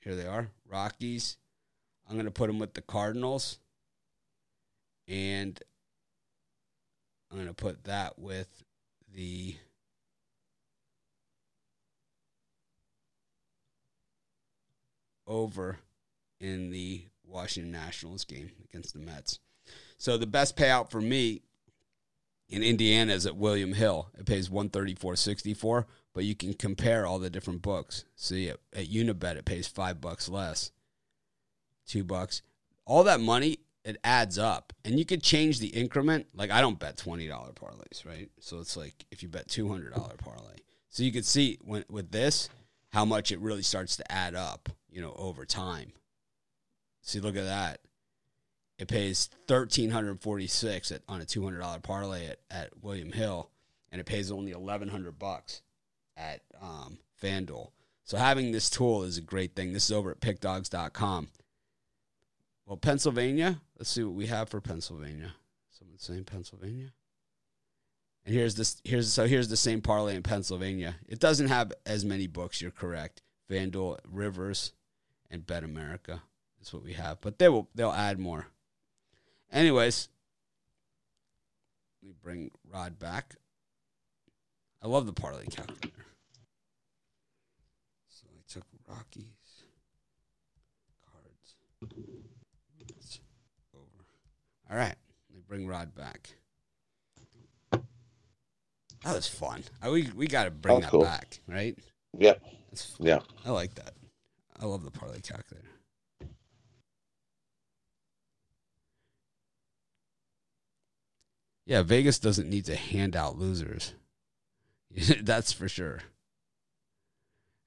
Here 0.09 0.16
they 0.16 0.26
are 0.26 0.48
Rockies. 0.66 1.36
I'm 2.09 2.14
going 2.14 2.24
to 2.24 2.30
put 2.30 2.46
them 2.46 2.59
with 2.59 2.72
the 2.72 2.80
Cardinals. 2.80 3.59
And 5.06 5.61
I'm 7.30 7.36
going 7.36 7.48
to 7.48 7.52
put 7.52 7.84
that 7.84 8.18
with 8.18 8.48
the. 9.14 9.56
Over 15.26 15.76
in 16.40 16.70
the 16.70 17.02
Washington 17.26 17.70
Nationals 17.70 18.24
game 18.24 18.50
against 18.64 18.94
the 18.94 19.00
Mets. 19.00 19.40
So 19.98 20.16
the 20.16 20.26
best 20.26 20.56
payout 20.56 20.90
for 20.90 21.02
me 21.02 21.42
in 22.48 22.62
Indiana 22.62 23.12
is 23.12 23.26
at 23.26 23.36
William 23.36 23.74
Hill. 23.74 24.09
It 24.18 24.24
pays 24.24 24.48
134.64 24.48 25.84
but 26.19 26.25
you 26.25 26.35
can 26.35 26.53
compare 26.53 27.07
all 27.07 27.21
the 27.21 27.31
different 27.31 27.62
books. 27.62 28.05
See, 28.16 28.49
at, 28.49 28.57
at 28.73 28.91
Unibet, 28.91 29.37
it 29.37 29.45
pays 29.45 29.69
five 29.69 30.01
bucks 30.01 30.29
less, 30.29 30.73
two 31.87 32.03
bucks. 32.03 32.43
All 32.85 33.05
that 33.05 33.21
money, 33.21 33.61
it 33.85 33.99
adds 34.03 34.37
up, 34.37 34.73
and 34.85 34.99
you 34.99 35.05
could 35.05 35.23
change 35.23 35.61
the 35.61 35.69
increment. 35.69 36.27
Like 36.35 36.51
I 36.51 36.61
don't 36.61 36.77
bet 36.77 36.97
twenty 36.97 37.29
dollar 37.29 37.53
parlays, 37.53 38.05
right? 38.05 38.29
So 38.41 38.59
it's 38.59 38.77
like 38.77 39.07
if 39.12 39.23
you 39.23 39.29
bet 39.29 39.47
two 39.47 39.69
hundred 39.69 39.95
dollar 39.95 40.16
parlay, 40.16 40.57
so 40.89 41.05
you 41.05 41.12
could 41.12 41.25
see 41.25 41.57
when 41.61 41.85
with 41.89 42.11
this 42.11 42.49
how 42.89 43.05
much 43.05 43.31
it 43.31 43.39
really 43.39 43.62
starts 43.62 43.97
to 43.99 44.12
add 44.12 44.35
up, 44.35 44.69
you 44.91 45.01
know, 45.01 45.14
over 45.16 45.45
time. 45.45 45.93
See, 47.01 47.21
look 47.21 47.37
at 47.37 47.45
that. 47.45 47.79
It 48.77 48.89
pays 48.89 49.31
thirteen 49.47 49.91
hundred 49.91 50.21
forty 50.21 50.49
six 50.49 50.91
at 50.91 51.03
on 51.09 51.21
a 51.21 51.25
two 51.25 51.45
hundred 51.45 51.61
dollar 51.61 51.79
parlay 51.79 52.27
at, 52.27 52.41
at 52.51 52.71
William 52.83 53.12
Hill, 53.12 53.53
and 53.93 54.01
it 54.01 54.05
pays 54.05 54.33
only 54.33 54.51
eleven 54.51 54.89
hundred 54.89 55.16
bucks 55.16 55.62
at 56.19 56.41
um, 56.61 56.99
FanDuel. 57.23 57.71
So 58.05 58.16
having 58.16 58.53
this 58.53 58.69
tool 58.69 59.05
is 59.05 59.19
a 59.19 59.23
great 59.23 59.55
thing. 59.55 59.73
This 59.73 59.87
is 59.87 59.93
over 59.93 60.11
at 60.11 60.21
pickdogs.com. 60.21 61.29
Well, 62.66 62.77
Pennsylvania, 62.77 63.61
let's 63.79 63.91
see 63.91 64.03
what 64.03 64.14
we 64.14 64.27
have 64.27 64.49
for 64.49 64.61
Pennsylvania. 64.61 65.35
Someone 65.71 65.99
saying 65.99 66.25
Pennsylvania. 66.25 66.93
And 68.27 68.35
here's 68.35 68.57
this 68.57 68.81
here's 68.85 69.11
so 69.11 69.27
here's 69.27 69.49
the 69.49 69.57
same 69.57 69.81
parlay 69.81 70.16
in 70.16 70.23
Pennsylvania. 70.23 70.97
It 71.09 71.19
doesn't 71.19 71.49
have 71.49 71.73
as 71.87 72.05
many 72.05 72.27
books, 72.27 72.61
you're 72.61 72.71
correct. 72.71 73.23
FanDuel, 73.51 73.99
Rivers, 74.07 74.73
and 75.31 75.47
Bet 75.47 75.64
America 75.64 76.23
is 76.61 76.73
what 76.73 76.85
we 76.85 76.93
have. 76.95 77.21
But 77.21 77.39
they 77.39 77.49
will 77.49 77.69
they'll 77.75 77.91
add 77.91 78.19
more. 78.19 78.49
Anyways, 79.51 80.09
let 82.03 82.09
me 82.09 82.14
bring 82.23 82.51
Rod 82.71 82.99
back. 82.99 83.37
I 84.83 84.87
love 84.87 85.07
the 85.07 85.12
parlay 85.12 85.47
calculator. 85.47 86.05
So 88.09 88.26
I 88.31 88.41
took 88.53 88.64
Rockies 88.87 89.64
cards. 91.12 91.57
It's 92.97 93.20
over. 93.74 94.05
All 94.70 94.76
right, 94.76 94.95
let 95.31 95.37
me 95.37 95.43
bring 95.47 95.66
Rod 95.66 95.95
back. 95.95 96.31
That 99.05 99.14
was 99.14 99.29
fun. 99.29 99.62
I, 99.81 99.91
we 99.91 100.11
we 100.14 100.26
got 100.26 100.45
to 100.45 100.51
bring 100.51 100.76
That 100.76 100.83
that 100.83 100.91
cool. 100.91 101.03
back, 101.03 101.39
right? 101.47 101.79
Yep. 102.18 102.43
That's. 102.70 102.97
Yeah. 102.99 103.20
I 103.45 103.51
like 103.51 103.74
that. 103.76 103.95
I 104.61 104.64
love 104.66 104.85
the 104.85 104.91
parlay 104.91 105.20
calculator. 105.20 105.68
Yeah, 111.64 111.83
Vegas 111.83 112.18
doesn't 112.18 112.49
need 112.49 112.64
to 112.64 112.76
hand 112.76 113.14
out 113.14 113.39
losers. 113.39 113.93
That's 115.22 115.53
for 115.53 115.68
sure. 115.68 116.01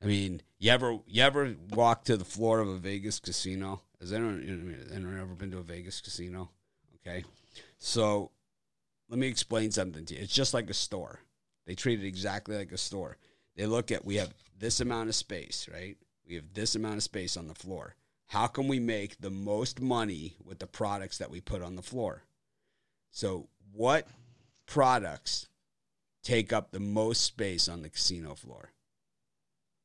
I 0.01 0.05
mean, 0.05 0.41
you 0.57 0.72
ever 0.72 0.97
you 1.07 1.24
ever 1.24 1.55
walk 1.72 2.05
to 2.05 2.17
the 2.17 2.26
floor 2.26 2.59
of 2.59 2.67
a 2.67 2.78
Vegas 2.78 3.19
casino? 3.19 3.82
Has 3.99 4.11
anyone, 4.11 4.88
anyone 4.91 5.19
ever 5.19 5.36
been 5.36 5.51
to 5.51 5.59
a 5.59 5.63
Vegas 5.63 6.01
casino? 6.01 6.49
Okay, 6.95 7.24
so 7.78 8.32
let 9.09 9.19
me 9.19 9.28
explain 9.28 9.72
something 9.72 10.05
to 10.05 10.15
you. 10.15 10.22
It's 10.22 10.34
just 10.34 10.53
like 10.53 10.69
a 10.69 10.74
store. 10.74 11.19
They 11.67 11.76
treat 11.76 12.03
it 12.03 12.07
exactly 12.07 12.57
like 12.57 12.72
a 12.72 12.78
store. 12.78 13.17
They 13.55 13.65
look 13.65 13.91
at 13.91 14.05
we 14.05 14.15
have 14.15 14.34
this 14.57 14.80
amount 14.80 15.09
of 15.09 15.15
space, 15.15 15.67
right? 15.72 15.97
We 16.28 16.36
have 16.36 16.53
this 16.53 16.76
amount 16.76 16.97
of 16.97 17.03
space 17.03 17.38
on 17.38 17.47
the 17.47 17.55
floor. 17.55 17.95
How 18.28 18.47
can 18.47 18.67
we 18.67 18.80
make 18.80 19.19
the 19.19 19.30
most 19.30 19.82
money 19.82 20.38
with 20.45 20.59
the 20.59 20.67
products 20.67 21.17
that 21.17 21.30
we 21.30 21.41
put 21.41 21.61
on 21.61 21.76
the 21.76 21.82
floor? 21.82 22.24
So, 23.11 23.49
what 23.74 24.07
products 24.65 25.47
take 26.24 26.53
up 26.53 26.72
the 26.72 26.80
most 26.80 27.24
space 27.24 27.67
on 27.67 27.82
the 27.82 27.89
casino 27.89 28.36
floor? 28.36 28.72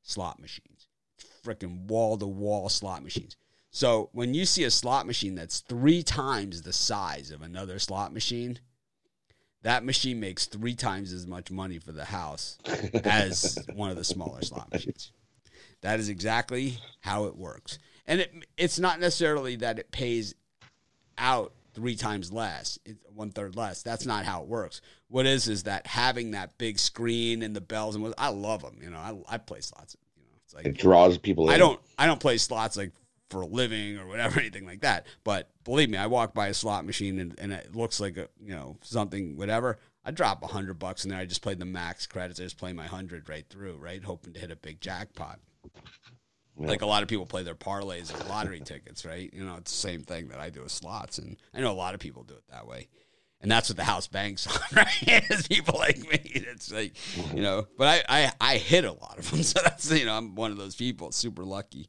Slot 0.03 0.41
machines. 0.41 0.89
Freaking 1.45 1.87
wall 1.87 2.16
to 2.18 2.26
wall 2.26 2.68
slot 2.68 3.03
machines. 3.03 3.37
So, 3.70 4.09
when 4.12 4.32
you 4.32 4.47
see 4.47 4.64
a 4.64 4.70
slot 4.70 5.07
machine 5.07 5.34
that's 5.34 5.61
three 5.61 6.03
times 6.03 6.62
the 6.62 6.72
size 6.72 7.30
of 7.30 7.43
another 7.43 7.78
slot 7.78 8.12
machine, 8.12 8.59
that 9.62 9.84
machine 9.84 10.20
makes 10.20 10.47
three 10.47 10.74
times 10.74 11.12
as 11.12 11.26
much 11.26 11.51
money 11.51 11.78
for 11.78 11.93
the 11.93 12.05
house 12.05 12.57
as 13.05 13.59
one 13.74 13.91
of 13.91 13.97
the 13.97 14.05
smaller 14.05 14.41
slot 14.43 14.70
machines. 14.72 15.12
That 15.82 16.01
is 16.01 16.09
exactly 16.09 16.78
how 17.01 17.24
it 17.24 17.37
works. 17.37 17.78
And 18.07 18.20
it, 18.20 18.32
it's 18.57 18.78
not 18.78 19.01
necessarily 19.01 19.57
that 19.57 19.78
it 19.78 19.91
pays 19.91 20.34
out 21.18 21.53
three 21.77 21.95
times 21.95 22.33
less, 22.33 22.79
one 23.14 23.31
third 23.31 23.55
less. 23.55 23.83
That's 23.83 24.07
not 24.07 24.24
how 24.24 24.43
it 24.43 24.49
works. 24.49 24.81
What 25.09 25.27
is 25.27 25.47
is 25.47 25.64
that 25.64 25.87
having 25.87 26.31
that 26.31 26.57
big 26.57 26.79
screen 26.79 27.43
and 27.43 27.55
the 27.55 27.61
bells 27.61 27.95
and 27.95 28.03
what 28.03 28.14
I 28.16 28.31
love 28.31 28.62
them. 28.62 28.79
You 28.83 28.91
know, 28.91 28.97
I, 28.97 29.35
I 29.35 29.39
play 29.39 29.61
slots. 29.61 29.95
You 30.16 30.22
know, 30.24 30.39
it's 30.43 30.55
like 30.55 30.64
It 30.64 30.79
draws 30.79 31.18
people 31.18 31.49
in. 31.49 31.55
I 31.55 31.59
don't 31.59 31.79
I 31.99 32.07
don't 32.07 32.18
play 32.18 32.39
slots 32.39 32.79
like 32.79 32.93
for 33.29 33.43
a 33.43 33.47
living 33.47 33.99
or 33.99 34.07
whatever 34.07 34.41
anything 34.41 34.64
like 34.64 34.81
that. 34.81 35.07
But 35.22 35.51
believe 35.64 35.91
me, 35.91 35.99
I 35.99 36.07
walk 36.07 36.33
by 36.33 36.49
a 36.49 36.55
slot 36.55 36.87
machine 36.87 37.20
and, 37.20 37.39
and 37.39 37.53
it 37.53 37.77
looks 37.77 38.01
like 38.01 38.16
a 38.16 38.29
you 38.43 38.55
know 38.55 38.79
something 38.81 39.37
whatever. 39.37 39.79
I 40.03 40.12
drop 40.12 40.43
a 40.43 40.47
hundred 40.47 40.79
bucks 40.79 41.05
in 41.05 41.11
there. 41.11 41.18
I 41.18 41.27
just 41.27 41.43
play 41.43 41.55
the 41.55 41.66
max 41.66 42.07
credits. 42.07 42.41
I 42.41 42.45
just 42.45 42.59
play 42.59 42.72
my 42.72 42.87
hundred 42.87 43.29
right 43.29 43.45
through, 43.51 43.77
right, 43.77 44.03
hoping 44.03 44.33
to 44.33 44.41
hit 44.41 44.51
a 44.51 44.57
big 44.57 44.81
jackpot. 44.81 45.41
Yeah. 46.59 46.68
Like 46.68 46.82
a 46.82 46.86
lot 46.86 47.02
of 47.02 47.09
people 47.09 47.26
play 47.26 47.42
their 47.42 47.54
parlays 47.54 48.12
and 48.12 48.28
lottery 48.28 48.61
tickets, 48.61 49.04
right? 49.04 49.32
You 49.32 49.44
know, 49.44 49.57
it's 49.57 49.70
the 49.70 49.88
same 49.88 50.02
thing 50.02 50.28
that 50.28 50.40
I 50.40 50.50
do 50.50 50.62
with 50.62 50.72
slots, 50.72 51.18
and 51.18 51.36
I 51.52 51.61
know 51.61 51.70
a 51.70 51.74
lot 51.74 51.94
of 51.94 52.00
people 52.00 52.22
do 52.22 52.34
it 52.34 52.44
that 52.50 52.66
way. 52.66 52.88
And 53.42 53.50
that's 53.50 53.68
what 53.68 53.76
the 53.76 53.84
house 53.84 54.07
banks 54.07 54.46
on, 54.52 54.61
right? 54.74 55.30
Is 55.30 55.46
people 55.46 55.78
like 55.78 55.98
me. 55.98 56.20
It's 56.24 56.72
like, 56.72 56.96
you 57.34 57.42
know, 57.42 57.66
but 57.76 58.04
I, 58.09 58.24
I, 58.24 58.32
I 58.40 58.57
hit 58.57 58.84
a 58.84 58.92
lot 58.92 59.18
of 59.18 59.30
them. 59.30 59.42
So 59.42 59.61
that's, 59.62 59.90
you 59.90 60.07
know, 60.07 60.16
I'm 60.16 60.34
one 60.34 60.50
of 60.50 60.57
those 60.57 60.74
people, 60.74 61.12
super 61.12 61.44
lucky. 61.44 61.88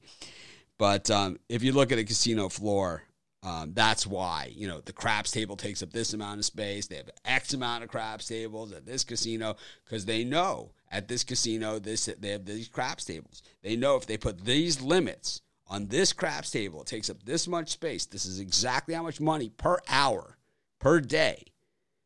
But 0.77 1.09
um, 1.09 1.39
if 1.49 1.63
you 1.63 1.71
look 1.71 1.91
at 1.91 1.97
a 1.97 2.03
casino 2.03 2.49
floor, 2.49 3.03
um, 3.47 3.71
that's 3.73 4.05
why, 4.05 4.51
you 4.53 4.67
know, 4.67 4.81
the 4.81 4.91
craps 4.91 5.31
table 5.31 5.55
takes 5.55 5.81
up 5.81 5.93
this 5.93 6.11
amount 6.13 6.39
of 6.39 6.43
space. 6.45 6.87
They 6.87 6.97
have 6.97 7.09
X 7.23 7.53
amount 7.53 7.81
of 7.81 7.89
craps 7.89 8.27
tables 8.27 8.73
at 8.73 8.85
this 8.85 9.05
casino 9.05 9.55
because 9.85 10.03
they 10.03 10.25
know 10.25 10.71
at 10.91 11.07
this 11.07 11.23
casino, 11.23 11.79
this 11.79 12.09
they 12.19 12.31
have 12.31 12.43
these 12.43 12.67
craps 12.67 13.05
tables. 13.05 13.41
They 13.63 13.77
know 13.77 13.95
if 13.95 14.05
they 14.05 14.17
put 14.17 14.43
these 14.43 14.81
limits 14.81 15.43
on 15.67 15.87
this 15.87 16.11
craps 16.11 16.51
table, 16.51 16.81
it 16.81 16.87
takes 16.87 17.09
up 17.09 17.23
this 17.23 17.47
much 17.47 17.69
space. 17.69 18.05
This 18.05 18.25
is 18.25 18.41
exactly 18.41 18.93
how 18.93 19.03
much 19.03 19.21
money 19.21 19.49
per 19.55 19.79
hour, 19.87 20.37
per 20.79 20.99
day, 20.99 21.45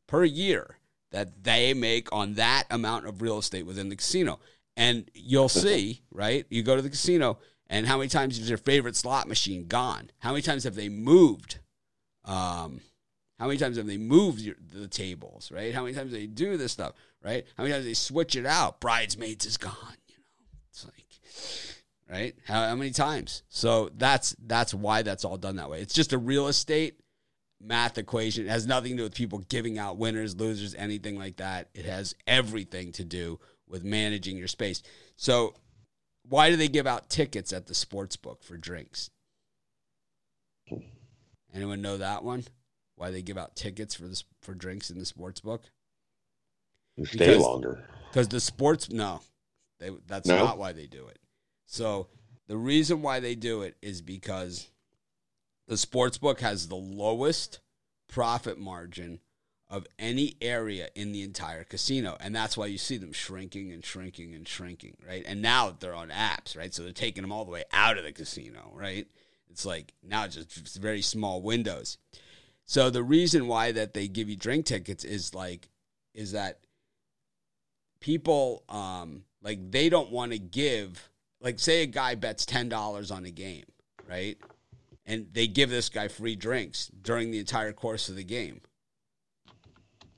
per 0.06 0.24
year 0.24 0.78
that 1.10 1.44
they 1.44 1.74
make 1.74 2.14
on 2.14 2.36
that 2.36 2.66
amount 2.70 3.08
of 3.08 3.24
real 3.24 3.40
estate 3.40 3.66
within 3.66 3.90
the 3.90 3.96
casino. 3.96 4.40
And 4.78 5.10
you'll 5.16 5.50
see, 5.50 6.04
right? 6.12 6.46
You 6.52 6.62
go 6.62 6.76
to 6.76 6.84
the 6.84 6.90
casino, 6.90 7.40
and 7.72 7.88
how 7.88 7.98
many 7.98 8.10
times 8.10 8.38
is 8.38 8.50
your 8.50 8.58
favorite 8.58 8.98
slot 8.98 9.30
machine 9.30 9.66
gone? 9.66 10.12
How 10.20 10.32
many 10.32 10.42
times 10.42 10.66
have 10.66 10.76
they 10.76 10.90
moved? 10.90 11.60
Um, 12.26 12.82
how 13.40 13.48
many 13.48 13.58
times 13.58 13.78
have 13.78 13.88
they 13.88 13.98
moved 13.98 14.42
your, 14.42 14.56
the 14.74 14.90
tables, 14.90 15.52
right? 15.52 15.74
How 15.74 15.82
many 15.84 15.96
times 15.96 16.12
they 16.12 16.28
do 16.28 16.58
this 16.58 16.74
stuff, 16.74 16.94
right? 17.24 17.46
How 17.58 17.64
many 17.64 17.74
times 17.74 17.86
they 17.86 17.94
switch 17.94 18.36
it 18.36 18.46
out? 18.46 18.82
Bridesmaids 18.82 19.46
is 19.46 19.56
gone, 19.56 19.74
you 20.08 20.16
know. 20.18 20.60
It's 20.70 20.86
like, 20.86 22.14
right? 22.14 22.36
How, 22.46 22.68
how 22.68 22.76
many 22.76 22.92
times? 22.92 23.42
So 23.48 23.90
that's 23.98 24.36
that's 24.46 24.74
why 24.74 25.02
that's 25.02 25.24
all 25.24 25.38
done 25.38 25.56
that 25.56 25.70
way. 25.70 25.82
It's 25.82 25.94
just 25.94 26.12
a 26.12 26.18
real 26.18 26.50
estate 26.50 27.00
math 27.62 27.98
equation. 27.98 28.46
It 28.46 28.50
has 28.50 28.68
nothing 28.68 28.92
to 28.92 28.98
do 28.98 29.04
with 29.04 29.16
people 29.16 29.40
giving 29.48 29.80
out 29.80 29.98
winners, 29.98 30.36
losers, 30.36 30.76
anything 30.76 31.18
like 31.18 31.38
that. 31.38 31.70
It 31.74 31.86
has 31.86 32.16
everything 32.28 32.92
to 32.94 33.06
do 33.06 33.40
with 33.66 33.86
managing 33.86 34.38
your 34.38 34.50
space. 34.50 34.84
So 35.16 35.56
why 36.28 36.50
do 36.50 36.56
they 36.56 36.68
give 36.68 36.88
out 36.88 37.10
tickets 37.10 37.52
at 37.54 37.68
the 37.68 37.74
sports 37.76 38.16
book 38.16 38.44
for 38.44 38.58
drinks? 38.58 39.10
Anyone 41.54 41.82
know 41.82 41.98
that 41.98 42.24
one? 42.24 42.46
Why 42.96 43.12
they 43.12 43.22
give 43.22 43.38
out 43.38 43.56
tickets 43.56 43.96
for 43.96 44.04
this 44.08 44.24
for 44.42 44.54
drinks 44.54 44.90
in 44.90 45.00
the 45.00 45.06
sports 45.06 45.40
book? 45.42 45.64
You 46.98 47.06
stay 47.06 47.18
Because- 47.18 47.42
longer. 47.42 47.88
Because 48.10 48.28
the 48.28 48.42
sports, 48.42 48.90
no, 48.90 49.22
they, 49.80 49.90
that's 50.06 50.28
No? 50.28 50.38
not 50.44 50.58
why 50.58 50.74
they 50.74 50.86
do 50.86 51.08
it. 51.08 51.18
So 51.66 52.10
the 52.48 52.58
reason 52.58 53.02
why 53.02 53.22
they 53.22 53.36
do 53.36 53.62
it 53.62 53.78
is 53.82 54.02
because 54.02 54.68
the 55.68 55.78
sports 55.78 56.18
book 56.18 56.42
has 56.42 56.68
the 56.68 56.76
lowest 56.76 57.60
profit 58.10 58.58
margin 58.60 59.22
of 59.72 59.88
any 59.98 60.36
area 60.42 60.90
in 60.96 61.14
the 61.14 61.24
entire 61.24 61.64
casino, 61.64 62.18
and 62.20 62.36
that's 62.36 62.58
why 62.58 62.66
you 62.66 62.78
see 62.78 62.98
them 62.98 63.14
shrinking 63.14 63.72
and 63.72 63.86
shrinking 63.86 64.36
and 64.36 64.46
shrinking, 64.46 64.98
right? 65.08 65.24
And 65.26 65.42
now 65.42 65.74
they're 65.80 65.96
on 65.96 66.10
apps, 66.10 66.58
right? 66.58 66.74
So 66.74 66.84
they're 66.84 66.92
taking 66.92 67.22
them 67.22 67.32
all 67.32 67.46
the 67.46 67.52
way 67.52 67.64
out 67.72 67.98
of 67.98 68.04
the 68.04 68.12
casino, 68.12 68.70
right? 68.76 69.08
It's 69.50 69.66
like 69.66 69.94
now 70.04 70.28
just 70.28 70.78
very 70.78 71.02
small 71.02 71.42
windows. 71.42 71.98
So 72.66 72.90
the 72.90 73.02
reason 73.02 73.48
why 73.48 73.72
that 73.72 73.94
they 73.94 74.10
give 74.10 74.30
you 74.30 74.36
drink 74.36 74.66
tickets 74.66 75.06
is 75.06 75.34
like 75.34 75.70
is 76.14 76.34
that 76.34 76.60
people 78.02 78.64
um 78.68 79.24
like 79.42 79.72
they 79.72 79.88
don't 79.88 80.12
want 80.12 80.34
to 80.34 80.40
give 80.40 81.10
like 81.40 81.60
say 81.60 81.84
a 81.84 81.86
guy 81.88 82.16
bets 82.16 82.46
ten 82.46 82.68
dollars 82.68 83.10
on 83.10 83.26
a 83.26 83.32
game, 83.32 83.66
right? 84.08 84.38
And 85.06 85.28
they 85.32 85.48
give 85.48 85.70
this 85.70 85.88
guy 85.88 86.10
free 86.10 86.36
drinks 86.36 86.92
during 87.02 87.32
the 87.32 87.40
entire 87.40 87.74
course 87.74 88.10
of 88.10 88.18
the 88.18 88.24
game. 88.24 88.62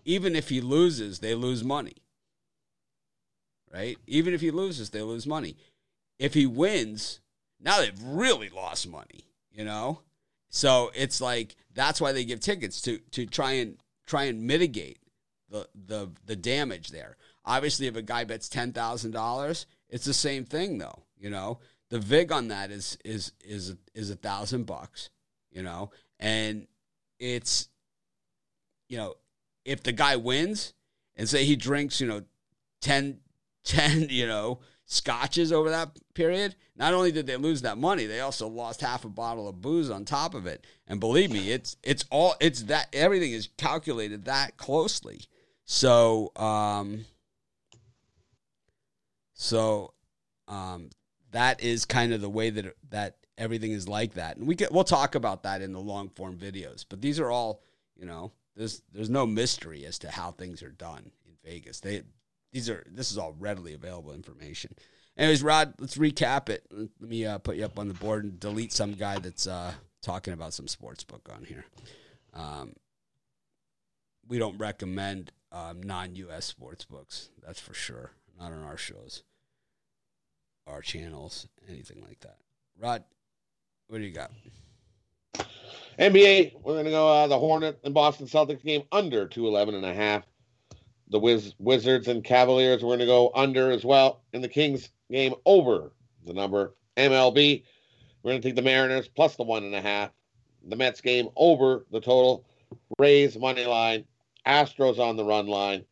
Even 0.05 0.35
if 0.35 0.49
he 0.49 0.61
loses, 0.61 1.19
they 1.19 1.35
lose 1.35 1.63
money. 1.63 1.95
Right? 3.71 3.97
Even 4.05 4.33
if 4.33 4.41
he 4.41 4.51
loses, 4.51 4.91
they 4.91 5.01
lose 5.01 5.25
money. 5.25 5.57
If 6.19 6.33
he 6.33 6.45
wins, 6.45 7.19
now 7.59 7.79
they've 7.79 8.03
really 8.03 8.49
lost 8.49 8.87
money, 8.87 9.25
you 9.51 9.65
know? 9.65 10.01
So 10.49 10.91
it's 10.93 11.19
like 11.19 11.55
that's 11.73 11.99
why 11.99 12.11
they 12.11 12.25
give 12.25 12.39
tickets 12.39 12.79
to 12.83 12.99
to 13.11 13.25
try 13.25 13.53
and 13.53 13.77
try 14.05 14.25
and 14.25 14.43
mitigate 14.43 14.99
the 15.49 15.67
the 15.73 16.11
the 16.25 16.35
damage 16.35 16.89
there. 16.89 17.17
Obviously, 17.43 17.87
if 17.87 17.95
a 17.95 18.03
guy 18.03 18.23
bets 18.23 18.49
ten 18.49 18.71
thousand 18.71 19.11
dollars, 19.11 19.65
it's 19.89 20.05
the 20.05 20.13
same 20.13 20.45
thing 20.45 20.77
though. 20.77 21.03
You 21.17 21.31
know, 21.31 21.59
the 21.89 21.97
vig 21.97 22.31
on 22.31 22.49
that 22.49 22.69
is 22.69 22.99
is 23.03 23.31
is 23.43 23.75
is 23.95 24.11
a 24.11 24.15
thousand 24.15 24.65
bucks. 24.65 25.09
You 25.51 25.63
know, 25.63 25.89
and 26.19 26.67
it's 27.19 27.67
you 28.89 28.97
know 28.97 29.15
if 29.65 29.83
the 29.83 29.91
guy 29.91 30.15
wins 30.15 30.73
and 31.15 31.27
say 31.27 31.45
he 31.45 31.55
drinks 31.55 32.01
you 32.01 32.07
know 32.07 32.21
10, 32.81 33.19
10 33.63 34.07
you 34.09 34.27
know 34.27 34.59
scotches 34.85 35.51
over 35.51 35.69
that 35.69 35.97
period 36.13 36.55
not 36.75 36.93
only 36.93 37.11
did 37.11 37.25
they 37.25 37.37
lose 37.37 37.61
that 37.61 37.77
money 37.77 38.05
they 38.05 38.19
also 38.19 38.47
lost 38.47 38.81
half 38.81 39.05
a 39.05 39.09
bottle 39.09 39.47
of 39.47 39.61
booze 39.61 39.89
on 39.89 40.03
top 40.03 40.33
of 40.35 40.45
it 40.45 40.65
and 40.87 40.99
believe 40.99 41.31
me 41.31 41.51
it's 41.51 41.77
it's 41.83 42.03
all 42.11 42.35
it's 42.41 42.63
that 42.63 42.87
everything 42.93 43.31
is 43.31 43.49
calculated 43.57 44.25
that 44.25 44.57
closely 44.57 45.21
So, 45.65 46.31
um, 46.35 47.05
so, 49.33 49.93
um, 50.47 50.89
that 51.31 51.61
is 51.63 51.85
kind 51.85 52.13
of 52.13 52.21
the 52.21 52.29
way 52.29 52.49
that 52.49 52.75
that 52.89 53.17
everything 53.37 53.71
is 53.71 53.87
like 53.87 54.13
that, 54.13 54.37
and 54.37 54.47
we 54.47 54.55
get 54.55 54.71
we'll 54.71 54.83
talk 54.83 55.15
about 55.15 55.43
that 55.43 55.61
in 55.61 55.73
the 55.73 55.79
long 55.79 56.09
form 56.09 56.37
videos. 56.37 56.85
But 56.87 57.01
these 57.01 57.19
are 57.19 57.31
all, 57.31 57.61
you 57.95 58.05
know, 58.05 58.31
there's 58.55 58.81
there's 58.91 59.09
no 59.09 59.25
mystery 59.25 59.85
as 59.85 59.99
to 59.99 60.11
how 60.11 60.31
things 60.31 60.61
are 60.63 60.71
done 60.71 61.11
in 61.25 61.33
Vegas. 61.43 61.79
They 61.79 62.03
these 62.51 62.69
are 62.69 62.85
this 62.89 63.11
is 63.11 63.17
all 63.17 63.35
readily 63.37 63.73
available 63.73 64.13
information. 64.13 64.75
Anyways, 65.17 65.43
Rod, 65.43 65.75
let's 65.79 65.97
recap 65.97 66.49
it. 66.49 66.65
Let 66.71 66.89
me 66.99 67.25
uh, 67.25 67.37
put 67.37 67.55
you 67.55 67.65
up 67.65 67.77
on 67.77 67.87
the 67.87 67.93
board 67.93 68.23
and 68.23 68.39
delete 68.39 68.71
some 68.71 68.93
guy 68.93 69.19
that's 69.19 69.45
uh, 69.45 69.73
talking 70.01 70.33
about 70.33 70.53
some 70.53 70.67
sports 70.67 71.03
book 71.03 71.29
on 71.31 71.43
here. 71.43 71.65
Um, 72.33 72.73
we 74.27 74.39
don't 74.39 74.57
recommend 74.57 75.31
um, 75.51 75.83
non-U.S. 75.83 76.45
sports 76.45 76.85
books. 76.85 77.29
That's 77.45 77.59
for 77.59 77.75
sure. 77.75 78.11
Not 78.39 78.51
on 78.51 78.63
our 78.63 78.77
shows, 78.77 79.23
our 80.65 80.81
channels, 80.81 81.47
anything 81.69 82.03
like 82.07 82.21
that. 82.21 82.37
Rod, 82.79 83.03
what 83.87 83.99
do 83.99 84.03
you 84.03 84.11
got? 84.11 84.31
NBA, 85.99 86.55
we're 86.63 86.73
going 86.73 86.85
to 86.85 86.91
go 86.91 87.07
uh, 87.07 87.27
the 87.27 87.37
Hornet 87.37 87.79
and 87.83 87.93
Boston 87.93 88.25
Celtics 88.25 88.63
game 88.63 88.83
under 88.91 89.27
211 89.27 89.75
and 89.75 89.85
a 89.85 89.93
half. 89.93 90.23
The 91.09 91.19
Wiz- 91.19 91.53
Wizards 91.59 92.07
and 92.07 92.23
Cavaliers, 92.23 92.83
we're 92.83 92.89
going 92.89 92.99
to 92.99 93.05
go 93.05 93.31
under 93.35 93.69
as 93.71 93.85
well. 93.85 94.21
And 94.33 94.43
the 94.43 94.47
Kings 94.47 94.89
game 95.11 95.35
over 95.45 95.91
the 96.25 96.33
number. 96.33 96.73
MLB, 96.97 97.63
we're 98.21 98.31
going 98.31 98.41
to 98.41 98.47
take 98.47 98.55
the 98.55 98.61
Mariners 98.61 99.07
plus 99.07 99.35
the 99.35 99.43
one 99.43 99.63
and 99.63 99.75
a 99.75 99.81
half. 99.81 100.11
The 100.67 100.75
Mets 100.75 101.01
game 101.01 101.29
over 101.35 101.85
the 101.91 101.99
total. 101.99 102.45
Rays 102.97 103.37
money 103.37 103.65
line. 103.65 104.05
Astros 104.47 104.97
on 104.97 105.15
the 105.15 105.23
run 105.23 105.47
line. 105.47 105.85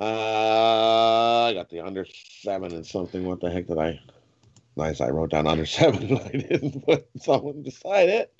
Uh, 0.00 1.44
I 1.44 1.54
got 1.54 1.70
the 1.70 1.80
under 1.80 2.06
seven 2.42 2.72
and 2.72 2.86
something. 2.86 3.24
What 3.24 3.40
the 3.40 3.50
heck 3.50 3.66
did 3.66 3.78
I? 3.78 4.00
Nice. 4.78 5.00
I 5.00 5.10
wrote 5.10 5.30
down 5.30 5.48
under 5.48 5.66
seven. 5.78 6.16
I 6.16 6.28
didn't 6.30 6.86
put 6.86 7.08
someone 7.20 7.62
beside 7.62 8.08
it. 8.08 8.32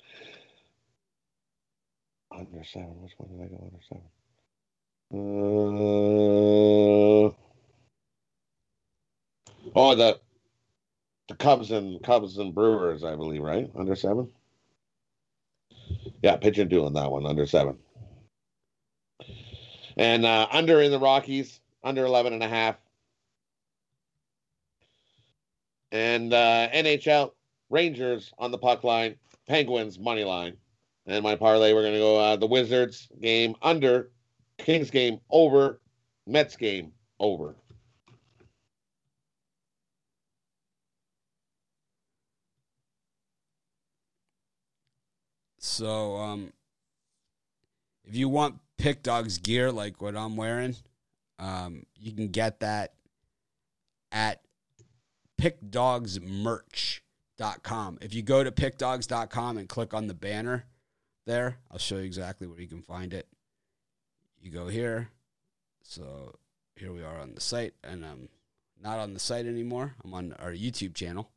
Under 2.31 2.63
seven. 2.63 3.01
Which 3.01 3.11
one 3.17 3.37
did 3.37 3.45
I 3.45 3.49
go 3.49 3.61
under 3.61 3.83
seven? 3.89 4.03
Uh, 5.11 5.17
oh, 9.75 9.95
the 9.95 10.19
the 11.27 11.35
Cubs 11.35 11.71
and 11.71 12.01
Cubs 12.03 12.37
and 12.37 12.55
Brewers, 12.55 13.03
I 13.03 13.15
believe, 13.15 13.41
right? 13.41 13.69
Under 13.75 13.95
seven. 13.95 14.31
Yeah, 16.23 16.37
pitching 16.37 16.69
doing 16.69 16.93
that 16.93 17.11
one 17.11 17.25
under 17.25 17.45
seven. 17.45 17.77
And 19.97 20.25
uh, 20.25 20.47
under 20.51 20.81
in 20.81 20.91
the 20.91 20.99
Rockies, 20.99 21.59
under 21.83 22.05
11 22.05 22.33
and 22.33 22.43
a 22.43 22.47
half. 22.47 22.77
And 25.91 26.33
uh, 26.33 26.69
NHL, 26.73 27.31
Rangers 27.69 28.31
on 28.37 28.51
the 28.51 28.57
puck 28.57 28.83
line, 28.83 29.15
Penguins 29.47 29.99
money 29.99 30.23
line. 30.23 30.57
And 31.05 31.23
my 31.23 31.35
parlay, 31.35 31.73
we're 31.73 31.81
going 31.81 31.93
to 31.93 31.99
go 31.99 32.19
uh, 32.19 32.35
the 32.35 32.45
Wizards 32.45 33.07
game 33.19 33.55
under, 33.61 34.11
Kings 34.57 34.91
game 34.91 35.19
over, 35.31 35.81
Mets 36.27 36.55
game 36.55 36.91
over. 37.19 37.55
So, 45.57 46.17
um, 46.17 46.53
if 48.05 48.15
you 48.15 48.27
want 48.29 48.59
Pick 48.77 49.01
Dogs 49.01 49.37
gear 49.37 49.71
like 49.71 50.01
what 50.01 50.15
I'm 50.15 50.35
wearing, 50.35 50.75
um, 51.37 51.83
you 51.95 52.11
can 52.11 52.29
get 52.29 52.59
that 52.59 52.93
at 54.11 54.41
pickdogsmerch.com. 55.39 57.99
If 58.01 58.13
you 58.13 58.21
go 58.21 58.43
to 58.43 58.51
pickdogs.com 58.51 59.57
and 59.57 59.69
click 59.69 59.93
on 59.93 60.07
the 60.07 60.13
banner 60.13 60.65
there, 61.25 61.59
I'll 61.71 61.77
show 61.77 61.95
you 61.95 62.03
exactly 62.03 62.47
where 62.47 62.59
you 62.59 62.67
can 62.67 62.81
find 62.81 63.13
it. 63.13 63.29
You 64.41 64.51
go 64.51 64.67
here. 64.67 65.11
So 65.83 66.35
here 66.75 66.91
we 66.91 67.03
are 67.03 67.17
on 67.19 67.35
the 67.35 67.41
site, 67.41 67.75
and 67.83 68.03
I'm 68.05 68.27
not 68.81 68.99
on 68.99 69.13
the 69.13 69.19
site 69.19 69.45
anymore. 69.45 69.95
I'm 70.03 70.13
on 70.13 70.33
our 70.39 70.51
YouTube 70.51 70.93
channel. 70.93 71.29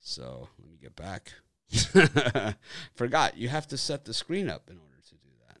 So 0.00 0.48
let 0.58 0.70
me 0.70 0.76
get 0.80 0.94
back. 0.94 1.32
Forgot 2.94 3.36
you 3.36 3.48
have 3.48 3.66
to 3.68 3.76
set 3.76 4.04
the 4.04 4.14
screen 4.14 4.48
up 4.48 4.70
in 4.70 4.78
order 4.78 5.00
to 5.08 5.14
do 5.16 5.28
that. 5.46 5.58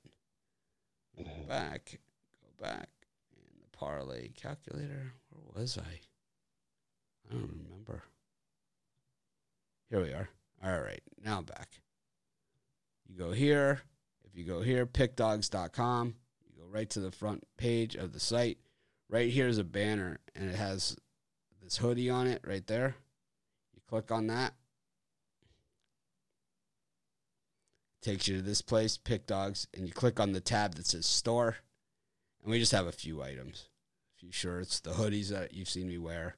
Go 1.24 1.30
back, 1.46 1.98
go 2.42 2.48
back, 2.62 2.88
and 3.34 3.62
the 3.62 3.68
parlay 3.76 4.28
calculator. 4.28 5.12
Where 5.30 5.62
was 5.62 5.78
I? 5.78 6.07
I 7.28 7.34
don't 7.34 7.64
remember. 7.64 8.04
Here 9.90 10.00
we 10.02 10.12
are. 10.12 10.28
All 10.64 10.80
right, 10.80 11.02
now 11.24 11.38
I'm 11.38 11.44
back. 11.44 11.80
You 13.08 13.16
go 13.16 13.32
here. 13.32 13.82
If 14.24 14.36
you 14.36 14.44
go 14.44 14.60
here, 14.60 14.86
pickdogs.com, 14.86 16.14
you 16.46 16.62
go 16.62 16.68
right 16.70 16.88
to 16.90 17.00
the 17.00 17.12
front 17.12 17.46
page 17.56 17.94
of 17.94 18.12
the 18.12 18.20
site. 18.20 18.58
Right 19.08 19.30
here 19.30 19.48
is 19.48 19.58
a 19.58 19.64
banner, 19.64 20.18
and 20.34 20.50
it 20.50 20.56
has 20.56 20.96
this 21.62 21.78
hoodie 21.78 22.10
on 22.10 22.26
it 22.26 22.42
right 22.46 22.66
there. 22.66 22.96
You 23.74 23.80
click 23.88 24.10
on 24.10 24.26
that. 24.26 24.54
takes 28.08 28.28
you 28.28 28.36
to 28.36 28.42
this 28.42 28.62
place, 28.62 28.96
Pick 28.96 29.26
Dogs, 29.26 29.66
and 29.74 29.86
you 29.86 29.92
click 29.92 30.18
on 30.18 30.32
the 30.32 30.40
tab 30.40 30.74
that 30.76 30.86
says 30.86 31.06
store. 31.06 31.56
And 32.42 32.50
we 32.50 32.58
just 32.58 32.72
have 32.72 32.86
a 32.86 32.92
few 32.92 33.22
items, 33.22 33.68
a 34.16 34.20
few 34.20 34.32
shirts, 34.32 34.80
the 34.80 34.92
hoodies 34.92 35.28
that 35.28 35.52
you've 35.52 35.68
seen 35.68 35.88
me 35.88 35.98
wear. 35.98 36.36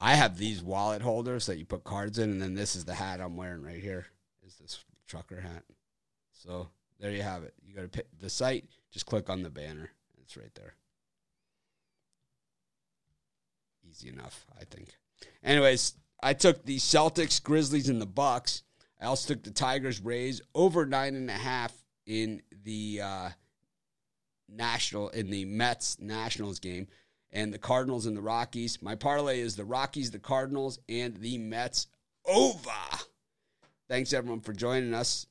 I 0.00 0.14
have 0.14 0.38
these 0.38 0.62
wallet 0.62 1.02
holders 1.02 1.46
that 1.46 1.58
you 1.58 1.66
put 1.66 1.84
cards 1.84 2.18
in, 2.18 2.30
and 2.30 2.40
then 2.40 2.54
this 2.54 2.74
is 2.74 2.84
the 2.84 2.94
hat 2.94 3.20
I'm 3.20 3.36
wearing 3.36 3.62
right 3.62 3.82
here. 3.82 4.06
Is 4.46 4.56
this 4.56 4.82
trucker 5.06 5.40
hat? 5.40 5.64
So 6.32 6.68
there 6.98 7.10
you 7.10 7.22
have 7.22 7.42
it. 7.42 7.54
You 7.62 7.74
go 7.74 7.82
to 7.82 7.88
pick 7.88 8.06
the 8.18 8.30
site, 8.30 8.64
just 8.90 9.06
click 9.06 9.28
on 9.28 9.42
the 9.42 9.50
banner. 9.50 9.90
It's 10.22 10.36
right 10.36 10.54
there. 10.54 10.74
Easy 13.88 14.08
enough, 14.08 14.46
I 14.58 14.64
think. 14.64 14.94
Anyways, 15.42 15.94
I 16.22 16.32
took 16.32 16.64
the 16.64 16.78
Celtics, 16.78 17.42
Grizzlies, 17.42 17.88
and 17.88 18.00
the 18.00 18.06
Bucks. 18.06 18.62
I 19.00 19.06
also 19.06 19.34
took 19.34 19.42
the 19.42 19.50
Tigers 19.50 20.00
Rays 20.00 20.40
over 20.54 20.86
nine 20.86 21.14
and 21.14 21.28
a 21.28 21.34
half 21.34 21.72
in 22.06 22.42
the 22.64 23.00
uh, 23.02 23.28
national 24.48 25.08
in 25.10 25.30
the 25.30 25.44
Mets 25.44 25.98
Nationals 26.00 26.58
game, 26.58 26.88
and 27.32 27.52
the 27.52 27.58
Cardinals 27.58 28.06
and 28.06 28.16
the 28.16 28.22
Rockies. 28.22 28.82
My 28.82 28.94
parlay 28.94 29.40
is 29.40 29.56
the 29.56 29.64
Rockies, 29.64 30.10
the 30.10 30.18
Cardinals, 30.18 30.78
and 30.88 31.16
the 31.16 31.38
Mets 31.38 31.86
over. 32.26 32.70
Thanks 33.88 34.12
everyone 34.12 34.40
for 34.40 34.52
joining 34.52 34.94
us. 34.94 35.26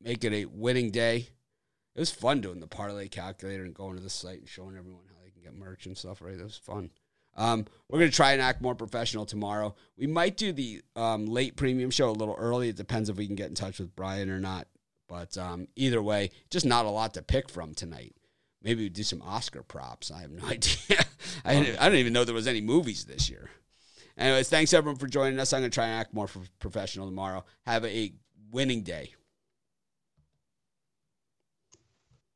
Make 0.00 0.24
it 0.24 0.32
a 0.32 0.46
winning 0.46 0.90
day. 0.90 1.28
It 1.94 2.00
was 2.00 2.10
fun 2.10 2.40
doing 2.40 2.60
the 2.60 2.66
parlay 2.66 3.08
calculator 3.08 3.64
and 3.64 3.74
going 3.74 3.96
to 3.96 4.02
the 4.02 4.10
site 4.10 4.38
and 4.38 4.48
showing 4.48 4.76
everyone 4.76 5.02
how 5.08 5.22
they 5.24 5.30
can 5.30 5.42
get 5.42 5.54
merch 5.54 5.86
and 5.86 5.96
stuff. 5.96 6.22
Right, 6.22 6.34
it 6.34 6.42
was 6.42 6.56
fun. 6.56 6.90
Um, 7.34 7.66
we're 7.88 7.98
going 7.98 8.10
to 8.10 8.16
try 8.16 8.32
and 8.32 8.42
act 8.42 8.60
more 8.60 8.74
professional 8.74 9.24
tomorrow. 9.24 9.74
We 9.96 10.06
might 10.06 10.36
do 10.36 10.52
the 10.52 10.82
um, 10.96 11.26
late 11.26 11.56
premium 11.56 11.90
show 11.90 12.10
a 12.10 12.12
little 12.12 12.36
early. 12.38 12.68
It 12.68 12.76
depends 12.76 13.08
if 13.08 13.16
we 13.16 13.26
can 13.26 13.36
get 13.36 13.48
in 13.48 13.54
touch 13.54 13.78
with 13.78 13.96
Brian 13.96 14.30
or 14.30 14.40
not. 14.40 14.66
But 15.08 15.36
um, 15.36 15.68
either 15.76 16.02
way, 16.02 16.30
just 16.50 16.66
not 16.66 16.86
a 16.86 16.90
lot 16.90 17.14
to 17.14 17.22
pick 17.22 17.48
from 17.48 17.74
tonight. 17.74 18.14
Maybe 18.62 18.84
we 18.84 18.88
do 18.88 19.02
some 19.02 19.22
Oscar 19.22 19.62
props. 19.62 20.10
I 20.10 20.20
have 20.22 20.30
no 20.30 20.46
idea. 20.48 21.04
I, 21.44 21.76
I 21.78 21.88
don't 21.88 21.98
even 21.98 22.12
know 22.12 22.24
there 22.24 22.34
was 22.34 22.46
any 22.46 22.60
movies 22.60 23.04
this 23.04 23.28
year. 23.28 23.50
Anyways, 24.16 24.48
thanks 24.48 24.72
everyone 24.72 24.98
for 24.98 25.06
joining 25.06 25.40
us. 25.40 25.52
I'm 25.52 25.62
going 25.62 25.70
to 25.70 25.74
try 25.74 25.86
and 25.86 25.94
act 25.94 26.12
more 26.12 26.28
professional 26.58 27.06
tomorrow. 27.06 27.44
Have 27.66 27.84
a 27.84 28.12
winning 28.50 28.82
day. 28.82 29.14